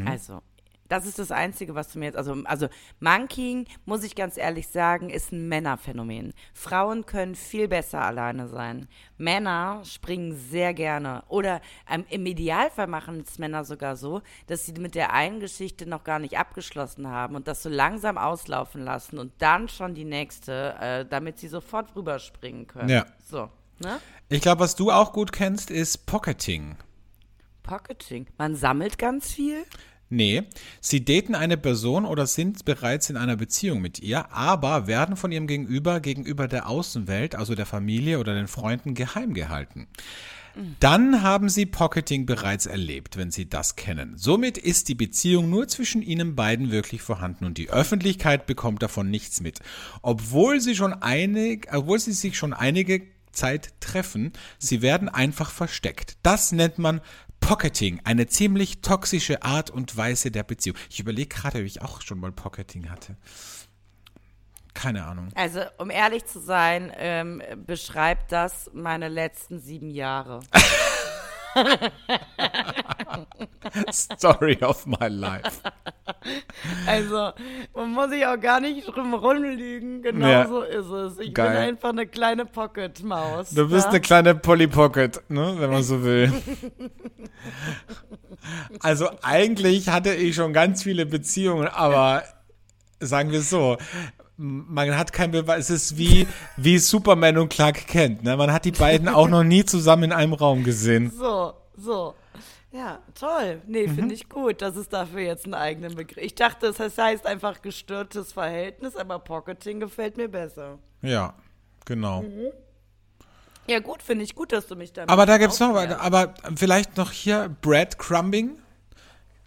Also, 0.06 0.42
das 0.90 1.06
ist 1.06 1.20
das 1.20 1.32
Einzige, 1.32 1.76
was 1.76 1.94
du 1.94 2.00
mir 2.00 2.06
jetzt, 2.06 2.18
also, 2.18 2.36
also 2.46 2.68
Monkeying, 3.00 3.68
muss 3.86 4.04
ich 4.04 4.16
ganz 4.16 4.38
ehrlich 4.38 4.68
sagen, 4.68 5.10
ist 5.10 5.32
ein 5.32 5.48
Männerphänomen. 5.48 6.34
Frauen 6.54 7.06
können 7.06 7.36
viel 7.36 7.68
besser 7.68 8.02
alleine 8.02 8.48
sein. 8.48 8.88
Männer 9.18 9.82
springen 9.86 10.36
sehr 10.36 10.74
gerne. 10.74 11.24
Oder 11.28 11.62
ähm, 11.90 12.06
im 12.10 12.26
Idealfall 12.26 12.88
machen 12.88 13.24
es 13.26 13.38
Männer 13.38 13.64
sogar 13.64 13.96
so, 13.96 14.22
dass 14.48 14.66
sie 14.66 14.74
mit 14.74 14.96
der 14.96 15.14
einen 15.14 15.40
Geschichte 15.40 15.88
noch 15.88 16.04
gar 16.04 16.18
nicht 16.18 16.38
abgeschlossen 16.38 17.08
haben 17.08 17.36
und 17.36 17.48
das 17.48 17.62
so 17.62 17.70
langsam 17.70 18.18
auslaufen 18.18 18.84
lassen 18.84 19.20
und 19.20 19.32
dann 19.38 19.70
schon 19.70 19.94
die 19.94 20.06
nächste, 20.06 20.76
äh, 20.80 21.06
damit 21.06 21.38
sie 21.38 21.48
sofort 21.48 21.96
rüberspringen 21.96 22.66
können. 22.66 22.90
Ja. 22.90 23.06
So, 23.24 23.50
ne? 23.80 24.00
Ich 24.28 24.42
glaube, 24.42 24.62
was 24.62 24.76
du 24.76 24.92
auch 24.92 25.14
gut 25.14 25.32
kennst, 25.32 25.70
ist 25.70 26.08
Pocketing. 26.08 26.78
Pocketing. 27.62 28.26
Man 28.40 28.56
sammelt 28.56 28.98
ganz 28.98 29.32
viel. 29.32 29.64
Nee, 30.10 30.44
sie 30.82 31.06
daten 31.06 31.36
eine 31.36 31.58
Person 31.58 32.06
oder 32.06 32.26
sind 32.26 32.66
bereits 32.66 33.10
in 33.12 33.18
einer 33.18 33.36
Beziehung 33.36 33.80
mit 33.80 34.00
ihr, 34.00 34.32
aber 34.34 34.88
werden 34.88 35.16
von 35.16 35.32
ihrem 35.32 35.46
Gegenüber 35.46 36.00
gegenüber 36.00 36.48
der 36.48 36.68
Außenwelt, 36.68 37.36
also 37.36 37.54
der 37.54 37.68
Familie 37.68 38.20
oder 38.20 38.34
den 38.34 38.48
Freunden, 38.48 38.96
geheim 38.96 39.34
gehalten. 39.36 39.88
Dann 40.80 41.22
haben 41.22 41.48
sie 41.48 41.66
Pocketing 41.66 42.26
bereits 42.26 42.66
erlebt, 42.66 43.18
wenn 43.18 43.32
sie 43.32 43.48
das 43.48 43.76
kennen. 43.76 44.18
Somit 44.18 44.58
ist 44.58 44.90
die 44.90 44.96
Beziehung 44.96 45.50
nur 45.50 45.68
zwischen 45.68 46.02
ihnen 46.02 46.36
beiden 46.36 46.72
wirklich 46.72 47.02
vorhanden 47.02 47.46
und 47.46 47.58
die 47.58 47.70
Öffentlichkeit 47.70 48.48
bekommt 48.48 48.82
davon 48.82 49.10
nichts 49.10 49.42
mit. 49.42 49.60
Obwohl 50.02 50.60
sie 50.60 50.76
schon 50.76 50.94
einig, 50.94 51.68
obwohl 51.72 52.00
sie 52.00 52.14
sich 52.14 52.38
schon 52.38 52.54
einige 52.54 53.04
Zeit 53.32 53.74
treffen, 53.80 54.34
sie 54.58 54.82
werden 54.82 55.08
einfach 55.08 55.52
versteckt. 55.52 56.18
Das 56.24 56.52
nennt 56.52 56.80
man 56.80 57.00
Pocketing, 57.50 58.00
eine 58.04 58.28
ziemlich 58.28 58.82
toxische 58.82 59.42
Art 59.42 59.72
und 59.72 59.98
Weise 59.98 60.30
der 60.30 60.44
Beziehung. 60.44 60.78
Ich 60.88 61.00
überlege 61.00 61.30
gerade, 61.30 61.58
ob 61.58 61.66
ich 61.66 61.82
auch 61.82 62.00
schon 62.04 62.20
mal 62.20 62.32
Pocketing 62.32 62.92
hatte. 62.92 63.18
Keine 64.76 65.04
Ahnung. 65.04 65.30
Also, 65.34 65.62
um 65.80 65.90
ehrlich 65.90 66.28
zu 66.28 66.40
sein, 66.40 66.94
ähm, 66.96 67.42
beschreibt 67.66 68.32
das 68.32 68.70
meine 68.76 69.08
letzten 69.08 69.60
sieben 69.60 69.90
Jahre. 69.90 70.42
Story 73.92 74.58
of 74.62 74.86
my 74.86 75.08
life. 75.08 75.62
Also, 76.88 77.32
man 77.76 77.92
muss 77.92 78.10
sich 78.10 78.26
auch 78.26 78.40
gar 78.40 78.60
nicht 78.60 78.86
drum 78.88 79.14
rumlügen. 79.14 80.02
Genau 80.02 80.28
Ja. 80.28 80.48
so 80.48 80.62
ist 80.64 80.88
es. 80.88 81.20
Ich 81.20 81.34
Geil. 81.34 81.50
bin 81.50 81.58
einfach 81.58 81.90
eine 81.90 82.08
kleine 82.08 82.46
Pocket-Maus. 82.46 83.52
Du 83.52 83.70
bist 83.70 83.86
ja? 83.86 83.90
eine 83.92 84.02
kleine 84.02 84.36
Polly 84.36 84.68
Pocket, 84.68 85.22
ne, 85.30 85.56
wenn 85.58 85.70
man 85.70 85.84
so 85.84 86.04
will. 86.04 86.32
Also 88.80 89.10
eigentlich 89.22 89.90
hatte 89.90 90.14
ich 90.14 90.36
schon 90.36 90.54
ganz 90.54 90.84
viele 90.84 91.06
Beziehungen, 91.06 91.68
aber 91.68 92.24
sagen 93.00 93.32
wir 93.32 93.40
es 93.40 93.50
so, 93.50 93.78
man 94.42 94.98
hat 94.98 95.12
kein 95.12 95.32
Beweis. 95.32 95.70
Es 95.70 95.92
ist 95.92 95.98
wie, 95.98 96.26
wie 96.56 96.78
Superman 96.80 97.38
und 97.38 97.50
Clark 97.50 97.88
Kent. 97.88 98.24
Ne? 98.24 98.38
Man 98.38 98.52
hat 98.54 98.64
die 98.66 98.72
beiden 98.72 99.10
auch 99.10 99.28
noch 99.28 99.44
nie 99.44 99.66
zusammen 99.66 100.04
in 100.06 100.12
einem 100.14 100.34
Raum 100.34 100.64
gesehen. 100.64 101.12
So, 101.18 101.54
so. 101.78 102.16
Ja, 102.72 103.00
toll. 103.16 103.62
Nee, 103.68 103.88
Mhm. 103.88 103.96
finde 103.96 104.16
ich 104.16 104.30
gut, 104.30 104.62
dass 104.62 104.76
es 104.76 104.88
dafür 104.90 105.22
jetzt 105.22 105.46
einen 105.46 105.56
eigenen 105.56 105.96
Begriff. 105.96 106.24
Ich 106.24 106.36
dachte, 106.36 106.72
das 106.72 106.98
heißt 106.98 107.26
einfach 107.26 107.62
gestörtes 107.62 108.32
Verhältnis, 108.34 108.96
aber 108.96 109.18
Pocketing 109.20 109.80
gefällt 109.80 110.18
mir 110.18 110.28
besser. 110.30 110.78
Ja, 111.02 111.34
genau. 111.86 112.24
Ja, 113.68 113.80
gut, 113.80 114.02
finde 114.04 114.24
ich 114.24 114.36
gut, 114.36 114.52
dass 114.52 114.68
du 114.68 114.76
mich 114.76 114.94
damit 114.94 115.10
Aber 115.10 115.26
da 115.26 115.38
gibt's 115.38 115.60
noch, 115.60 115.70
aufklärst. 115.76 116.00
aber 116.02 116.34
vielleicht 116.56 116.96
noch 116.98 117.12
hier 117.12 117.56
Breadcrumbing. 117.62 118.58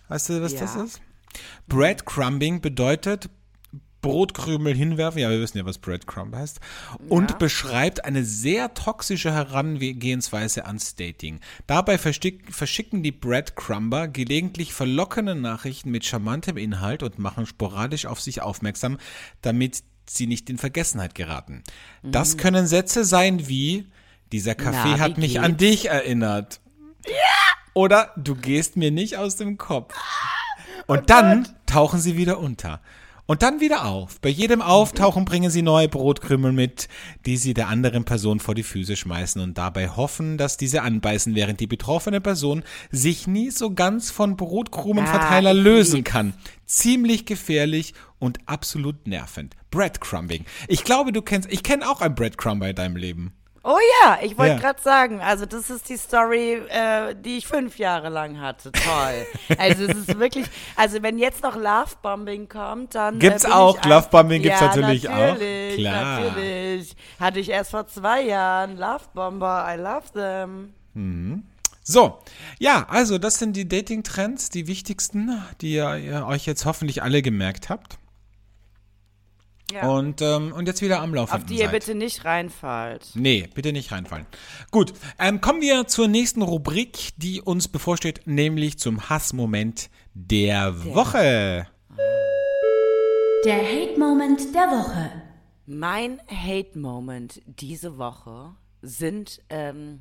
Weißt 0.09 0.29
du, 0.29 0.43
was 0.43 0.53
Ja. 0.55 0.61
das 0.61 0.75
ist? 0.77 1.01
Breadcrumbing 1.69 2.61
bedeutet 2.61 3.31
Brotkrümel 4.03 4.75
hinwerfen, 4.75 5.21
ja, 5.21 5.31
wir 5.31 5.41
wissen 5.41 5.59
ja, 5.59 5.65
was 5.65 5.79
Breadcrumb 5.79 6.35
heißt, 6.35 6.61
und 7.09 7.31
Ja. 7.31 7.37
beschreibt 7.39 8.05
eine 8.05 8.25
sehr 8.25 8.75
toxische 8.75 9.33
Herangehensweise 9.33 10.67
ans 10.67 10.95
Dating. 10.97 11.41
Dabei 11.67 11.97
verschicken 11.99 13.03
die 13.03 13.13
Breadcrumber 13.13 14.09
gelegentlich 14.09 14.75
verlockende 14.75 15.35
Nachrichten 15.35 15.91
mit 15.91 16.05
charmantem 16.05 16.57
Inhalt 16.57 17.03
und 17.03 17.19
machen 17.19 17.47
sporadisch 17.47 18.07
auf 18.07 18.21
sich 18.21 18.43
aufmerksam, 18.43 18.99
damit 19.41 19.83
sie 20.09 20.27
nicht 20.27 20.51
in 20.51 20.59
Vergessenheit 20.59 21.15
geraten. 21.15 21.63
Das 22.03 22.37
können 22.37 22.67
Sätze 22.67 23.05
sein 23.05 23.49
wie, 23.49 23.87
dieser 24.33 24.57
Kaffee 24.57 24.89
Mhm. 24.89 24.95
Na, 24.97 24.99
hat 24.99 25.19
mich 25.19 25.39
an 25.41 25.57
geht's? 25.57 25.71
dich 25.83 25.89
erinnert. 25.91 26.61
Oder 27.75 28.13
du 28.17 28.35
gehst 28.35 28.77
mir 28.77 28.91
nicht 28.91 29.17
aus 29.17 29.37
dem 29.37 29.57
Kopf. 29.59 29.95
Und 30.87 31.09
dann 31.09 31.49
tauchen 31.67 32.01
sie 32.01 32.17
wieder 32.17 32.39
unter. 32.39 32.81
Und 33.27 33.43
dann 33.43 33.61
wieder 33.61 33.85
auf. 33.85 34.21
Bei 34.21 34.29
jedem 34.29 34.61
Auftauchen 34.61 35.25
bringen 35.25 35.51
sie 35.51 35.63
neue 35.63 35.89
Brotkrümel 35.89 36.53
mit, 36.53 36.89
die 37.25 37.37
sie 37.37 37.55
der 37.55 37.69
anderen 37.69 38.05
Person 38.05 38.41
vor 38.41 38.55
die 38.55 38.65
Füße 38.65 38.97
schmeißen 38.97 39.41
und 39.41 39.57
dabei 39.57 39.89
hoffen, 39.89 40.39
dass 40.39 40.57
diese 40.57 40.83
anbeißen, 40.83 41.35
während 41.35 41.61
die 41.61 41.69
betroffene 41.69 42.21
Person 42.21 42.65
sich 42.91 43.27
nie 43.29 43.51
so 43.51 43.73
ganz 43.73 44.11
von 44.11 44.37
Brotkrumenverteiler 44.37 45.51
Ah, 45.51 45.53
lösen 45.53 46.03
kann. 46.05 46.35
Ziemlich 46.67 47.25
gefährlich 47.25 47.95
und 48.19 48.39
absolut 48.47 49.07
nervend. 49.07 49.55
Breadcrumbing. 49.71 50.45
Ich 50.69 50.85
glaube, 50.85 51.13
du 51.13 51.23
kennst, 51.23 51.51
ich 51.51 51.63
kenne 51.63 51.89
auch 51.89 52.01
ein 52.01 52.15
Breadcrumber 52.15 52.69
in 52.71 52.77
deinem 52.77 52.97
Leben. 52.97 53.33
Oh 53.65 53.79
ja, 54.03 54.19
ich 54.23 54.37
wollte 54.37 54.55
Ja. 54.55 54.59
gerade 54.59 54.81
sagen, 54.83 55.21
also 55.21 55.47
das 55.47 55.71
ist 55.71 55.89
die 55.89 55.97
Story, 55.97 56.55
äh, 56.69 57.15
die 57.15 57.39
ich 57.39 57.47
fünf 57.47 57.79
Jahre 57.79 58.09
lang 58.09 58.41
hatte. 58.41 58.73
Toll. 58.73 59.27
also 59.57 59.85
es 59.85 59.97
ist 59.99 60.19
wirklich, 60.19 60.47
also 60.75 61.01
wenn 61.03 61.17
jetzt 61.17 61.45
noch 61.45 61.55
Lovebombing 61.55 62.49
kommt, 62.49 62.97
dann 62.97 63.21
Gibt's 63.21 63.45
äh, 63.45 63.49
auch. 63.53 63.85
Lovebombing 63.85 64.43
gibt's 64.43 64.61
ja, 64.61 64.67
natürlich 64.67 65.09
auch. 65.09 65.17
natürlich, 65.17 65.77
Klar. 65.79 66.21
Natürlich. 66.21 66.97
Hatte 67.21 67.39
ich 67.39 67.51
erst 67.51 67.71
vor 67.71 67.87
zwei 67.87 68.23
Jahren. 68.23 68.77
Lovebomber, 68.79 69.65
I 69.69 69.79
love 69.79 70.11
them. 70.13 71.45
So, 71.85 72.19
ja, 72.59 72.87
also 72.89 73.19
das 73.19 73.39
sind 73.39 73.55
die 73.57 73.69
Dating-Trends, 73.69 74.51
die 74.51 74.67
wichtigsten, 74.67 75.41
die 75.61 75.75
ihr, 75.75 75.97
ihr 75.97 76.27
euch 76.27 76.47
jetzt 76.47 76.65
hoffentlich 76.65 77.03
alle 77.03 77.23
gemerkt 77.23 77.69
habt. 77.69 77.99
Ja. 79.73 79.89
Und, 79.89 80.21
ähm, 80.21 80.53
und 80.53 80.67
jetzt 80.67 80.83
wieder 80.83 81.01
am 81.01 81.15
Laufen. 81.15 81.33
Auf 81.33 81.45
die 81.45 81.59
ihr 81.59 81.69
bitte 81.69 81.95
nicht 81.95 82.25
reinfallt. 82.25 83.11
Nee, 83.15 83.49
bitte 83.55 83.73
nicht 83.73 83.91
reinfallen. 83.91 84.27
Gut, 84.71 84.93
ähm, 85.19 85.41
kommen 85.41 85.63
wir 85.63 85.87
zur 85.87 86.09
nächsten 86.09 86.43
Rubrik, 86.43 87.11
die 87.17 87.41
uns 87.41 87.69
bevorsteht, 87.69 88.23
nämlich 88.27 88.79
zum 88.79 89.09
Hassmoment 89.09 89.89
der 90.15 90.85
Woche. 90.85 91.67
Der 93.45 93.57
Hate-Moment 93.57 94.55
der 94.55 94.69
Woche. 94.69 95.11
Mein 95.67 96.21
Hate-Moment 96.29 97.41
diese 97.47 97.97
Woche 97.97 98.55
sind 98.83 99.41
ähm, 99.49 100.01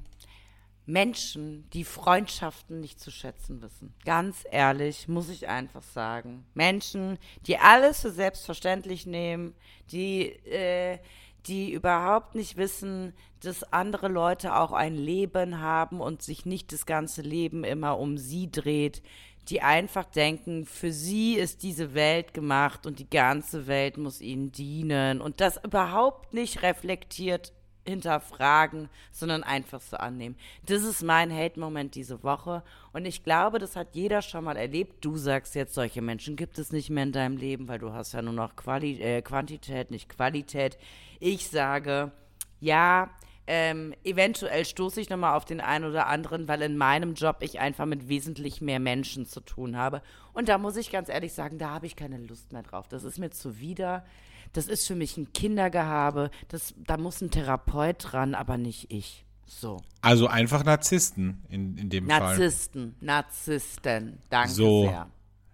Menschen, 0.91 1.69
die 1.71 1.86
Freundschaften 1.86 2.82
nicht 2.82 2.99
zu 2.99 3.12
schätzen 3.12 3.62
wissen. 3.62 3.93
Ganz 4.04 4.43
ehrlich, 4.51 5.08
muss 5.08 5.30
ich 5.30 5.47
einfach 5.47 5.84
sagen. 5.84 6.45
Menschen, 6.54 7.17
die 7.47 7.58
alles 7.58 8.01
für 8.01 8.12
selbstverständlich 8.12 9.06
nehmen, 9.06 9.56
die, 9.91 10.23
äh, 10.45 10.99
die 11.47 11.71
überhaupt 11.71 12.36
nicht 12.36 12.58
wissen, 12.58 13.13
dass 13.39 13.63
andere 13.71 14.10
Leute 14.10 14.56
auch 14.56 14.73
ein 14.73 14.95
Leben 14.95 15.60
haben 15.60 16.01
und 16.01 16.21
sich 16.21 16.45
nicht 16.45 16.73
das 16.73 16.86
ganze 16.86 17.21
Leben 17.21 17.63
immer 17.63 17.97
um 17.97 18.17
sie 18.17 18.51
dreht, 18.51 19.01
die 19.47 19.62
einfach 19.62 20.06
denken, 20.06 20.65
für 20.65 20.91
sie 20.91 21.36
ist 21.36 21.63
diese 21.63 21.93
Welt 21.93 22.34
gemacht 22.34 22.86
und 22.86 22.99
die 22.99 23.10
ganze 23.10 23.65
Welt 23.65 23.97
muss 23.97 24.21
ihnen 24.21 24.51
dienen 24.51 25.21
und 25.21 25.41
das 25.41 25.63
überhaupt 25.63 26.34
nicht 26.34 26.62
reflektiert 26.62 27.54
hinterfragen, 27.85 28.89
sondern 29.11 29.43
einfach 29.43 29.81
so 29.81 29.97
annehmen. 29.97 30.35
Das 30.65 30.83
ist 30.83 31.03
mein 31.03 31.33
Hate-Moment 31.33 31.95
diese 31.95 32.23
Woche 32.23 32.63
und 32.93 33.05
ich 33.05 33.23
glaube, 33.23 33.59
das 33.59 33.75
hat 33.75 33.89
jeder 33.93 34.21
schon 34.21 34.43
mal 34.43 34.57
erlebt. 34.57 35.03
Du 35.03 35.17
sagst 35.17 35.55
jetzt, 35.55 35.73
solche 35.73 36.01
Menschen 36.01 36.35
gibt 36.35 36.59
es 36.59 36.71
nicht 36.71 36.89
mehr 36.89 37.03
in 37.03 37.11
deinem 37.11 37.37
Leben, 37.37 37.67
weil 37.67 37.79
du 37.79 37.93
hast 37.93 38.13
ja 38.13 38.21
nur 38.21 38.33
noch 38.33 38.55
Quali 38.55 39.01
äh, 39.01 39.21
Quantität, 39.21 39.91
nicht 39.91 40.09
Qualität. 40.09 40.77
Ich 41.19 41.49
sage, 41.49 42.11
ja, 42.59 43.09
ähm, 43.47 43.93
eventuell 44.03 44.63
stoße 44.63 45.01
ich 45.01 45.09
nochmal 45.09 45.35
auf 45.35 45.45
den 45.45 45.61
einen 45.61 45.85
oder 45.85 46.07
anderen, 46.07 46.47
weil 46.47 46.61
in 46.61 46.77
meinem 46.77 47.15
Job 47.15 47.37
ich 47.41 47.59
einfach 47.59 47.85
mit 47.85 48.07
wesentlich 48.07 48.61
mehr 48.61 48.79
Menschen 48.79 49.25
zu 49.25 49.41
tun 49.41 49.75
habe. 49.75 50.01
Und 50.33 50.47
da 50.47 50.57
muss 50.57 50.77
ich 50.77 50.91
ganz 50.91 51.09
ehrlich 51.09 51.33
sagen, 51.33 51.57
da 51.57 51.71
habe 51.71 51.87
ich 51.87 51.95
keine 51.95 52.17
Lust 52.17 52.53
mehr 52.53 52.63
drauf. 52.63 52.87
Das 52.87 53.03
ist 53.03 53.19
mir 53.19 53.31
zuwider. 53.31 54.05
Das 54.53 54.67
ist 54.67 54.85
für 54.87 54.95
mich 54.95 55.15
ein 55.17 55.31
Kindergehabe. 55.33 56.29
Das, 56.49 56.73
da 56.85 56.97
muss 56.97 57.21
ein 57.21 57.31
Therapeut 57.31 57.95
dran, 57.99 58.35
aber 58.35 58.57
nicht 58.57 58.91
ich. 58.91 59.25
So. 59.45 59.81
Also 60.01 60.27
einfach 60.27 60.63
Narzissten 60.63 61.43
in, 61.49 61.77
in 61.77 61.89
dem 61.89 62.07
Fall. 62.09 62.19
Narzissten, 62.19 62.95
Narzissten. 63.01 64.19
Danke 64.29 64.51
So. 64.53 64.83
sehr. 64.83 65.07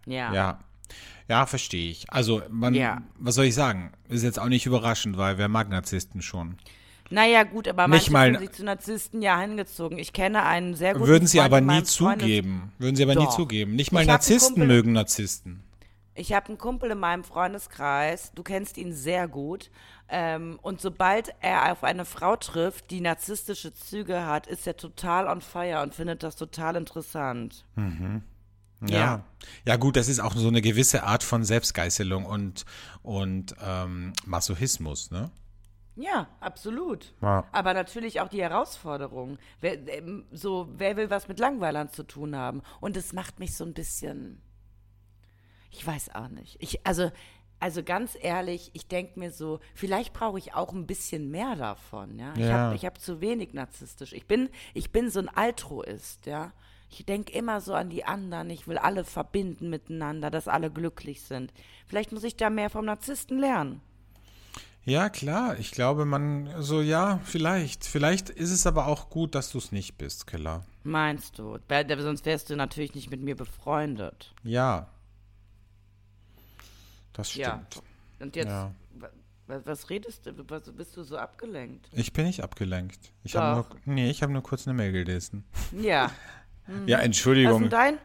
Ja. 0.05 0.33
Ja. 0.33 0.59
Ja, 1.29 1.45
verstehe 1.45 1.91
ich. 1.91 2.05
Also, 2.09 2.41
man, 2.49 2.73
Ja. 2.73 3.01
was 3.19 3.35
soll 3.35 3.45
ich 3.45 3.55
sagen? 3.55 3.91
Ist 4.07 4.23
jetzt 4.23 4.39
auch 4.39 4.47
nicht 4.47 4.65
überraschend, 4.65 5.17
weil 5.17 5.37
wer 5.37 5.49
mag 5.49 5.67
Narzissten 5.69 6.21
schon? 6.21 6.55
Naja, 7.09 7.43
gut, 7.43 7.67
aber 7.67 7.87
Nicht 7.87 8.11
manche 8.11 8.33
mal- 8.33 8.39
sich 8.39 8.51
zu 8.51 8.63
Narzissten 8.63 9.21
ja 9.21 9.39
hingezogen. 9.39 9.97
Ich 9.97 10.13
kenne 10.13 10.43
einen 10.43 10.73
sehr 10.75 10.93
guten 10.93 11.07
Würden 11.07 11.27
sie 11.27 11.37
Freund 11.39 11.53
aber 11.53 11.61
nie 11.61 11.67
Freundes- 11.85 11.93
zugeben. 11.95 12.71
Würden 12.79 12.95
sie 12.95 13.03
aber 13.03 13.15
nie 13.15 13.25
Doch. 13.25 13.35
zugeben. 13.35 13.75
Nicht 13.75 13.91
mal 13.91 14.05
Narzissten 14.05 14.65
mögen 14.67 14.93
Narzissten. 14.93 15.63
Ich 16.17 16.33
habe 16.33 16.47
einen 16.47 16.57
Kumpel 16.57 16.89
in 16.89 16.97
meinem 16.97 17.23
Freundeskreis, 17.23 18.31
du 18.33 18.41
kennst 18.41 18.77
ihn 18.77 18.91
sehr 18.91 19.27
gut. 19.27 19.69
Ähm, 20.09 20.57
und 20.63 20.81
sobald 20.81 21.35
er 21.41 21.71
auf 21.71 21.83
eine 21.83 22.05
Frau 22.05 22.35
trifft, 22.35 22.89
die 22.89 23.01
narzisstische 23.01 23.73
Züge 23.73 24.25
hat, 24.25 24.47
ist 24.47 24.65
er 24.65 24.75
total 24.77 25.27
on 25.27 25.41
fire 25.41 25.83
und 25.83 25.93
findet 25.93 26.23
das 26.23 26.35
total 26.35 26.75
interessant. 26.75 27.65
Ja. 28.81 28.87
Ja. 28.89 29.23
ja. 29.65 29.75
gut, 29.75 29.95
das 29.95 30.07
ist 30.07 30.19
auch 30.19 30.33
so 30.33 30.47
eine 30.47 30.61
gewisse 30.61 31.03
Art 31.03 31.23
von 31.23 31.43
Selbstgeißelung 31.43 32.25
und, 32.25 32.65
und 33.03 33.55
ähm, 33.61 34.13
Masochismus, 34.25 35.11
ne? 35.11 35.29
Ja, 35.95 36.27
absolut. 36.39 37.13
Ja. 37.21 37.45
Aber 37.51 37.73
natürlich 37.73 38.21
auch 38.21 38.27
die 38.27 38.41
Herausforderung. 38.41 39.39
Wer, 39.61 39.87
ähm, 39.87 40.25
so, 40.31 40.69
wer 40.77 40.95
will 40.95 41.09
was 41.09 41.27
mit 41.27 41.39
Langweilern 41.39 41.89
zu 41.89 42.03
tun 42.03 42.35
haben? 42.35 42.61
Und 42.79 42.97
es 42.97 43.13
macht 43.13 43.39
mich 43.39 43.55
so 43.55 43.63
ein 43.65 43.73
bisschen. 43.73 44.41
Ich 45.77 45.85
weiß 45.85 46.15
auch 46.15 46.29
nicht. 46.29 46.57
Ich, 46.59 46.85
also, 46.87 47.11
also 47.59 47.83
ganz 47.83 48.17
ehrlich, 48.19 48.71
ich 48.73 48.87
denke 48.87 49.19
mir 49.19 49.31
so, 49.31 49.59
vielleicht 49.75 50.11
brauche 50.13 50.39
ich 50.39 50.55
auch 50.55 50.73
ein 50.73 50.87
bisschen 50.87 51.29
mehr 51.29 51.55
davon. 51.55 52.17
Ja? 52.17 52.33
Ich 52.35 52.39
Ja. 52.45 52.51
habe 52.53 52.75
ich 52.75 52.85
hab 52.85 52.99
zu 52.99 53.21
wenig 53.21 53.53
narzisstisch. 53.53 54.13
Ich 54.13 54.25
bin, 54.25 54.49
ich 54.73 54.91
bin 54.91 55.11
so 55.11 55.19
ein 55.19 55.29
Altruist, 55.29 56.25
ja. 56.25 56.51
Ich 56.89 57.05
denke 57.05 57.31
immer 57.33 57.61
so 57.61 57.73
an 57.73 57.89
die 57.89 58.05
anderen. 58.05 58.49
Ich 58.49 58.67
will 58.67 58.77
alle 58.77 59.03
verbinden 59.03 59.69
miteinander, 59.69 60.31
dass 60.31 60.47
alle 60.47 60.71
glücklich 60.71 61.21
sind. 61.21 61.53
Vielleicht 61.85 62.11
muss 62.11 62.23
ich 62.23 62.37
da 62.37 62.49
mehr 62.49 62.69
vom 62.69 62.85
Narzissten 62.85 63.37
lernen. 63.37 63.81
Ja, 64.83 65.09
klar. 65.09 65.59
Ich 65.59 65.71
glaube, 65.71 66.05
man, 66.05 66.49
so 66.59 66.81
ja, 66.81 67.19
vielleicht. 67.25 67.85
Vielleicht 67.85 68.29
ist 68.29 68.51
es 68.51 68.65
aber 68.65 68.87
auch 68.87 69.09
gut, 69.09 69.35
dass 69.35 69.51
du 69.51 69.57
es 69.57 69.73
nicht 69.73 69.97
bist, 69.97 70.27
Killer. 70.27 70.63
Meinst 70.83 71.37
du? 71.37 71.59
Weil, 71.67 71.99
sonst 71.99 72.25
wärst 72.25 72.49
du 72.49 72.55
natürlich 72.55 72.95
nicht 72.95 73.11
mit 73.11 73.21
mir 73.21 73.35
befreundet. 73.35 74.33
Ja. 74.43 74.87
Das 77.17 77.33
Ja. 77.35 77.63
stimmt. 77.71 77.83
Und 78.19 78.35
jetzt, 78.35 78.47
Ja. 78.49 78.71
was, 79.47 79.65
was 79.65 79.89
redest 79.89 80.25
du? 80.25 80.31
Was, 80.47 80.71
bist 80.71 80.95
du 80.97 81.03
so 81.03 81.17
abgelenkt? 81.17 81.87
Ich 81.91 82.13
bin 82.13 82.25
nicht 82.25 82.43
abgelenkt. 82.43 82.99
Ich 83.23 83.35
habe 83.35 83.55
nur, 83.57 83.67
nee, 83.95 84.09
ich 84.09 84.21
habe 84.23 84.31
nur 84.33 84.43
kurz 84.43 84.67
eine 84.67 84.73
Mail 84.75 84.91
gelesen. 84.91 85.43
Ja. 85.71 86.11
Ja, 86.85 86.97
Was 86.97 87.05
Entschuldigung. 87.05 87.63
ist 87.63 87.71
dein, 87.71 87.97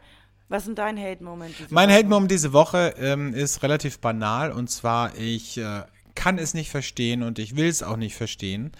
was 0.48 0.68
ist 0.68 0.78
dein 0.78 0.96
Hate-Moment? 0.96 1.72
Mein? 1.72 1.90
Hate-Moment 1.90 2.30
diese 2.30 2.52
Woche 2.52 2.94
ähm, 2.96 3.34
ist 3.34 3.64
relativ 3.64 3.98
banal 3.98 4.52
und 4.52 4.70
zwar, 4.70 5.16
ich 5.18 5.58
äh, 5.58 5.82
kann 6.14 6.38
es 6.38 6.54
nicht 6.54 6.70
verstehen 6.70 7.24
und 7.24 7.40
ich 7.40 7.56
will 7.56 7.66
es 7.66 7.82
auch 7.82 7.96
nicht 7.96 8.14
verstehen. 8.14 8.70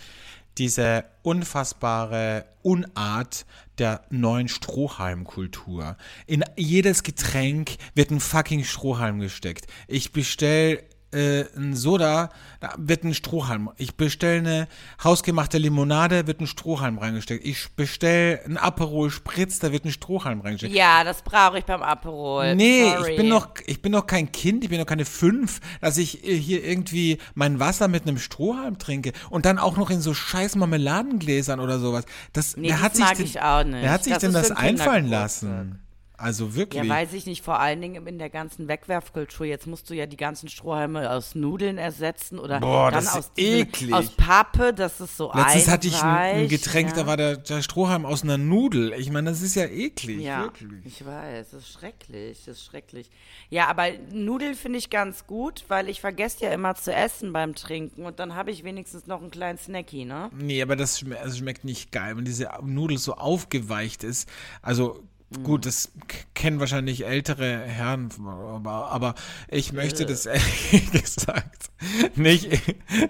Diese 0.59 1.05
unfassbare 1.22 2.44
Unart 2.62 3.46
der 3.78 4.03
neuen 4.11 4.48
Strohhalmkultur. 4.48 5.96
In 6.26 6.44
jedes 6.57 7.03
Getränk 7.03 7.76
wird 7.94 8.11
ein 8.11 8.20
fucking 8.20 8.64
Strohhalm 8.64 9.18
gesteckt. 9.20 9.66
Ich 9.88 10.12
bestell 10.12 10.84
äh, 11.13 11.45
ein 11.57 11.75
Soda, 11.75 12.31
da 12.61 12.75
wird 12.77 13.05
ein 13.05 13.15
Strohhalm. 13.15 13.71
Ich 13.77 13.97
bestelle 13.97 14.39
eine 14.39 14.69
hausgemachte 15.03 15.59
Limonade, 15.59 16.27
wird 16.27 16.41
ein 16.41 16.47
Strohhalm 16.47 16.99
reingesteckt. 16.99 17.45
Ich 17.45 17.71
bestell 17.77 18.41
ein 18.45 18.57
Aperol 18.57 19.11
Spritz, 19.11 19.59
da 19.59 19.73
wird 19.73 19.85
ein 19.85 19.93
Strohhalm 19.93 20.41
reingesteckt. 20.41 20.75
Ja, 20.75 21.05
das 21.05 21.23
brauche 21.23 21.59
ich 21.59 21.65
beim 21.65 21.83
Aperol. 21.83 22.55
Nee, 22.55 22.91
Sorry. 22.91 23.11
ich 23.11 23.17
bin 23.17 23.29
noch, 23.29 23.49
ich 23.67 23.83
bin 23.83 23.93
noch 23.93 24.07
kein 24.07 24.33
Kind, 24.33 24.65
ich 24.65 24.71
bin 24.71 24.79
noch 24.79 24.87
keine 24.87 25.05
fünf, 25.05 25.61
dass 25.81 25.99
ich 25.99 26.25
äh, 26.27 26.37
hier 26.37 26.65
irgendwie 26.65 27.19
mein 27.35 27.61
Wasser 27.61 27.89
mit 27.89 28.03
einem 28.03 28.19
Strohhalm 28.19 28.79
trinke 28.79 29.13
und 29.31 29.45
dann 29.45 29.59
auch 29.59 29.77
noch 29.77 29.91
in 29.91 30.01
so 30.01 30.15
scheiß 30.15 30.57
Marmeladengläsern 30.57 31.61
oder 31.61 31.79
sowas. 31.79 32.05
Das, 32.33 32.57
Nee, 32.57 32.69
wer 32.69 32.77
das 32.77 32.83
hat 32.83 32.95
sich 32.97 33.05
mag 33.05 33.17
denn, 33.17 33.27
ich 33.27 33.41
auch 33.41 33.65
nicht. 33.65 33.83
Wer 33.83 33.91
hat 33.91 34.05
sich 34.05 34.13
Das 34.13 34.21
denn 34.23 34.33
das 34.33 34.51
einfallen 34.51 35.09
lassen? 35.09 35.81
Also 36.23 36.55
wirklich. 36.55 36.83
Ja, 36.85 36.89
weiß 36.89 37.12
ich 37.14 37.27
nicht, 37.27 37.43
vor 37.43 37.59
allen 37.59 37.81
Dingen 37.81 38.07
in 38.07 38.18
der 38.18 38.31
ganzen 38.31 38.68
Wegwerfkultur. 38.68 39.45
Jetzt 39.45 39.66
musst 39.66 39.91
du 39.91 39.95
ja 39.95 40.07
die 40.07 40.16
ganzen 40.16 40.49
Strohhalme 40.49 41.11
aus 41.11 41.35
Nudeln 41.35 41.79
ersetzen 41.79 42.39
oder 42.39 42.61
Boah, 42.61 42.91
dann 42.93 43.03
das 43.05 43.12
ist 43.12 43.18
aus, 43.18 43.33
diesen- 43.33 43.59
eklig. 43.61 43.93
aus 43.93 44.11
Pappe, 44.11 44.73
das 44.73 45.01
ist 45.01 45.16
so 45.16 45.33
Letztens 45.35 45.68
hatte 45.68 45.89
ich 45.89 46.01
ein, 46.01 46.37
ein 46.43 46.49
Getränk, 46.49 46.91
ja. 46.91 46.95
da 46.97 47.07
war 47.09 47.16
der, 47.16 47.37
der 47.39 47.61
Strohhalm 47.62 48.07
aus 48.07 48.23
einer 48.23 48.39
Nudel. 48.39 48.93
Ich 48.93 49.11
meine, 49.11 49.31
das 49.31 49.43
ist 49.43 49.57
ja 49.57 49.64
eklig, 49.64 50.20
Ja, 50.20 50.43
wirklich. 50.45 50.70
ich 50.85 51.05
weiß, 51.05 51.51
das 51.51 51.61
ist 51.64 51.73
schrecklich, 51.73 52.39
das 52.47 52.57
ist 52.59 52.64
schrecklich. 52.66 53.11
Ja, 53.51 53.66
aber 53.66 53.87
Nudeln 54.12 54.55
finde 54.55 54.79
ich 54.79 54.91
ganz 54.91 55.27
gut, 55.27 55.64
weil 55.68 55.89
ich 55.89 56.01
vergesse 56.01 56.45
ja 56.45 56.53
immer 56.53 56.77
zu 56.77 56.95
essen 56.95 57.33
beim 57.33 57.55
Trinken 57.57 58.05
und 58.07 58.20
dann 58.20 58.37
habe 58.37 58.53
ich 58.53 58.62
wenigstens 58.62 59.09
noch 59.09 59.20
einen 59.20 59.31
kleinen 59.33 59.59
Snacky, 59.59 60.05
ne? 60.05 60.31
Nee, 60.39 60.62
aber 60.62 60.77
das 60.77 61.01
schme 61.01 61.18
also 61.18 61.37
schmeckt 61.37 61.64
nicht 61.64 61.91
geil, 61.91 62.16
wenn 62.16 62.25
diese 62.25 62.49
Nudel 62.62 62.99
so 62.99 63.14
aufgeweicht 63.14 64.05
ist. 64.05 64.29
Also 64.62 65.03
gut, 65.43 65.66
das 65.66 65.91
kennen 66.35 66.61
wahrscheinlich 66.61 67.05
ältere 67.07 67.59
Herren, 67.61 68.11
aber, 68.26 68.91
aber 68.91 69.14
ich 69.49 69.72
möchte 69.72 70.07
das 70.07 70.26
ehrlich 70.26 70.91
gesagt 70.93 71.70
nicht, 72.16 72.49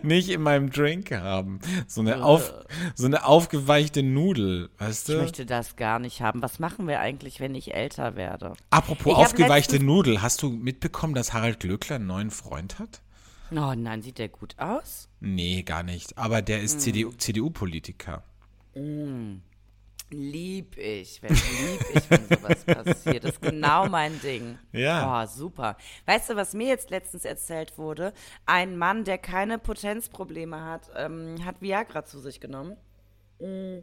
nicht 0.03 0.29
in 0.31 0.43
meinem 0.43 0.71
Drink 0.71 1.11
haben. 1.13 1.61
So 1.87 2.01
eine, 2.01 2.25
auf, 2.25 2.53
so 2.95 3.07
eine 3.07 3.25
aufgeweichte 3.25 4.03
Nudel, 4.03 4.71
weißt 4.79 5.09
Ich 5.09 5.15
du? 5.15 5.21
möchte 5.21 5.47
das 5.47 5.77
gar 5.77 5.99
nicht 5.99 6.21
haben. 6.23 6.43
Was 6.43 6.59
machen 6.59 6.87
wir 6.89 7.01
eigentlich, 7.01 7.41
wenn 7.41 7.55
ich 7.55 7.75
älter 7.75 8.17
werde? 8.17 8.55
Apropos 8.71 9.13
Ich 9.13 9.19
aufgeweichte 9.19 9.79
Nudel, 9.83 10.23
hast 10.23 10.43
du 10.43 10.51
mitbekommen, 10.51 11.15
dass 11.15 11.33
Harald 11.33 11.61
Glöckler 11.61 11.97
einen 11.97 12.07
neuen 12.07 12.31
Freund 12.31 12.79
hat? 12.79 13.03
Oh 13.51 13.75
nein, 13.77 14.01
sieht 14.01 14.19
der 14.19 14.29
gut 14.31 14.55
aus? 14.59 15.09
Nee, 15.21 15.63
gar 15.63 15.83
nicht. 15.83 16.17
Aber 16.17 16.41
der 16.41 16.59
Hm. 16.59 16.65
ist 16.65 16.81
CDU 16.81 17.11
CDU-Politiker. 17.13 18.23
Lieb 20.13 20.77
ich, 20.77 21.23
wenn 21.23 21.31
lieb 21.31 21.85
ich, 21.95 22.11
wenn 22.11 22.29
sowas 22.29 22.65
passiert. 22.67 23.25
Das 23.25 23.33
ist 23.33 23.43
genau 23.43 23.89
mein 23.89 24.21
Ding. 24.21 24.59
Ja. 24.73 25.23
Oh, 25.23 25.27
super. 25.27 25.77
Weißt 26.07 26.31
du, 26.31 26.37
was 26.37 26.55
mir 26.55 26.69
jetzt 26.69 26.91
letztens 26.91 27.25
erzählt 27.25 27.79
wurde? 27.79 28.13
Ein 28.45 28.77
Mann, 28.77 29.05
der 29.05 29.19
keine 29.19 29.59
Potenzprobleme 29.59 30.63
hat, 30.63 30.91
ähm, 30.97 31.37
hat 31.45 31.61
Viagra 31.61 32.05
zu 32.05 32.21
sich 32.21 32.41
genommen. 32.41 32.77
Mm. 33.41 33.79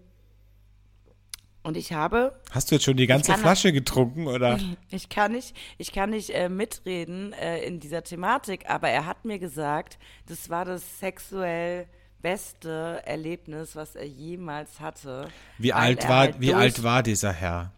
Und 1.61 1.75
ich 1.75 1.91
habe 1.91 2.39
Hast 2.51 2.71
du 2.71 2.75
jetzt 2.75 2.85
schon 2.85 2.95
die 2.95 3.07
ganze 3.07 3.33
Flasche 3.33 3.73
getrunken, 3.73 4.27
oder? 4.27 4.57
Ich 4.89 5.09
kann 5.09 5.33
nicht, 5.33 5.55
ich 5.77 5.91
kann 5.91 6.11
nicht 6.11 6.29
äh, 6.29 6.47
mitreden 6.47 7.33
äh, 7.33 7.59
in 7.63 7.79
dieser 7.79 8.03
Thematik, 8.03 8.69
aber 8.69 8.89
er 8.89 9.05
hat 9.05 9.25
mir 9.25 9.39
gesagt, 9.39 9.99
das 10.27 10.49
war 10.49 10.65
das 10.65 10.99
sexuell 10.99 11.87
beste 12.21 13.01
Erlebnis, 13.05 13.75
was 13.75 13.95
er 13.95 14.07
jemals 14.07 14.79
hatte. 14.79 15.29
Wie 15.57 15.73
alt 15.73 16.07
war, 16.07 16.19
halt 16.19 16.39
wie 16.39 16.53
alt 16.53 16.83
war 16.83 17.03
dieser 17.03 17.31
Herr? 17.31 17.71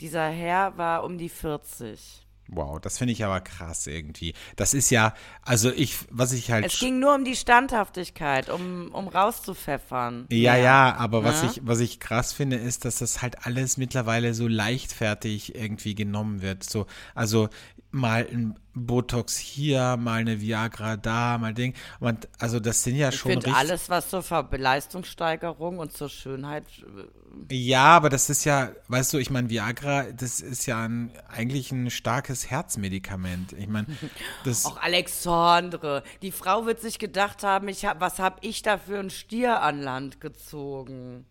Dieser 0.00 0.28
Herr 0.28 0.76
war 0.78 1.04
um 1.04 1.18
die 1.18 1.28
40. 1.28 2.26
Wow, 2.48 2.80
das 2.80 2.98
finde 2.98 3.12
ich 3.12 3.24
aber 3.24 3.40
krass 3.40 3.86
irgendwie. 3.86 4.34
Das 4.56 4.74
ist 4.74 4.90
ja, 4.90 5.14
also 5.42 5.70
ich, 5.72 5.96
was 6.10 6.32
ich 6.32 6.50
halt. 6.50 6.66
Es 6.66 6.78
ging 6.78 6.98
nur 6.98 7.14
um 7.14 7.24
die 7.24 7.36
Standhaftigkeit, 7.36 8.50
um, 8.50 8.90
um 8.92 9.08
rauszupfeffern. 9.08 10.26
ja, 10.30 10.56
ja, 10.56 10.94
aber 10.96 11.24
was 11.24 11.42
Ne? 11.42 11.50
ich, 11.50 11.60
was 11.64 11.80
ich 11.80 11.98
krass 12.00 12.32
finde, 12.32 12.56
ist, 12.56 12.84
dass 12.84 12.98
das 12.98 13.22
halt 13.22 13.46
alles 13.46 13.76
mittlerweile 13.76 14.34
so 14.34 14.48
leichtfertig 14.48 15.54
irgendwie 15.54 15.94
genommen 15.94 16.42
wird. 16.42 16.64
So, 16.64 16.86
also 17.14 17.48
mal 17.90 18.26
ein 18.30 18.58
Botox 18.74 19.36
hier, 19.36 19.96
mal 19.98 20.20
eine 20.20 20.40
Viagra 20.40 20.96
da, 20.96 21.38
mal 21.38 21.54
Ding. 21.54 21.74
Und 22.00 22.28
also 22.38 22.58
das 22.58 22.82
sind 22.82 22.96
ja 22.96 23.10
Ich 23.10 23.16
schon 23.16 23.32
finde 23.32 23.46
richtig. 23.46 23.60
alles, 23.60 23.90
was 23.90 24.08
zur 24.10 24.24
Leistungssteigerung 24.50 25.78
und 25.78 25.92
zur 25.92 26.08
Schönheit 26.08 26.64
äh, 26.80 27.21
Ja, 27.50 27.84
aber 27.96 28.08
das 28.08 28.30
ist 28.30 28.44
ja, 28.44 28.72
weißt 28.88 29.12
du, 29.12 29.18
ich 29.18 29.30
meine, 29.30 29.48
Viagra, 29.48 30.04
das 30.12 30.40
ist 30.40 30.66
ja 30.66 30.84
ein, 30.84 31.12
eigentlich 31.28 31.72
ein 31.72 31.90
starkes 31.90 32.50
Herzmedikament. 32.50 33.52
Ich 33.52 33.68
meine, 33.68 33.86
das. 34.44 34.66
Auch 34.66 34.80
Alexandre, 34.80 36.02
die 36.22 36.32
Frau 36.32 36.66
wird 36.66 36.80
sich 36.80 36.98
gedacht 36.98 37.42
haben, 37.42 37.68
ich 37.68 37.84
hab, 37.84 38.00
was 38.00 38.18
hab 38.18 38.44
ich 38.44 38.62
da 38.62 38.78
für 38.78 38.98
einen 38.98 39.10
Stier 39.10 39.62
an 39.62 39.80
Land 39.80 40.20
gezogen? 40.20 41.26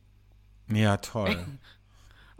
Ja, 0.68 0.98
toll. 0.98 1.46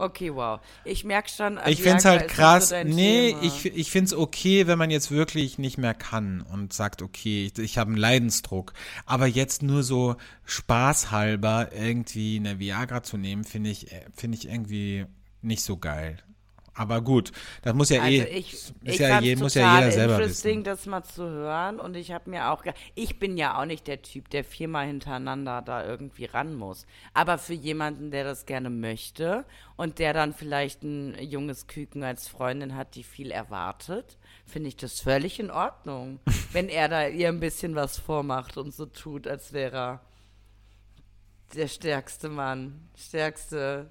Okay, 0.02 0.34
wow. 0.34 0.58
Ich 0.84 1.04
merke 1.04 1.30
schon, 1.30 1.60
Ich 1.64 1.80
finde 1.80 1.98
es 1.98 2.04
halt 2.04 2.26
krass. 2.26 2.70
so 2.70 2.82
nee, 2.82 3.28
Thema. 3.28 3.42
ich, 3.44 3.66
ich 3.66 3.88
finde 3.92 4.06
es 4.06 4.14
okay, 4.14 4.66
wenn 4.66 4.76
man 4.76 4.90
jetzt 4.90 5.12
wirklich 5.12 5.58
nicht 5.58 5.78
mehr 5.78 5.94
kann 5.94 6.40
und 6.40 6.72
sagt, 6.72 7.02
okay, 7.02 7.46
ich, 7.46 7.56
ich 7.62 7.78
habe 7.78 7.90
einen 7.90 7.98
Leidensdruck. 7.98 8.72
Aber 9.06 9.28
jetzt 9.28 9.62
nur 9.62 9.84
so 9.84 10.16
spaßhalber 10.44 11.70
irgendwie 11.72 12.36
eine 12.36 12.58
Viagra 12.58 13.04
zu 13.04 13.16
nehmen, 13.16 13.44
finde 13.44 13.70
ich, 13.70 13.92
äh, 13.92 14.06
finde 14.12 14.38
ich 14.38 14.48
irgendwie 14.48 15.06
nicht 15.40 15.62
so 15.62 15.76
geil. 15.76 16.16
Aber 16.74 17.02
gut, 17.02 17.32
das 17.62 17.74
muss 17.74 17.90
ja 17.90 18.00
Also 18.00 18.12
eh, 18.14 18.38
ich, 18.38 18.52
ist 18.54 18.74
ich 18.82 18.98
ja, 18.98 19.20
je, 19.20 19.36
muss 19.36 19.54
ja 19.54 19.78
jeder 19.78 19.92
selber 19.92 20.14
interesting, 20.14 20.60
wissen. 20.60 20.64
das 20.64 20.86
mal 20.86 21.02
zu 21.02 21.28
hören. 21.28 21.78
Und 21.78 21.96
ich 21.96 22.12
habe 22.12 22.30
mir 22.30 22.50
auch, 22.50 22.64
ich 22.94 23.18
bin 23.18 23.36
ja 23.36 23.60
auch 23.60 23.66
nicht 23.66 23.86
der 23.86 24.00
Typ, 24.00 24.30
der 24.30 24.42
viermal 24.42 24.86
hintereinander 24.86 25.60
da 25.60 25.84
irgendwie 25.84 26.24
ran 26.24 26.54
muss. 26.54 26.86
Aber 27.12 27.36
für 27.36 27.52
jemanden, 27.52 28.10
der 28.10 28.24
das 28.24 28.46
gerne 28.46 28.70
möchte 28.70 29.44
und 29.76 29.98
der 29.98 30.14
dann 30.14 30.32
vielleicht 30.32 30.82
ein 30.82 31.14
junges 31.22 31.66
Küken 31.66 32.04
als 32.04 32.28
Freundin 32.28 32.74
hat, 32.74 32.94
die 32.94 33.02
viel 33.02 33.30
erwartet, 33.30 34.16
finde 34.46 34.68
ich 34.68 34.76
das 34.76 35.00
völlig 35.00 35.40
in 35.40 35.50
Ordnung. 35.50 36.20
wenn 36.52 36.68
er 36.68 36.88
da 36.88 37.06
ihr 37.06 37.28
ein 37.28 37.40
bisschen 37.40 37.74
was 37.74 37.98
vormacht 37.98 38.56
und 38.56 38.72
so 38.74 38.86
tut, 38.86 39.26
als 39.26 39.52
wäre 39.52 39.76
er 39.76 40.00
der 41.54 41.68
stärkste 41.68 42.28
Mann, 42.28 42.88
stärkste 42.96 43.90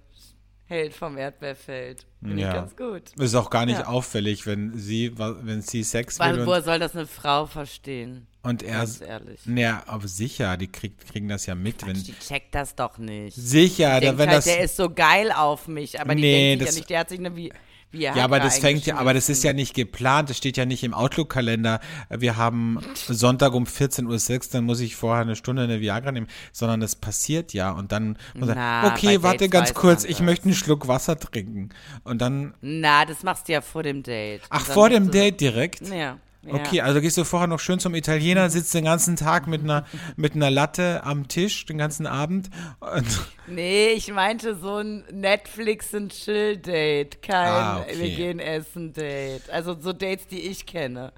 Held 0.72 0.94
vom 0.94 1.18
Erdbeerfeld. 1.18 2.06
Finde 2.24 2.42
Ja. 2.42 2.48
ich 2.50 2.54
ganz 2.56 2.76
gut. 2.78 3.02
Ist 3.20 3.36
auch 3.36 3.50
gar 3.50 3.66
nicht 3.66 3.80
Ja. 3.80 3.88
auffällig, 3.88 4.46
wenn 4.48 4.78
sie, 4.78 5.12
wenn 5.18 5.62
sie 5.62 5.84
Sex 5.84 6.18
Weil, 6.18 6.38
will 6.38 6.46
woher 6.46 6.62
soll 6.62 6.80
das 6.80 6.96
eine 6.96 7.06
Frau 7.08 7.46
verstehen? 7.46 8.26
und 8.44 8.64
er, 8.64 8.78
Ganz 8.80 9.02
ehrlich. 9.02 9.42
ja, 9.46 9.84
aber 9.86 10.08
sicher, 10.08 10.56
die 10.58 10.68
kriegt, 10.72 11.06
kriegen 11.12 11.28
das 11.28 11.46
ja 11.46 11.54
mit, 11.56 11.86
wenn, 11.86 11.94
Die 12.02 12.14
checkt 12.18 12.56
das 12.56 12.74
doch 12.74 12.98
nicht. 12.98 13.36
sicher, 13.36 14.00
Die 14.00 14.06
da, 14.08 14.18
wenn 14.18 14.30
halt, 14.30 14.38
das, 14.40 14.46
der 14.46 14.62
ist 14.62 14.78
so 14.78 14.90
geil 14.90 15.32
auf 15.32 15.68
mich, 15.68 16.00
aber 16.00 16.16
die 16.16 16.22
Nee, 16.22 16.56
denkt 16.56 16.62
sich 16.62 16.68
das- 16.68 16.76
ja 16.76 16.80
nicht, 16.80 16.90
der 16.90 17.00
hat 17.02 17.10
sich 17.10 17.20
eine 17.20 17.36
wie, 17.36 17.54
wie 17.92 18.04
Ja, 18.04 18.24
aber 18.24 18.40
das 18.40 18.60
fängt 18.60 18.86
ja, 18.86 18.98
aber 18.98 19.14
das 19.14 19.30
ist 19.30 19.44
ja 19.44 19.54
nicht 19.54 19.74
geplant, 19.74 20.30
das 20.30 20.38
steht 20.38 20.58
ja 20.58 20.66
nicht 20.66 20.84
im 20.84 20.94
Outlook-Kalender. 20.94 21.80
Wir 22.10 22.38
haben 22.38 22.80
Sonntag 22.96 23.54
um 23.54 23.66
14.06 23.66 24.34
Uhr, 24.34 24.40
dann 24.54 24.64
muss 24.66 24.80
ich 24.80 24.96
vorher 24.96 25.22
eine 25.24 25.36
Stunde 25.36 25.64
eine 25.64 25.82
Viagra 25.82 26.12
nehmen, 26.12 26.28
sondern 26.52 26.80
das 26.80 26.96
passiert 26.96 27.54
ja 27.54 27.72
und 27.72 27.92
dann 27.92 28.18
muss 28.38 28.50
er, 28.50 28.56
Na, 28.56 28.82
bei 28.82 28.88
okay, 28.88 29.24
warte 29.24 29.50
Dates 29.50 29.50
ganz 29.50 29.74
kurz, 29.74 30.04
man 30.04 30.12
ich 30.12 30.18
das. 30.18 30.26
möchte 30.26 30.46
einen 30.46 30.56
Schluck 30.56 30.88
Wasser 30.88 31.18
trinken 31.20 31.70
und 32.04 32.22
dann, 32.22 32.54
Na, 32.62 33.06
das 33.06 33.24
machst 33.24 33.48
du 33.48 33.54
ja 33.54 33.62
vor 33.62 33.84
dem 33.84 34.04
Date. 34.04 34.42
ach, 34.50 34.66
vor 34.66 34.90
dem 34.90 35.12
Date 35.12 35.42
direkt? 35.42 35.88
Ja. 35.90 36.18
Ja. 36.44 36.54
Okay, 36.56 36.82
also 36.82 37.02
gehst 37.02 37.18
du 37.18 37.24
vorher 37.24 37.48
noch 37.48 37.60
schön 37.60 37.80
zum 37.80 37.94
Italiener, 37.96 38.50
sitzt 38.50 38.74
den 38.74 38.86
ganzen 38.86 39.16
Tag 39.16 39.48
mit 39.48 39.62
einer, 39.62 39.86
mit 40.16 40.34
einer 40.36 40.50
Latte 40.50 41.04
am 41.04 41.28
Tisch, 41.28 41.66
den 41.66 41.78
ganzen 41.78 42.08
Abend 42.08 42.50
Nee, 43.48 43.90
ich 43.90 44.12
meinte 44.12 44.56
so 44.56 44.78
ein 44.78 45.04
Netflix 45.12 45.94
und 45.94 46.14
Chill-Date. 46.14 47.22
Kein 47.22 47.36
Ah, 47.48 47.80
okay. 47.82 48.00
wir 48.00 48.16
gehen 48.16 48.40
essen 48.40 48.94
Date. 48.94 49.50
Also 49.50 49.78
so 49.80 49.94
Dates, 49.94 50.28
die 50.28 50.40
ich 50.42 50.66
kenne. 50.66 51.12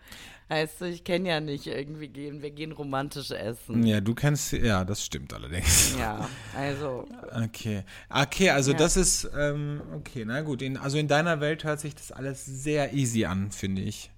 Heißt 0.50 0.82
du, 0.82 0.86
ich 0.86 1.04
kenne 1.04 1.30
ja 1.30 1.40
nicht 1.40 1.68
irgendwie 1.68 2.10
gehen, 2.10 2.42
wir 2.42 2.52
gehen 2.52 2.74
romantisch 2.74 3.32
essen. 3.32 3.88
ja, 3.88 4.02
du 4.02 4.14
kennst, 4.14 4.52
ja, 4.52 4.84
das 4.84 5.04
stimmt 5.04 5.34
allerdings. 5.34 5.96
Ja, 5.98 6.28
also. 6.56 7.08
Okay. 7.46 7.84
Okay, 8.10 8.50
also 8.50 8.72
Ja. 8.72 8.78
das 8.78 8.98
ist, 8.98 9.30
ähm, 9.38 9.82
okay, 9.96 10.24
na 10.28 10.42
gut. 10.42 10.62
In, 10.62 10.78
also 10.78 10.98
in 10.98 11.08
deiner 11.08 11.40
Welt 11.40 11.64
hört 11.64 11.80
sich 11.80 11.96
das 11.96 12.12
alles 12.12 12.46
sehr 12.46 12.94
easy 12.94 13.26
an, 13.26 13.52
finde 13.52 13.82
ich. 13.84 14.12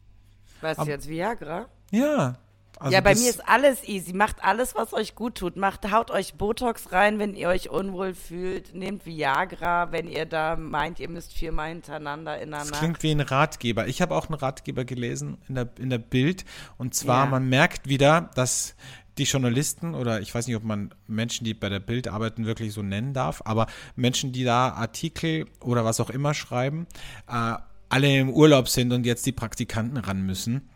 Was 0.66 0.88
jetzt, 0.88 1.08
Viagra? 1.10 1.68
Ja. 1.92 2.36
Also 2.78 2.94
ja, 2.94 3.00
bei 3.00 3.16
mir 3.16 3.30
ist 3.30 3.48
alles 3.48 3.88
easy. 3.88 4.12
Macht 4.12 4.44
alles, 4.44 4.76
was 4.76 4.92
euch 4.94 5.16
gut 5.16 5.36
tut. 5.36 5.56
Macht, 5.56 5.90
haut 5.94 6.12
euch 6.12 6.34
Botox 6.34 6.92
rein, 6.92 7.20
wenn 7.20 7.34
ihr 7.34 7.48
euch 7.48 7.70
unwohl 7.70 8.14
fühlt. 8.14 8.76
Nehmt 8.76 9.06
Viagra, 9.06 9.94
wenn 9.94 10.10
ihr 10.10 10.26
da 10.26 10.58
meint, 10.58 11.00
ihr 11.00 11.08
müsst 11.10 11.32
viermal 11.32 11.70
hintereinander 11.70 12.38
in 12.42 12.52
der 12.52 12.60
Das 12.60 12.72
Nacht. 12.72 12.80
klingt 12.82 13.02
wie 13.04 13.12
ein 13.12 13.22
Ratgeber. 13.22 13.88
Ich 13.88 14.02
habe 14.02 14.14
auch 14.14 14.28
einen 14.28 14.38
Ratgeber 14.38 14.84
gelesen 14.84 15.38
in 15.48 15.56
der, 15.56 15.70
in 15.80 15.90
der 15.90 16.00
Bild. 16.00 16.44
Und 16.78 16.94
zwar, 16.94 17.24
Ja. 17.26 17.30
man 17.32 17.48
merkt 17.48 17.88
wieder, 17.88 18.30
dass 18.36 18.76
die 19.18 19.24
Journalisten 19.24 19.96
oder 19.96 20.20
ich 20.20 20.36
weiß 20.36 20.46
nicht, 20.48 20.58
ob 20.58 20.64
man 20.66 20.94
Menschen, 21.08 21.46
die 21.46 21.54
bei 21.54 21.70
der 21.70 21.80
Bild 21.80 22.10
arbeiten, 22.10 22.46
wirklich 22.46 22.74
so 22.74 22.82
nennen 22.82 23.14
darf, 23.14 23.42
aber 23.46 23.68
Menschen, 23.96 24.34
die 24.34 24.44
da 24.44 24.72
Artikel 24.74 25.46
oder 25.62 25.86
was 25.86 26.02
auch 26.02 26.10
immer 26.10 26.34
schreiben, 26.34 26.88
äh, 27.32 27.54
alle 27.90 28.18
im 28.18 28.30
Urlaub 28.30 28.70
sind 28.70 28.92
und 28.92 29.06
jetzt 29.06 29.26
die 29.26 29.32
Praktikanten 29.32 29.98
ran 29.98 30.22
müssen. 30.22 30.70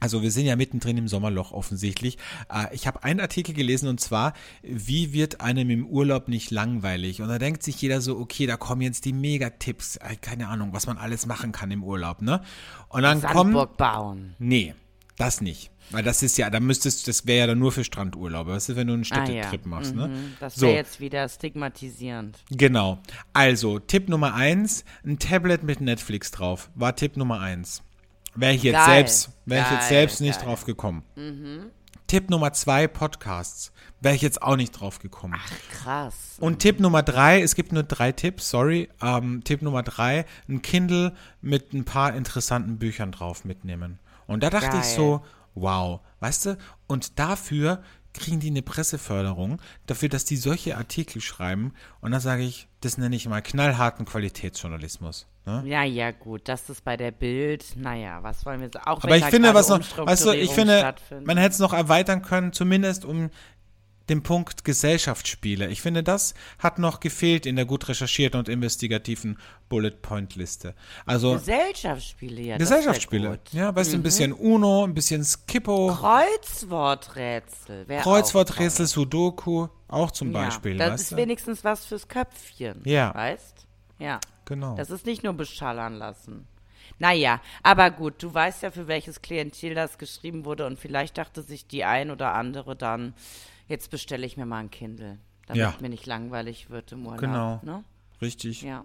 Also 0.00 0.22
wir 0.22 0.30
sind 0.30 0.46
ja 0.46 0.56
mittendrin 0.56 0.96
im 0.96 1.08
Sommerloch 1.08 1.52
offensichtlich. 1.52 2.16
Äh, 2.52 2.74
ich 2.74 2.86
habe 2.86 3.04
einen 3.04 3.20
Artikel 3.20 3.54
gelesen 3.54 3.88
und 3.88 4.00
zwar, 4.00 4.32
wie 4.62 5.12
wird 5.12 5.42
einem 5.42 5.68
im 5.68 5.86
Urlaub 5.86 6.28
nicht 6.28 6.50
langweilig? 6.50 7.20
Und 7.20 7.28
da 7.28 7.38
denkt 7.38 7.62
sich 7.62 7.80
jeder 7.80 8.00
so, 8.00 8.18
okay, 8.18 8.46
da 8.46 8.56
kommen 8.56 8.80
jetzt 8.80 9.04
die 9.04 9.12
Megatipps, 9.12 9.96
äh, 9.96 10.16
keine 10.16 10.48
Ahnung, 10.48 10.72
was 10.72 10.86
man 10.86 10.96
alles 10.96 11.26
machen 11.26 11.52
kann 11.52 11.70
im 11.70 11.84
Urlaub, 11.84 12.22
ne? 12.22 12.40
Und 12.88 13.02
dann 13.02 13.20
kommen, 13.20 13.52
Sandburg 13.52 13.76
bauen. 13.76 14.34
nee, 14.38 14.74
Das 15.20 15.40
nicht. 15.40 15.70
Weil 15.90 16.02
das 16.04 16.22
ist 16.22 16.38
ja, 16.38 16.48
da 16.50 16.60
müsstest, 16.60 17.08
das 17.08 17.26
wäre 17.26 17.40
ja 17.40 17.46
dann 17.48 17.58
nur 17.58 17.72
für 17.72 17.82
Strandurlaube, 17.84 18.52
weißt 18.52 18.70
du, 18.70 18.76
wenn 18.76 18.86
du 18.86 18.94
einen 18.94 19.04
Städtetrip 19.04 19.66
machst, 19.66 19.94
ne? 19.94 20.08
Mhm, 20.08 20.34
Das 20.40 20.54
So. 20.54 20.66
wäre 20.66 20.76
jetzt 20.76 21.00
wieder 21.00 21.28
stigmatisierend. 21.28 22.38
Genau. 22.50 22.98
Also, 23.32 23.80
Tipp 23.80 24.08
Nummer 24.08 24.34
eins, 24.34 24.84
ein 25.04 25.18
Tablet 25.18 25.62
mit 25.64 25.80
Netflix 25.80 26.30
drauf. 26.30 26.70
War 26.74 26.94
Tipp 26.94 27.16
Nummer 27.16 27.40
eins. 27.40 27.82
Wäre 28.36 28.54
ich 28.54 28.62
jetzt 28.62 28.76
Geil. 28.76 28.86
selbst, 28.86 29.30
wäre 29.46 29.62
ich 29.64 29.70
jetzt 29.72 29.80
Geil, 29.80 29.88
selbst 29.88 30.20
nicht 30.20 30.38
geil. 30.38 30.44
drauf 30.46 30.64
gekommen. 30.64 31.02
Tipp 32.06 32.30
Nummer 32.30 32.52
zwei, 32.52 32.86
Podcasts. 32.88 33.72
Wäre 34.00 34.14
ich 34.14 34.22
jetzt 34.22 34.40
auch 34.42 34.56
nicht 34.56 34.70
drauf 34.72 35.00
gekommen. 35.00 35.34
Krass. 35.72 36.14
Und 36.40 36.60
Tipp 36.60 36.80
Nummer 36.80 37.02
drei, 37.02 37.42
es 37.42 37.54
gibt 37.54 37.72
nur 37.72 37.82
drei 37.82 38.12
Tipps, 38.12 38.48
sorry. 38.50 38.88
Ähm, 39.02 39.42
Tipp 39.44 39.60
Nummer 39.62 39.82
drei, 39.82 40.24
ein 40.48 40.62
Kindle 40.62 41.12
mit 41.42 41.72
ein 41.74 41.84
paar 41.84 42.14
interessanten 42.14 42.78
Büchern 42.78 43.12
drauf 43.12 43.44
mitnehmen. 43.44 43.98
Und 44.30 44.44
da 44.44 44.50
dachte 44.50 44.76
ich 44.76 44.82
Geil. 44.82 44.96
so, 44.96 45.24
wow, 45.56 46.00
weißt 46.20 46.46
du, 46.46 46.58
und 46.86 47.18
dafür 47.18 47.82
kriegen 48.14 48.38
die 48.38 48.50
eine 48.50 48.62
Presseförderung, 48.62 49.60
dafür, 49.86 50.08
dass 50.08 50.24
die 50.24 50.36
solche 50.36 50.76
Artikel 50.76 51.20
schreiben. 51.20 51.74
Und 52.00 52.12
da 52.12 52.20
sage 52.20 52.44
ich, 52.44 52.68
das 52.80 52.96
nenne 52.96 53.16
ich 53.16 53.28
mal 53.28 53.40
knallharten 53.40 54.04
Qualitätsjournalismus. 54.04 55.26
Ne? 55.46 55.64
Ja, 55.66 55.82
ja, 55.82 56.12
gut, 56.12 56.42
das 56.44 56.70
ist 56.70 56.84
bei 56.84 56.96
der 56.96 57.10
Bild, 57.10 57.64
naja, 57.74 58.22
was 58.22 58.46
wollen 58.46 58.60
wir 58.60 58.70
sagen? 58.72 58.86
Auch 58.86 59.02
Aber 59.02 59.16
ich 59.16 59.24
finde, 59.24 59.52
was 59.52 59.68
noch, 59.68 59.80
weißt 59.80 60.26
du, 60.26 60.32
ich 60.32 60.52
finde, 60.52 60.94
man 61.24 61.36
hätte 61.36 61.54
es 61.54 61.58
noch 61.58 61.72
erweitern 61.72 62.22
können, 62.22 62.52
zumindest 62.52 63.04
um 63.04 63.30
den 64.10 64.22
Punkt 64.22 64.64
Gesellschaftsspiele. 64.64 65.68
Ich 65.68 65.80
finde, 65.80 66.02
das 66.02 66.34
hat 66.58 66.78
noch 66.78 67.00
gefehlt 67.00 67.46
in 67.46 67.56
der 67.56 67.64
gut 67.64 67.88
recherchierten 67.88 68.38
und 68.38 68.48
investigativen 68.48 69.38
Bullet-Point-Liste. 69.68 70.74
Also 71.06 71.34
Gesellschaftsspiele, 71.34 72.42
ja. 72.42 72.56
Gesellschaftsspiele. 72.58 73.38
Ja, 73.52 73.74
weißt 73.74 73.92
du, 73.92 73.96
ein 73.96 74.02
bisschen 74.02 74.32
Uno, 74.32 74.84
ein 74.84 74.92
bisschen 74.94 75.24
Skippo, 75.24 75.96
Kreuzworträtsel. 75.98 77.86
Kreuzworträtsel, 77.86 78.86
Sudoku, 78.86 79.68
auch 79.88 80.10
zum 80.10 80.32
toll. 80.32 80.44
Beispiel. 80.44 80.72
Ja, 80.72 80.78
das 80.78 80.92
weißt 80.92 81.02
ist 81.02 81.12
du? 81.12 81.16
wenigstens 81.16 81.64
was 81.64 81.86
fürs 81.86 82.08
Köpfchen. 82.08 82.82
Ja. 82.84 83.14
Weißt? 83.14 83.66
Ja. 83.98 84.20
Genau. 84.44 84.74
Das 84.74 84.90
ist 84.90 85.06
nicht 85.06 85.22
nur 85.22 85.34
beschallern 85.34 85.94
lassen. 85.94 86.46
Naja, 86.98 87.40
aber 87.62 87.90
gut, 87.90 88.22
du 88.22 88.34
weißt 88.34 88.62
ja, 88.62 88.70
für 88.70 88.86
welches 88.88 89.22
Klientel 89.22 89.74
das 89.74 89.96
geschrieben 89.96 90.44
wurde 90.44 90.66
und 90.66 90.78
vielleicht 90.78 91.16
dachte 91.16 91.42
sich 91.42 91.66
die 91.66 91.84
ein 91.84 92.10
oder 92.10 92.34
andere 92.34 92.76
dann, 92.76 93.14
jetzt 93.70 93.90
bestelle 93.90 94.26
ich 94.26 94.36
mir 94.36 94.44
mal 94.44 94.58
ein 94.58 94.70
Kindle, 94.70 95.18
damit 95.46 95.60
Ja. 95.60 95.74
mir 95.80 95.88
nicht 95.88 96.06
langweilig 96.06 96.68
wird 96.68 96.92
im 96.92 97.06
Urlaub. 97.06 97.20
Genau. 97.20 97.60
Ne? 97.62 97.82
Richtig. 98.20 98.60
Ja, 98.62 98.84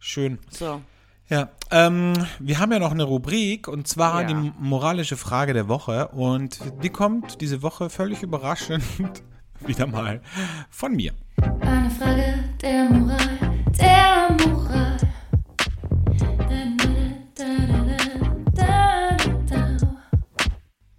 Schön. 0.00 0.38
so. 0.50 0.80
Ja, 1.28 1.50
ähm, 1.70 2.14
wir 2.40 2.58
haben 2.58 2.72
ja 2.72 2.78
noch 2.80 2.90
eine 2.90 3.04
Rubrik 3.04 3.68
und 3.68 3.86
zwar 3.86 4.22
Ja. 4.22 4.26
die 4.28 4.52
moralische 4.58 5.16
Frage 5.16 5.52
der 5.52 5.68
Woche 5.68 6.08
und 6.08 6.58
die 6.82 6.90
kommt 6.90 7.40
diese 7.40 7.62
Woche 7.62 7.88
völlig 7.90 8.22
überraschend 8.22 8.82
wieder 9.60 9.86
mal 9.86 10.20
von 10.70 10.92
mir. 10.96 11.12
Eine 11.60 11.90
Frage 11.90 12.34
der 12.60 12.84
Moral, 12.90 13.38
der 13.78 14.36
Moral. 14.46 14.51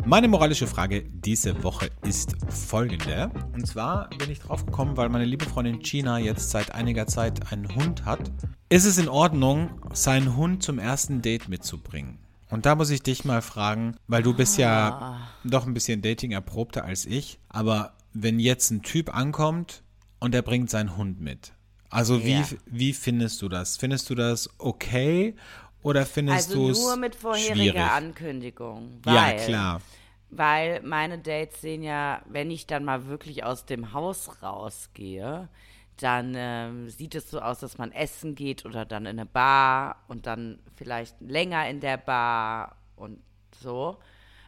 Meine 0.06 0.28
moralische 0.28 0.68
Frage 0.68 1.04
diese 1.04 1.64
Woche 1.64 1.89
ist 2.04 2.36
folgende. 2.49 3.32
Und 3.54 3.66
zwar 3.66 4.10
bin 4.10 4.30
ich 4.30 4.39
drauf 4.39 4.66
gekommen, 4.66 4.97
weil 4.97 5.10
meine 5.10 5.26
liebe 5.26 5.45
Freundin 5.45 5.80
Gina 5.80 6.20
jetzt 6.20 6.49
seit 6.49 6.74
einiger 6.76 7.08
Zeit 7.08 7.51
einen 7.51 7.74
Hund 7.74 8.04
hat. 8.06 8.32
Ist 8.70 8.86
es 8.86 8.97
in 8.97 9.08
Ordnung, 9.08 9.70
seinen 9.93 10.36
Hund 10.36 10.62
zum 10.62 10.78
ersten 10.78 11.22
Date 11.22 11.47
mitzubringen? 11.47 12.20
Und 12.49 12.66
da 12.66 12.76
muss 12.76 12.89
ich 12.89 13.01
dich 13.01 13.24
mal 13.24 13.41
fragen, 13.41 13.95
weil 14.08 14.22
du 14.24 14.34
bist 14.34 14.58
ja 14.58 15.20
doch 15.43 15.66
ein 15.66 15.74
bisschen 15.74 16.01
Dating 16.01 16.32
erprobter 16.32 16.84
als 16.84 17.06
ich. 17.06 17.39
Aber 17.49 17.93
wenn 18.14 18.39
jetzt 18.39 18.72
ein 18.72 18.82
Typ 18.84 19.16
ankommt 19.16 19.84
und 20.20 20.36
er 20.36 20.41
bringt 20.41 20.70
seinen 20.70 20.97
Hund 20.97 21.22
mit, 21.22 21.54
also 21.89 22.24
wie, 22.24 22.32
Ja. 22.32 22.43
wie 22.66 22.91
findest 22.93 23.41
du 23.41 23.49
das? 23.49 23.78
Findest 23.78 24.10
du 24.10 24.16
das 24.16 24.49
okay 24.58 25.36
oder 25.84 26.05
findest 26.05 26.49
Also 26.49 26.65
du 26.65 26.69
es 26.71 26.79
nur 26.79 26.95
mit 26.95 27.15
vorheriger 27.15 27.55
schwierig? 27.55 27.77
Ankündigung. 27.77 29.01
Ja, 29.05 29.13
Weil, 29.27 29.38
klar. 29.38 29.81
Weil 30.29 30.81
meine 30.81 31.19
Dates 31.19 31.61
sehen 31.61 31.84
ja, 31.84 32.21
wenn 32.25 32.49
ich 32.49 32.65
dann 32.65 32.84
mal 32.84 33.05
wirklich 33.05 33.43
aus 33.43 33.65
dem 33.65 33.93
Haus 33.93 34.41
rausgehe, 34.41 35.49
dann 35.97 36.34
ähm, 36.36 36.89
sieht 36.89 37.13
es 37.15 37.29
so 37.29 37.39
aus, 37.39 37.59
dass 37.59 37.77
man 37.77 37.91
essen 37.91 38.34
geht 38.34 38.65
oder 38.65 38.86
dann 38.86 39.05
in 39.05 39.19
eine 39.19 39.27
Bar 39.27 40.03
und 40.07 40.25
dann 40.25 40.59
vielleicht 40.75 41.19
länger 41.21 41.69
in 41.69 41.81
der 41.81 41.97
Bar 41.97 42.77
und 42.95 43.19
so. 43.61 43.97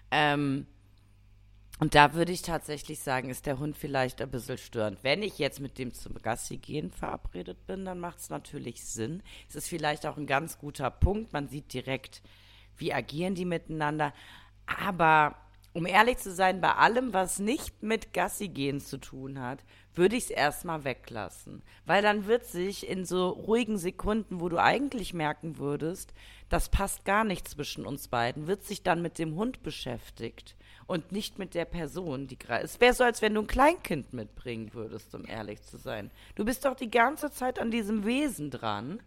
Ähm, 0.09 0.65
und 1.77 1.93
da 1.93 2.13
würde 2.13 2.31
ich 2.31 2.41
tatsächlich 2.41 2.99
sagen, 2.99 3.29
ist 3.29 3.45
der 3.45 3.59
Hund 3.59 3.75
vielleicht 3.75 4.21
ein 4.21 4.31
bisschen 4.31 4.57
störend. 4.57 4.99
Wenn 5.01 5.21
ich 5.21 5.37
jetzt 5.39 5.59
mit 5.59 5.77
dem 5.77 5.93
zum 5.93 6.15
Gassi 6.15 6.55
gehen 6.57 6.89
verabredet 6.89 7.67
bin, 7.67 7.83
dann 7.83 7.99
macht 7.99 8.19
es 8.19 8.29
natürlich 8.29 8.85
Sinn. 8.85 9.21
Es 9.49 9.55
ist 9.55 9.67
vielleicht 9.67 10.05
auch 10.05 10.15
ein 10.15 10.25
ganz 10.25 10.57
guter 10.57 10.89
Punkt. 10.89 11.33
Man 11.33 11.49
sieht 11.49 11.73
direkt, 11.73 12.21
wie 12.77 12.93
agieren 12.93 13.35
die 13.35 13.43
miteinander. 13.43 14.13
Aber 14.65 15.35
um 15.73 15.85
ehrlich 15.85 16.17
zu 16.19 16.33
sein, 16.33 16.61
bei 16.61 16.75
allem, 16.75 17.13
was 17.13 17.39
nicht 17.39 17.83
mit 17.83 18.13
Gassi 18.13 18.47
gehen 18.47 18.79
zu 18.79 18.97
tun 18.97 19.41
hat, 19.41 19.65
würde 19.93 20.15
ich 20.15 20.25
es 20.25 20.29
erstmal 20.29 20.85
weglassen. 20.85 21.61
Weil 21.85 22.01
dann 22.01 22.25
wird 22.25 22.45
sich 22.45 22.87
in 22.87 23.03
so 23.03 23.27
ruhigen 23.27 23.77
Sekunden, 23.77 24.39
wo 24.39 24.47
du 24.47 24.57
eigentlich 24.57 25.13
merken 25.13 25.57
würdest, 25.57 26.13
das 26.47 26.69
passt 26.69 27.03
gar 27.03 27.25
nicht 27.25 27.49
zwischen 27.49 27.85
uns 27.85 28.07
beiden, 28.07 28.47
wird 28.47 28.63
sich 28.63 28.81
dann 28.81 29.01
mit 29.01 29.19
dem 29.19 29.35
Hund 29.35 29.61
beschäftigt 29.61 30.55
und 30.87 31.11
nicht 31.11 31.39
mit 31.39 31.55
der 31.55 31.65
Person, 31.65 32.27
die 32.27 32.37
gerade. 32.37 32.63
Es 32.63 32.79
wäre 32.79 32.93
so, 32.93 33.03
als 33.03 33.21
wenn 33.21 33.33
du 33.33 33.41
ein 33.41 33.47
Kleinkind 33.47 34.13
mitbringen 34.13 34.73
würdest, 34.73 35.13
um 35.15 35.25
ehrlich 35.25 35.61
zu 35.63 35.77
sein. 35.77 36.11
Du 36.35 36.45
bist 36.45 36.65
doch 36.65 36.75
die 36.75 36.91
ganze 36.91 37.31
Zeit 37.31 37.59
an 37.59 37.71
diesem 37.71 38.05
Wesen 38.05 38.51
dran. 38.51 38.99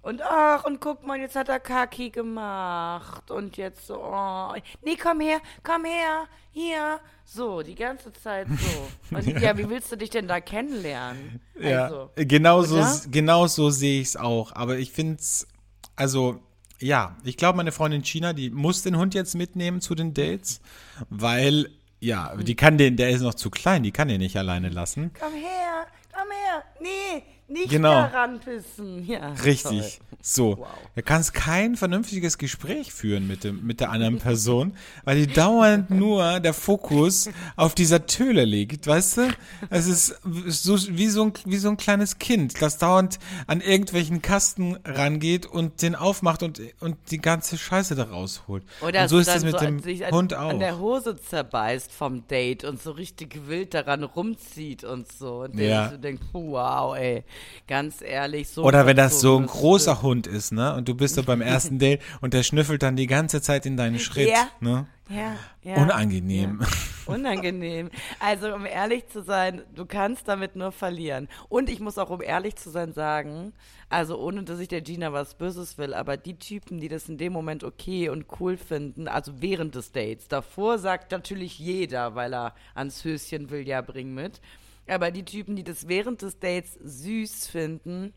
Und 0.00 0.20
ach, 0.20 0.64
und 0.64 0.80
guck 0.80 1.06
mal, 1.06 1.20
jetzt 1.20 1.36
hat 1.36 1.48
er 1.48 1.60
Kaki 1.60 2.10
gemacht. 2.10 3.30
Und 3.30 3.56
jetzt 3.56 3.86
so, 3.86 4.02
oh. 4.02 4.52
Nee, 4.82 4.96
komm 5.00 5.20
her, 5.20 5.40
komm 5.62 5.84
her, 5.84 6.26
hier. 6.50 6.98
So, 7.24 7.62
die 7.62 7.76
ganze 7.76 8.12
Zeit 8.12 8.48
so. 8.48 9.16
Und 9.16 9.40
ja, 9.40 9.56
wie 9.56 9.70
willst 9.70 9.92
du 9.92 9.96
dich 9.96 10.10
denn 10.10 10.26
da 10.26 10.40
kennenlernen? 10.40 11.40
Ja, 11.58 11.84
Also, 11.84 12.10
genau 12.16 12.62
so, 12.62 12.84
genau 13.10 13.46
so 13.46 13.70
sehe 13.70 14.00
ich 14.00 14.08
es 14.08 14.16
auch. 14.16 14.52
Aber 14.56 14.76
ich 14.76 14.90
finde 14.90 15.20
es, 15.20 15.46
also, 15.94 16.40
ja, 16.82 17.16
ich 17.24 17.36
glaube, 17.36 17.56
meine 17.56 17.72
Freundin 17.72 18.02
China, 18.02 18.32
die 18.32 18.50
muss 18.50 18.82
den 18.82 18.96
Hund 18.96 19.14
jetzt 19.14 19.34
mitnehmen 19.34 19.80
zu 19.80 19.94
den 19.94 20.14
Dates, 20.14 20.60
weil, 21.08 21.70
ja, 22.00 22.34
die 22.36 22.56
kann 22.56 22.78
den, 22.78 22.96
der 22.96 23.10
ist 23.10 23.22
noch 23.22 23.34
zu 23.34 23.50
klein, 23.50 23.82
die 23.82 23.92
kann 23.92 24.08
den 24.08 24.20
nicht 24.20 24.36
alleine 24.36 24.68
lassen. 24.68 25.12
komm 25.18 25.32
her, 25.32 25.86
komm 26.12 26.28
her. 26.30 26.64
Nee, 26.80 27.22
nicht 27.52 27.70
Genau. 27.70 27.92
daran 27.94 28.40
pissen. 28.40 29.04
Ja, 29.06 29.32
Richtig. 29.44 29.62
toll. 29.62 30.16
So. 30.24 30.58
Wow. 30.58 30.66
Du 30.94 31.02
kannst 31.02 31.34
kein 31.34 31.76
vernünftiges 31.76 32.38
Gespräch 32.38 32.92
führen 32.92 33.26
mit, 33.26 33.44
dem, 33.44 33.66
mit 33.66 33.80
der 33.80 33.90
anderen 33.90 34.18
Person, 34.18 34.74
weil 35.04 35.16
die 35.16 35.26
dauernd 35.32 35.90
nur 35.90 36.38
der 36.40 36.54
Fokus 36.54 37.28
auf 37.56 37.74
dieser 37.74 38.06
Töle 38.06 38.44
liegt, 38.44 38.86
weißt 38.86 39.16
du? 39.16 39.28
Es 39.70 39.86
ist 39.86 40.14
so, 40.46 40.76
wie, 40.96 41.08
so 41.08 41.24
ein, 41.24 41.32
wie 41.44 41.56
so 41.56 41.68
ein 41.70 41.76
kleines 41.76 42.18
Kind, 42.18 42.60
das 42.62 42.78
dauernd 42.78 43.18
an 43.46 43.60
irgendwelchen 43.60 44.22
Kasten 44.22 44.76
rangeht 44.84 45.46
und 45.46 45.82
den 45.82 45.94
aufmacht 45.94 46.42
und, 46.42 46.60
und 46.80 46.96
die 47.10 47.18
ganze 47.18 47.58
Scheiße 47.58 47.94
da 47.96 48.04
rausholt. 48.04 48.62
Oder 48.80 49.02
und 49.02 49.08
so 49.08 49.18
ist 49.18 49.28
es 49.28 49.42
mit 49.42 49.52
so 49.58 49.58
dem 49.64 49.80
sich 49.80 50.06
an, 50.06 50.12
Hund 50.12 50.34
auch. 50.34 50.50
an 50.50 50.60
der 50.60 50.78
Hose 50.78 51.16
zerbeißt 51.20 51.90
vom 51.90 52.26
Date 52.28 52.64
und 52.64 52.80
so 52.80 52.92
richtig 52.92 53.48
wild 53.48 53.74
daran 53.74 54.04
rumzieht 54.04 54.84
und 54.84 55.10
so. 55.10 55.42
Und 55.42 55.58
der 55.58 55.68
Ja. 55.68 55.90
so 55.90 55.96
denkt, 55.96 56.22
wow, 56.32 56.94
ey, 56.96 57.24
ganz 57.66 58.02
ehrlich, 58.02 58.48
so. 58.48 58.64
Oder 58.64 58.86
wenn 58.86 58.96
das 58.96 59.20
so 59.20 59.38
ein 59.38 59.46
großer 59.46 60.02
Hund 60.02 60.26
ist, 60.26 60.52
ne? 60.52 60.74
Und 60.74 60.88
du 60.88 60.94
bist 60.94 61.16
da 61.18 61.22
beim 61.22 61.40
ersten 61.40 61.78
Date 61.78 62.00
und 62.20 62.34
der 62.34 62.42
schnüffelt 62.42 62.82
dann 62.82 62.96
die 62.96 63.06
ganze 63.06 63.40
Zeit 63.42 63.66
in 63.66 63.76
deinen 63.76 63.98
Schritt, 63.98 64.28
Ja. 64.28 64.48
ne? 64.60 64.86
Ja, 65.08 65.36
ja. 65.62 65.82
Unangenehm. 65.82 66.60
Unangenehm. 67.06 67.90
Also, 68.18 68.54
um 68.54 68.64
ehrlich 68.64 69.08
zu 69.08 69.22
sein, 69.22 69.62
du 69.74 69.84
kannst 69.84 70.26
damit 70.26 70.56
nur 70.56 70.72
verlieren. 70.72 71.28
Und 71.50 71.68
ich 71.68 71.80
muss 71.80 71.98
auch, 71.98 72.08
um 72.08 72.22
ehrlich 72.22 72.56
zu 72.56 72.70
sein, 72.70 72.94
sagen, 72.94 73.52
also 73.90 74.18
ohne, 74.18 74.42
dass 74.44 74.58
ich 74.58 74.68
der 74.68 74.80
Gina 74.80 75.12
was 75.12 75.34
Böses 75.34 75.76
will, 75.76 75.92
aber 75.92 76.16
die 76.16 76.38
Typen, 76.38 76.80
die 76.80 76.88
das 76.88 77.10
in 77.10 77.18
dem 77.18 77.34
Moment 77.34 77.62
okay 77.62 78.08
und 78.08 78.24
cool 78.40 78.56
finden, 78.56 79.06
also 79.06 79.32
während 79.42 79.74
des 79.74 79.92
Dates, 79.92 80.28
davor 80.28 80.78
sagt 80.78 81.12
natürlich 81.12 81.58
jeder, 81.58 82.14
weil 82.14 82.32
er 82.32 82.54
ans 82.74 83.04
Höschen 83.04 83.50
will, 83.50 83.68
ja, 83.68 83.82
bring 83.82 84.14
mit. 84.14 84.40
Aber 84.88 85.10
die 85.10 85.24
Typen, 85.24 85.56
die 85.56 85.64
das 85.64 85.88
während 85.88 86.22
des 86.22 86.38
Dates 86.38 86.78
süß 86.82 87.46
finden, 87.46 88.12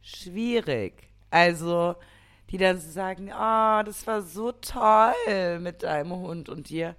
schwierig. 0.00 1.08
Also, 1.30 1.94
die 2.52 2.58
dann 2.58 2.78
sagen, 2.78 3.30
oh, 3.30 3.82
das 3.82 4.06
war 4.06 4.20
so 4.20 4.52
toll 4.52 5.58
mit 5.60 5.84
deinem 5.84 6.12
Hund 6.12 6.50
und 6.50 6.68
dir. 6.68 6.94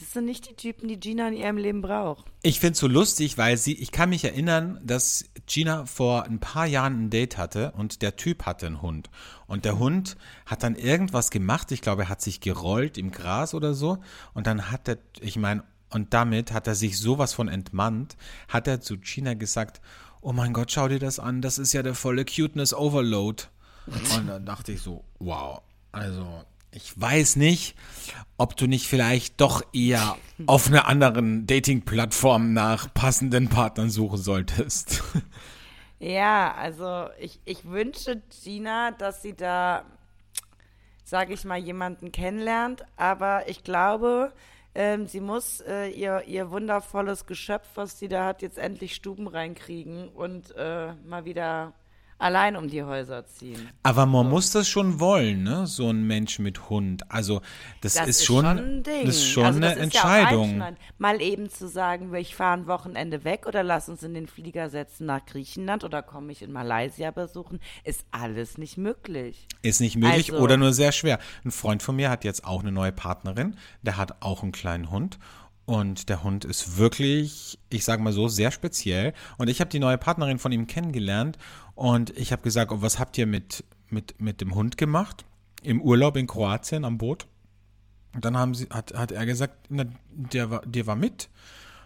Das 0.00 0.12
sind 0.12 0.24
nicht 0.24 0.50
die 0.50 0.54
Typen, 0.54 0.88
die 0.88 0.98
Gina 0.98 1.28
in 1.28 1.34
ihrem 1.34 1.58
Leben 1.58 1.80
braucht. 1.80 2.26
Ich 2.42 2.58
finde 2.58 2.72
es 2.72 2.80
so 2.80 2.88
lustig, 2.88 3.38
weil 3.38 3.56
sie, 3.56 3.74
ich 3.74 3.92
kann 3.92 4.08
mich 4.08 4.24
erinnern, 4.24 4.80
dass 4.82 5.26
Gina 5.46 5.86
vor 5.86 6.24
ein 6.24 6.40
paar 6.40 6.66
Jahren 6.66 7.04
ein 7.04 7.10
Date 7.10 7.38
hatte 7.38 7.72
und 7.76 8.02
der 8.02 8.16
Typ 8.16 8.46
hatte 8.46 8.66
einen 8.66 8.82
Hund. 8.82 9.08
Und 9.46 9.64
der 9.64 9.78
Hund 9.78 10.16
hat 10.44 10.64
dann 10.64 10.74
irgendwas 10.74 11.30
gemacht, 11.30 11.70
ich 11.70 11.82
glaube, 11.82 12.02
er 12.02 12.08
hat 12.08 12.20
sich 12.20 12.40
gerollt 12.40 12.98
im 12.98 13.12
Gras 13.12 13.54
oder 13.54 13.74
so. 13.74 13.98
Und 14.34 14.48
dann 14.48 14.72
hat 14.72 14.88
er, 14.88 14.98
ich 15.20 15.36
meine, 15.36 15.62
und 15.90 16.14
damit 16.14 16.52
hat 16.52 16.66
er 16.66 16.74
sich 16.74 16.98
sowas 16.98 17.32
von 17.32 17.48
entmannt, 17.48 18.16
hat 18.48 18.66
er 18.66 18.80
zu 18.80 18.98
Gina 18.98 19.34
gesagt, 19.34 19.80
oh 20.20 20.32
mein 20.32 20.52
Gott, 20.52 20.72
schau 20.72 20.88
dir 20.88 20.98
das 20.98 21.18
an, 21.18 21.42
das 21.42 21.58
ist 21.58 21.72
ja 21.72 21.82
der 21.82 21.94
volle 21.94 22.24
Cuteness 22.24 22.74
Overload. 22.74 23.44
Und 23.86 24.28
dann 24.28 24.44
dachte 24.44 24.72
ich 24.72 24.80
so, 24.80 25.04
wow, 25.20 25.62
also 25.92 26.44
ich 26.72 27.00
weiß 27.00 27.36
nicht, 27.36 27.76
ob 28.36 28.56
du 28.56 28.66
nicht 28.66 28.86
vielleicht 28.86 29.40
doch 29.40 29.62
eher 29.72 30.16
auf 30.46 30.66
einer 30.66 30.88
anderen 30.88 31.46
Dating-Plattform 31.46 32.52
nach 32.52 32.92
passenden 32.92 33.48
Partnern 33.48 33.90
suchen 33.90 34.18
solltest. 34.18 35.02
Ja, 35.98 36.52
also 36.54 37.08
ich, 37.18 37.40
ich 37.46 37.64
wünsche 37.64 38.20
Gina, 38.42 38.90
dass 38.90 39.22
sie 39.22 39.34
da, 39.34 39.84
sage 41.04 41.32
ich 41.32 41.44
mal, 41.44 41.56
jemanden 41.56 42.12
kennenlernt, 42.12 42.84
aber 42.96 43.48
ich 43.48 43.64
glaube, 43.64 44.32
ähm, 44.76 45.06
sie 45.06 45.20
muss 45.20 45.62
äh, 45.62 45.88
ihr, 45.88 46.24
ihr 46.26 46.50
wundervolles 46.50 47.24
Geschöpf, 47.24 47.66
was 47.76 47.98
sie 47.98 48.08
da 48.08 48.26
hat, 48.26 48.42
jetzt 48.42 48.58
endlich 48.58 48.94
Stuben 48.94 49.26
reinkriegen 49.26 50.08
und 50.08 50.54
äh, 50.54 50.92
mal 51.06 51.24
wieder 51.24 51.72
allein 52.18 52.56
um 52.56 52.68
die 52.68 52.82
Häuser 52.82 53.26
ziehen. 53.26 53.68
Aber 53.82 54.06
man 54.06 54.28
muss 54.28 54.50
das 54.50 54.68
schon 54.68 55.00
wollen, 55.00 55.42
ne? 55.42 55.66
So 55.66 55.90
ein 55.90 56.06
Mensch 56.06 56.38
mit 56.38 56.68
Hund. 56.70 57.10
Also 57.10 57.42
das, 57.80 57.94
Das 57.94 58.08
ist, 58.08 58.24
schon, 58.24 58.44
ein 58.46 58.82
Ding. 58.82 59.04
das 59.06 59.16
ist 59.16 59.28
schon 59.28 59.44
also 59.44 59.60
das 59.60 59.72
eine 59.76 59.86
ist 59.86 59.94
ja 59.94 60.00
Entscheidung. 60.16 60.44
einschneidend. 60.50 60.78
mal 60.98 61.20
eben 61.20 61.50
zu 61.50 61.68
sagen, 61.68 62.14
ich 62.14 62.34
fahre 62.34 62.54
ein 62.58 62.66
Wochenende 62.66 63.24
weg 63.24 63.46
oder 63.46 63.62
lass 63.62 63.88
uns 63.88 64.02
in 64.02 64.14
den 64.14 64.26
Flieger 64.26 64.70
setzen 64.70 65.06
nach 65.06 65.24
Griechenland 65.26 65.84
oder 65.84 66.02
komme 66.02 66.32
ich 66.32 66.42
in 66.42 66.52
Malaysia 66.52 67.10
besuchen, 67.10 67.60
ist 67.84 68.06
alles 68.10 68.58
nicht 68.58 68.78
möglich. 68.78 69.46
Ist 69.62 69.80
nicht 69.80 69.96
möglich 69.96 70.32
Also- 70.32 70.42
oder 70.42 70.56
nur 70.56 70.72
sehr 70.72 70.92
schwer. 70.92 71.18
Ein 71.44 71.50
Freund 71.50 71.82
von 71.82 71.96
mir 71.96 72.10
hat 72.10 72.24
jetzt 72.24 72.44
auch 72.44 72.60
eine 72.62 72.72
neue 72.72 72.92
Partnerin, 72.92 73.56
der 73.82 73.96
hat 73.96 74.22
auch 74.22 74.42
einen 74.42 74.52
kleinen 74.52 74.90
Hund. 74.90 75.18
Und 75.68 76.08
der 76.10 76.22
Hund 76.22 76.44
ist 76.44 76.78
wirklich, 76.78 77.58
ich 77.70 77.84
sage 77.84 78.00
mal 78.00 78.12
so, 78.12 78.28
sehr 78.28 78.52
speziell. 78.52 79.14
Und 79.36 79.48
ich 79.50 79.58
habe 79.60 79.68
die 79.68 79.80
neue 79.80 79.98
Partnerin 79.98 80.38
von 80.38 80.52
ihm 80.52 80.68
kennengelernt 80.68 81.38
und 81.76 82.10
ich 82.18 82.32
habe 82.32 82.42
gesagt, 82.42 82.72
oh, 82.72 82.82
was 82.82 82.98
habt 82.98 83.16
ihr 83.18 83.26
mit, 83.26 83.62
mit, 83.88 84.20
mit 84.20 84.40
dem 84.40 84.54
Hund 84.56 84.76
gemacht? 84.76 85.24
Im 85.62 85.80
Urlaub 85.80 86.16
in 86.16 86.26
Kroatien 86.26 86.84
am 86.84 86.98
Boot. 86.98 87.26
Und 88.14 88.24
dann 88.24 88.36
haben 88.36 88.54
sie, 88.54 88.66
hat, 88.70 88.94
hat 88.94 89.12
er 89.12 89.26
gesagt, 89.26 89.66
na, 89.68 89.84
der, 90.10 90.50
war, 90.50 90.62
der 90.66 90.86
war 90.86 90.96
mit. 90.96 91.28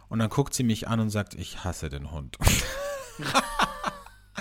Und 0.09 0.21
dann 0.21 0.29
guckt 0.31 0.55
sie 0.55 0.63
mich 0.63 0.89
an 0.89 1.01
und 1.01 1.11
sagt, 1.11 1.35
ich 1.35 1.65
hasse 1.65 1.89
den 1.89 2.11
Hund. 2.11 2.39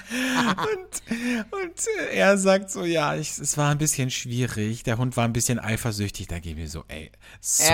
und, 0.10 1.64
und 1.64 1.74
er 2.12 2.38
sagt 2.38 2.72
so, 2.72 2.84
ja, 2.86 3.16
ich, 3.16 3.38
es 3.38 3.58
war 3.58 3.72
ein 3.72 3.78
bisschen 3.78 4.10
schwierig. 4.10 4.84
Der 4.84 4.98
Hund 4.98 5.16
war 5.18 5.26
ein 5.26 5.34
bisschen 5.34 5.60
eifersüchtig. 5.60 6.28
Da 6.28 6.40
gebe 6.40 6.62
ich 6.62 6.72
so, 6.72 6.84
ey, 6.88 7.12
Der 7.12 7.20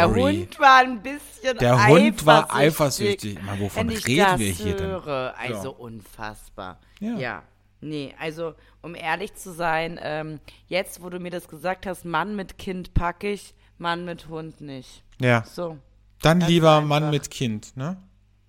sorry. 0.08 0.22
Hund 0.22 0.60
war 0.60 0.78
ein 0.80 1.02
bisschen 1.02 1.58
Der 1.60 1.88
Hund 1.88 2.26
war 2.26 2.54
eifersüchtig. 2.54 3.38
eifersüchtig. 3.38 3.44
Mal, 3.44 3.60
wovon 3.60 3.90
reden 3.90 4.40
wir 4.40 4.52
hier 4.52 4.76
denn? 4.76 4.92
Also 4.92 5.70
Ja. 5.72 5.78
unfassbar. 5.78 6.80
Ja. 7.00 7.18
Ja. 7.18 7.44
Nee, 7.86 8.16
also 8.20 8.56
um 8.82 8.96
ehrlich 8.96 9.36
zu 9.36 9.54
sein, 9.54 10.00
ähm, 10.02 10.40
jetzt, 10.68 11.02
wo 11.04 11.10
du 11.10 11.20
mir 11.20 11.30
das 11.32 11.48
gesagt 11.48 11.86
hast, 11.86 12.04
Mann 12.04 12.36
mit 12.36 12.58
Kind 12.58 12.94
packe 12.94 13.32
ich, 13.32 13.54
Mann 13.78 14.06
mit 14.06 14.28
Hund 14.28 14.60
nicht. 14.62 15.04
Ja, 15.22 15.44
So, 15.46 15.78
dann 16.22 16.42
lieber 16.42 16.78
einfach. 16.78 16.88
Mann 16.90 17.10
mit 17.12 17.30
Kind, 17.32 17.78
ne? 17.78 17.98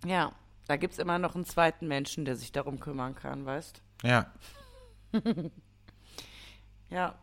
ja. 0.05 0.33
Da 0.69 0.77
gibt 0.77 0.95
es 0.95 0.99
immer 0.99 1.21
noch 1.21 1.37
einen 1.37 1.45
zweiten 1.45 1.87
Menschen, 1.87 2.25
der 2.25 2.35
sich 2.35 2.51
darum 2.51 2.81
kümmern 2.81 3.15
kann, 3.15 3.47
weißt? 3.47 3.81
Ja. 4.03 4.33
Ja. 6.91 7.15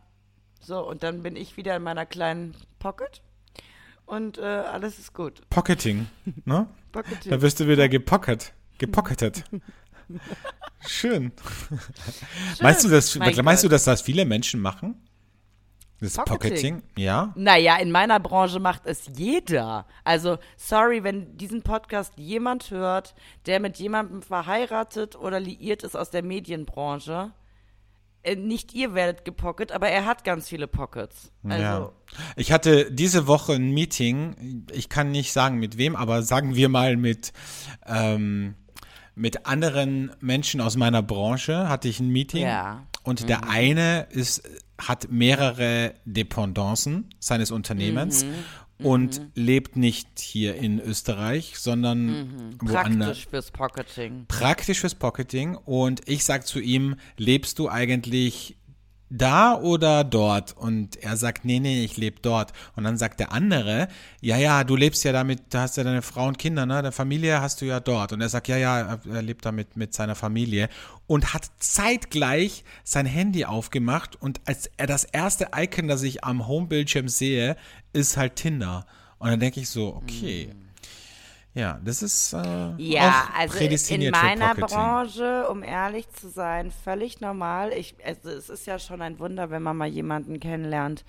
So, 0.60 0.86
und 0.88 1.02
dann 1.02 1.22
bin 1.22 1.36
ich 1.36 1.56
wieder 1.56 1.76
in 1.76 1.82
meiner 1.82 2.06
kleinen 2.06 2.54
Pocket 2.78 3.22
und 4.06 4.38
äh, 4.38 4.42
alles 4.42 4.98
ist 4.98 5.12
gut. 5.12 5.42
Pocketing, 5.50 6.06
ne? 6.44 6.66
Pocketing. 6.92 7.30
Da 7.30 7.42
wirst 7.42 7.60
du 7.60 7.68
wieder 7.68 7.88
gepocket, 7.88 8.52
gepocketet. 8.78 9.44
Schön. 10.86 11.32
Meinst 12.60 12.84
du, 12.84 12.88
das, 12.88 13.14
Mein 13.16 13.34
meinst 13.44 13.64
du, 13.64 13.68
dass 13.68 13.84
das 13.84 14.02
viele 14.02 14.24
Menschen 14.24 14.60
machen? 14.60 14.96
Das 16.00 16.14
Pocketing? 16.16 16.80
Pocketing? 16.80 16.82
Ja. 16.96 17.32
Naja, 17.36 17.76
in 17.76 17.90
meiner 17.90 18.20
Branche 18.20 18.60
macht 18.60 18.84
es 18.84 19.10
jeder. 19.16 19.86
Also, 20.02 20.38
sorry, 20.56 21.02
wenn 21.04 21.36
diesen 21.38 21.62
Podcast 21.62 22.12
jemand 22.16 22.70
hört, 22.70 23.14
der 23.46 23.60
mit 23.60 23.78
jemandem 23.78 24.20
verheiratet 24.22 25.16
oder 25.16 25.40
liiert 25.40 25.82
ist 25.82 25.96
aus 25.96 26.10
der 26.10 26.22
Medienbranche. 26.22 27.32
Äh, 28.22 28.36
nicht 28.36 28.74
ihr 28.74 28.94
werdet 28.94 29.24
gepocket, 29.24 29.70
aber 29.70 29.88
er 29.88 30.04
hat 30.04 30.24
ganz 30.24 30.48
viele 30.48 30.66
Pockets. 30.66 31.30
Also, 31.48 31.62
Ja. 31.62 31.92
Ich 32.36 32.52
hatte 32.52 32.90
diese 32.90 33.26
Woche 33.26 33.54
ein 33.54 33.72
Meeting, 33.72 34.66
ich 34.72 34.88
kann 34.88 35.10
nicht 35.10 35.32
sagen 35.32 35.58
mit 35.58 35.78
wem, 35.78 35.94
aber 35.96 36.22
sagen 36.22 36.54
wir 36.54 36.68
mal 36.68 36.96
mit, 36.96 37.32
ähm, 37.86 38.54
mit 39.14 39.46
anderen 39.46 40.10
Menschen 40.20 40.60
aus 40.60 40.76
meiner 40.76 41.02
Branche 41.02 41.68
hatte 41.68 41.88
ich 41.88 42.00
ein 42.00 42.08
Meeting. 42.08 42.42
Ja. 42.42 42.86
Und 43.02 43.28
der 43.28 43.48
eine 43.48 44.06
ist, 44.10 44.42
hat 44.78 45.10
mehrere 45.10 45.94
Dependancen 46.04 47.10
seines 47.20 47.50
Unternehmens 47.50 48.24
und 48.78 49.20
lebt 49.34 49.76
nicht 49.76 50.18
hier 50.18 50.56
in 50.56 50.80
Österreich, 50.80 51.54
sondern 51.58 52.56
woanders 52.60 53.06
praktisch 53.06 53.26
fürs 53.28 53.50
Pocketing. 53.50 54.24
praktisch 54.26 54.80
fürs 54.80 54.94
Pocketing 54.94 55.54
und 55.54 56.08
ich 56.08 56.24
sag 56.24 56.46
zu 56.46 56.60
ihm, 56.60 56.96
lebst 57.16 57.58
du 57.58 57.68
eigentlich 57.68 58.56
da 59.10 59.54
oder 59.54 60.04
dort? 60.04 60.56
Und 60.56 60.96
er 60.96 61.16
sagt, 61.16 61.44
nee, 61.44 61.60
nee, 61.60 61.84
ich 61.84 61.96
lebe 61.96 62.20
dort. 62.20 62.52
Und 62.76 62.84
dann 62.84 62.98
sagt 62.98 63.20
der 63.20 63.32
andere, 63.32 63.88
ja, 64.20 64.36
ja, 64.36 64.64
du 64.64 64.76
lebst 64.76 65.04
ja 65.04 65.12
damit, 65.12 65.52
du 65.52 65.58
hast 65.58 65.76
ja 65.76 65.84
deine 65.84 66.02
Frau 66.02 66.26
und 66.26 66.38
Kinder, 66.38 66.66
ne? 66.66 66.74
Deine 66.74 66.92
Familie 66.92 67.40
hast 67.40 67.60
du 67.60 67.66
ja 67.66 67.80
dort. 67.80 68.12
Und 68.12 68.20
er 68.20 68.28
sagt, 68.28 68.48
ja, 68.48 68.56
ja, 68.56 68.98
er 69.10 69.22
lebt 69.22 69.44
damit 69.44 69.76
mit 69.76 69.94
seiner 69.94 70.14
Familie 70.14 70.68
und 71.06 71.34
hat 71.34 71.50
zeitgleich 71.58 72.64
sein 72.82 73.06
Handy 73.06 73.44
aufgemacht 73.44 74.20
und 74.20 74.40
als 74.46 74.70
er 74.76 74.86
das 74.86 75.04
erste 75.04 75.48
Icon, 75.54 75.88
das 75.88 76.02
ich 76.02 76.24
am 76.24 76.46
Homebildschirm 76.46 77.08
sehe, 77.08 77.56
ist 77.92 78.16
halt 78.16 78.36
Tinder. 78.36 78.86
Und 79.18 79.30
dann 79.30 79.40
denke 79.40 79.60
ich 79.60 79.68
so, 79.68 79.94
okay. 79.94 80.50
Ja, 81.54 81.78
das 81.84 82.02
ist 82.02 82.32
äh, 82.32 82.74
Ja, 82.78 83.28
auch 83.32 83.38
also 83.38 83.58
in 83.58 84.10
meiner. 84.10 84.54
Branche, 84.54 85.48
um 85.48 85.62
ehrlich 85.62 86.10
zu 86.10 86.28
sein, 86.28 86.72
völlig 86.72 87.20
normal. 87.20 87.72
Ich, 87.72 87.94
also 88.04 88.30
es 88.30 88.48
ist 88.50 88.66
ja 88.66 88.80
schon 88.80 89.00
ein 89.00 89.20
Wunder, 89.20 89.50
wenn 89.50 89.62
man 89.62 89.76
mal 89.76 89.88
jemanden 89.88 90.40
kennenlernt, 90.40 91.04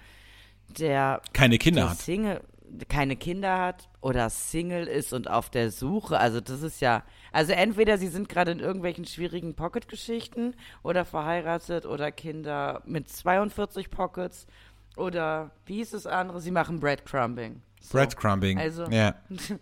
der 0.77 1.21
keine 1.33 1.57
Kinder 1.57 1.81
der 1.81 1.89
hat. 1.89 1.97
Single, 1.97 2.41
keine 2.87 3.15
Kinder 3.15 3.59
hat 3.59 3.89
oder 4.01 4.29
Single 4.29 4.85
ist 4.85 5.13
und 5.13 5.27
auf 5.29 5.49
der 5.49 5.71
Suche. 5.71 6.19
Also 6.19 6.41
das 6.41 6.61
ist 6.61 6.79
ja, 6.79 7.03
also 7.31 7.51
entweder 7.53 7.97
sie 7.97 8.07
sind 8.07 8.29
gerade 8.29 8.51
in 8.51 8.59
irgendwelchen 8.59 9.05
schwierigen 9.05 9.55
Pocket-Geschichten 9.55 10.53
oder 10.83 11.05
verheiratet 11.05 11.87
oder 11.87 12.11
Kinder 12.11 12.83
mit 12.85 13.09
42 13.09 13.89
Pockets 13.89 14.45
oder 14.95 15.51
wie 15.65 15.77
hieß 15.77 15.91
das 15.91 16.05
andere? 16.05 16.39
Sie 16.39 16.51
machen 16.51 16.79
Breadcrumbing. 16.79 17.61
So. 17.81 17.97
Breadcrumbing. 17.97 18.59
Also- 18.59 18.85
ja. 18.91 19.15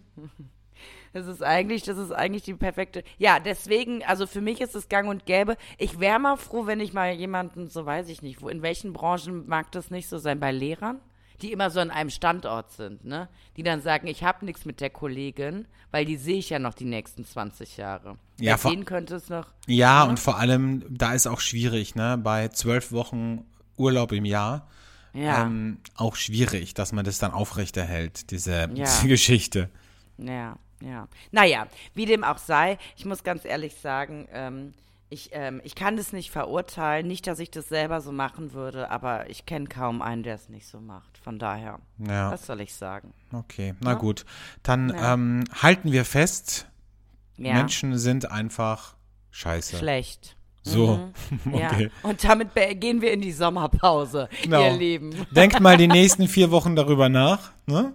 Das 1.14 1.28
ist 1.28 1.44
eigentlich, 1.44 1.84
das 1.84 1.98
ist 1.98 2.12
eigentlich 2.12 2.44
die 2.44 2.54
perfekte. 2.56 3.04
Ja, 3.18 3.40
deswegen, 3.40 4.04
also 4.04 4.26
für 4.28 4.42
mich 4.42 4.62
ist 4.62 4.76
es 4.76 4.90
gang 4.90 5.08
und 5.10 5.26
gäbe. 5.26 5.58
Ich 5.78 6.00
wäre 6.00 6.20
mal 6.20 6.38
froh, 6.38 6.66
wenn 6.66 6.80
ich 6.80 6.94
mal 6.94 7.12
jemanden, 7.14 7.70
so 7.70 7.86
weiß 7.86 8.10
ich 8.10 8.22
nicht, 8.22 8.42
wo, 8.42 8.50
in 8.50 8.62
welchen 8.62 8.94
Branchen 8.94 9.48
mag 9.48 9.72
das 9.72 9.92
nicht 9.92 10.10
so 10.10 10.18
sein? 10.18 10.40
Bei 10.40 10.52
Lehrern? 10.52 11.00
Die 11.42 11.52
immer 11.52 11.70
so 11.72 11.80
an 11.82 11.92
einem 11.92 12.10
Standort 12.10 12.72
sind, 12.72 13.04
ne? 13.06 13.28
Die 13.58 13.64
dann 13.64 13.82
sagen, 13.82 14.08
ich 14.08 14.24
habe 14.24 14.46
nichts 14.46 14.66
mit 14.66 14.80
der 14.82 14.90
Kollegin, 14.92 15.68
weil 15.92 16.06
die 16.06 16.16
sehe 16.16 16.38
ich 16.38 16.50
ja 16.50 16.58
noch 16.60 16.74
die 16.74 16.86
nächsten 16.86 17.26
20 17.26 17.76
Jahre. 17.78 18.18
Ja, 18.40 18.56
Bei 18.56 18.70
denen 18.70 18.86
könnte 18.86 19.16
es 19.16 19.30
noch. 19.30 19.48
Ja, 19.68 20.04
und 20.04 20.20
vor 20.20 20.38
allem, 20.40 20.86
da 20.90 21.14
ist 21.14 21.28
auch 21.28 21.42
schwierig, 21.42 21.96
ne? 21.96 22.18
Bei 22.18 22.48
zwölf 22.48 22.92
Wochen 22.92 23.46
Urlaub 23.78 24.12
im 24.14 24.26
Jahr. 24.26 24.68
Ja, 25.14 25.44
Ähm, 25.44 25.78
auch 25.96 26.16
schwierig, 26.16 26.74
dass 26.76 26.92
man 26.92 27.04
das 27.06 27.20
dann 27.20 27.32
aufrechterhält, 27.34 28.32
diese, 28.32 28.52
Ja. 28.62 28.68
diese 28.70 29.08
Geschichte. 29.08 29.70
ja, 30.18 30.56
ja. 30.84 31.08
Naja, 31.32 31.68
wie 31.94 32.06
dem 32.06 32.24
auch 32.24 32.38
sei, 32.38 32.78
ich 32.98 33.06
muss 33.06 33.24
ganz 33.24 33.46
ehrlich 33.46 33.76
sagen, 33.76 34.28
ähm, 34.32 34.74
ich, 35.10 35.30
ähm, 35.34 35.62
ich 35.64 35.76
kann 35.76 35.96
das 35.96 36.12
nicht 36.12 36.32
verurteilen. 36.32 37.06
Nicht, 37.08 37.28
dass 37.28 37.38
ich 37.38 37.52
das 37.52 37.70
selber 37.70 38.02
so 38.02 38.12
machen 38.12 38.54
würde, 38.54 38.90
aber 38.90 39.30
ich 39.30 39.46
kenne 39.46 39.68
kaum 39.68 40.02
einen, 40.02 40.24
der 40.24 40.34
es 40.36 40.50
nicht 40.50 40.66
so 40.66 40.80
macht. 40.80 41.20
Von 41.20 41.38
daher, 41.38 41.80
Ja, 42.00 42.32
was 42.32 42.48
soll 42.48 42.62
ich 42.62 42.74
sagen? 42.74 43.14
okay. 43.32 43.76
Na 43.80 43.94
gut. 43.94 44.26
Dann 44.64 44.90
Ja. 44.90 45.14
ähm, 45.14 45.44
halten 45.62 45.92
wir 45.92 46.04
fest, 46.06 46.68
Ja, 47.38 47.54
Menschen 47.54 47.98
sind 48.00 48.32
einfach 48.32 48.96
scheiße. 49.32 49.78
schlecht. 49.78 50.36
So, 50.64 51.12
Ja. 51.54 51.68
okay. 51.72 51.92
Und 52.02 52.24
damit 52.24 52.50
gehen 52.80 53.02
wir 53.02 53.12
in 53.12 53.22
die 53.22 53.34
Sommerpause, 53.34 54.30
Genau. 54.44 54.64
ihr 54.72 54.78
Lieben. 54.78 55.28
Denkt 55.30 55.60
mal 55.60 55.78
die 55.78 55.88
nächsten 56.00 56.28
vier 56.28 56.50
Wochen 56.52 56.76
darüber 56.76 57.10
nach, 57.10 57.52
ne? 57.68 57.94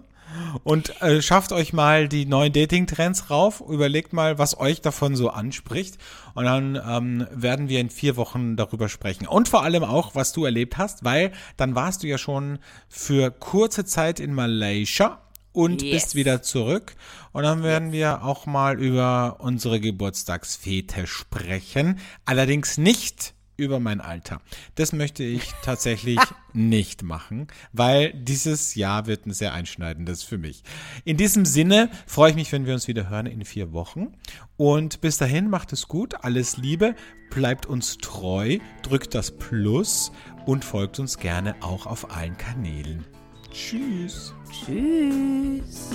Und 0.63 1.01
äh, 1.01 1.21
schafft 1.21 1.51
euch 1.51 1.73
mal 1.73 2.07
die 2.07 2.25
neuen 2.25 2.53
Dating-Trends 2.53 3.29
rauf. 3.29 3.61
Überlegt 3.67 4.13
mal, 4.13 4.37
was 4.37 4.59
euch 4.59 4.81
davon 4.81 5.15
so 5.15 5.29
anspricht. 5.29 5.97
Und 6.33 6.45
dann 6.45 6.75
ähm, 6.87 7.27
werden 7.31 7.69
wir 7.69 7.79
in 7.79 7.89
vier 7.89 8.15
Wochen 8.17 8.55
darüber 8.55 8.89
sprechen. 8.89 9.27
Und 9.27 9.47
vor 9.49 9.63
allem 9.63 9.83
auch, 9.83 10.15
was 10.15 10.31
du 10.33 10.45
erlebt 10.45 10.77
hast, 10.77 11.03
weil 11.03 11.31
dann 11.57 11.75
warst 11.75 12.03
du 12.03 12.07
ja 12.07 12.17
schon 12.17 12.59
für 12.87 13.31
kurze 13.31 13.85
Zeit 13.85 14.19
in 14.19 14.33
Malaysia 14.33 15.21
und 15.51 15.81
Yes. 15.81 15.91
bist 15.91 16.15
wieder 16.15 16.41
zurück. 16.41 16.95
Und 17.31 17.43
dann 17.43 17.63
werden 17.63 17.91
wir 17.91 18.23
auch 18.23 18.45
mal 18.45 18.79
über 18.79 19.37
unsere 19.39 19.79
Geburtstagsfete 19.79 21.07
sprechen. 21.07 21.99
Allerdings 22.25 22.77
nicht 22.77 23.33
über 23.59 23.79
mein 23.79 24.01
Alter. 24.01 24.41
Das 24.75 24.93
möchte 24.93 25.23
ich 25.23 25.51
tatsächlich 25.63 26.19
nicht 26.53 27.03
machen, 27.03 27.47
weil 27.73 28.13
dieses 28.13 28.73
Jahr 28.75 29.05
wird 29.05 29.25
ein 29.25 29.33
sehr 29.33 29.53
einschneidendes 29.53 30.23
für 30.23 30.37
mich. 30.37 30.63
In 31.05 31.17
diesem 31.17 31.45
Sinne 31.45 31.89
freue 32.07 32.31
ich 32.31 32.35
mich, 32.35 32.51
wenn 32.51 32.65
wir 32.65 32.73
uns 32.73 32.87
wieder 32.87 33.09
hören 33.09 33.27
in 33.27 33.45
vier 33.45 33.71
Wochen. 33.73 34.13
Und 34.57 35.01
bis 35.01 35.17
dahin 35.17 35.49
macht 35.49 35.73
es 35.73 35.87
gut, 35.87 36.23
alles 36.23 36.57
Liebe, 36.57 36.95
bleibt 37.29 37.65
uns 37.65 37.97
treu, 37.97 38.57
drückt 38.81 39.13
das 39.13 39.37
Plus 39.37 40.11
und 40.45 40.65
folgt 40.65 40.99
uns 40.99 41.17
gerne 41.17 41.55
auch 41.61 41.85
auf 41.85 42.15
allen 42.15 42.37
Kanälen. 42.37 43.05
Tschüss. 43.51 44.33
Tschüss. 44.51 45.89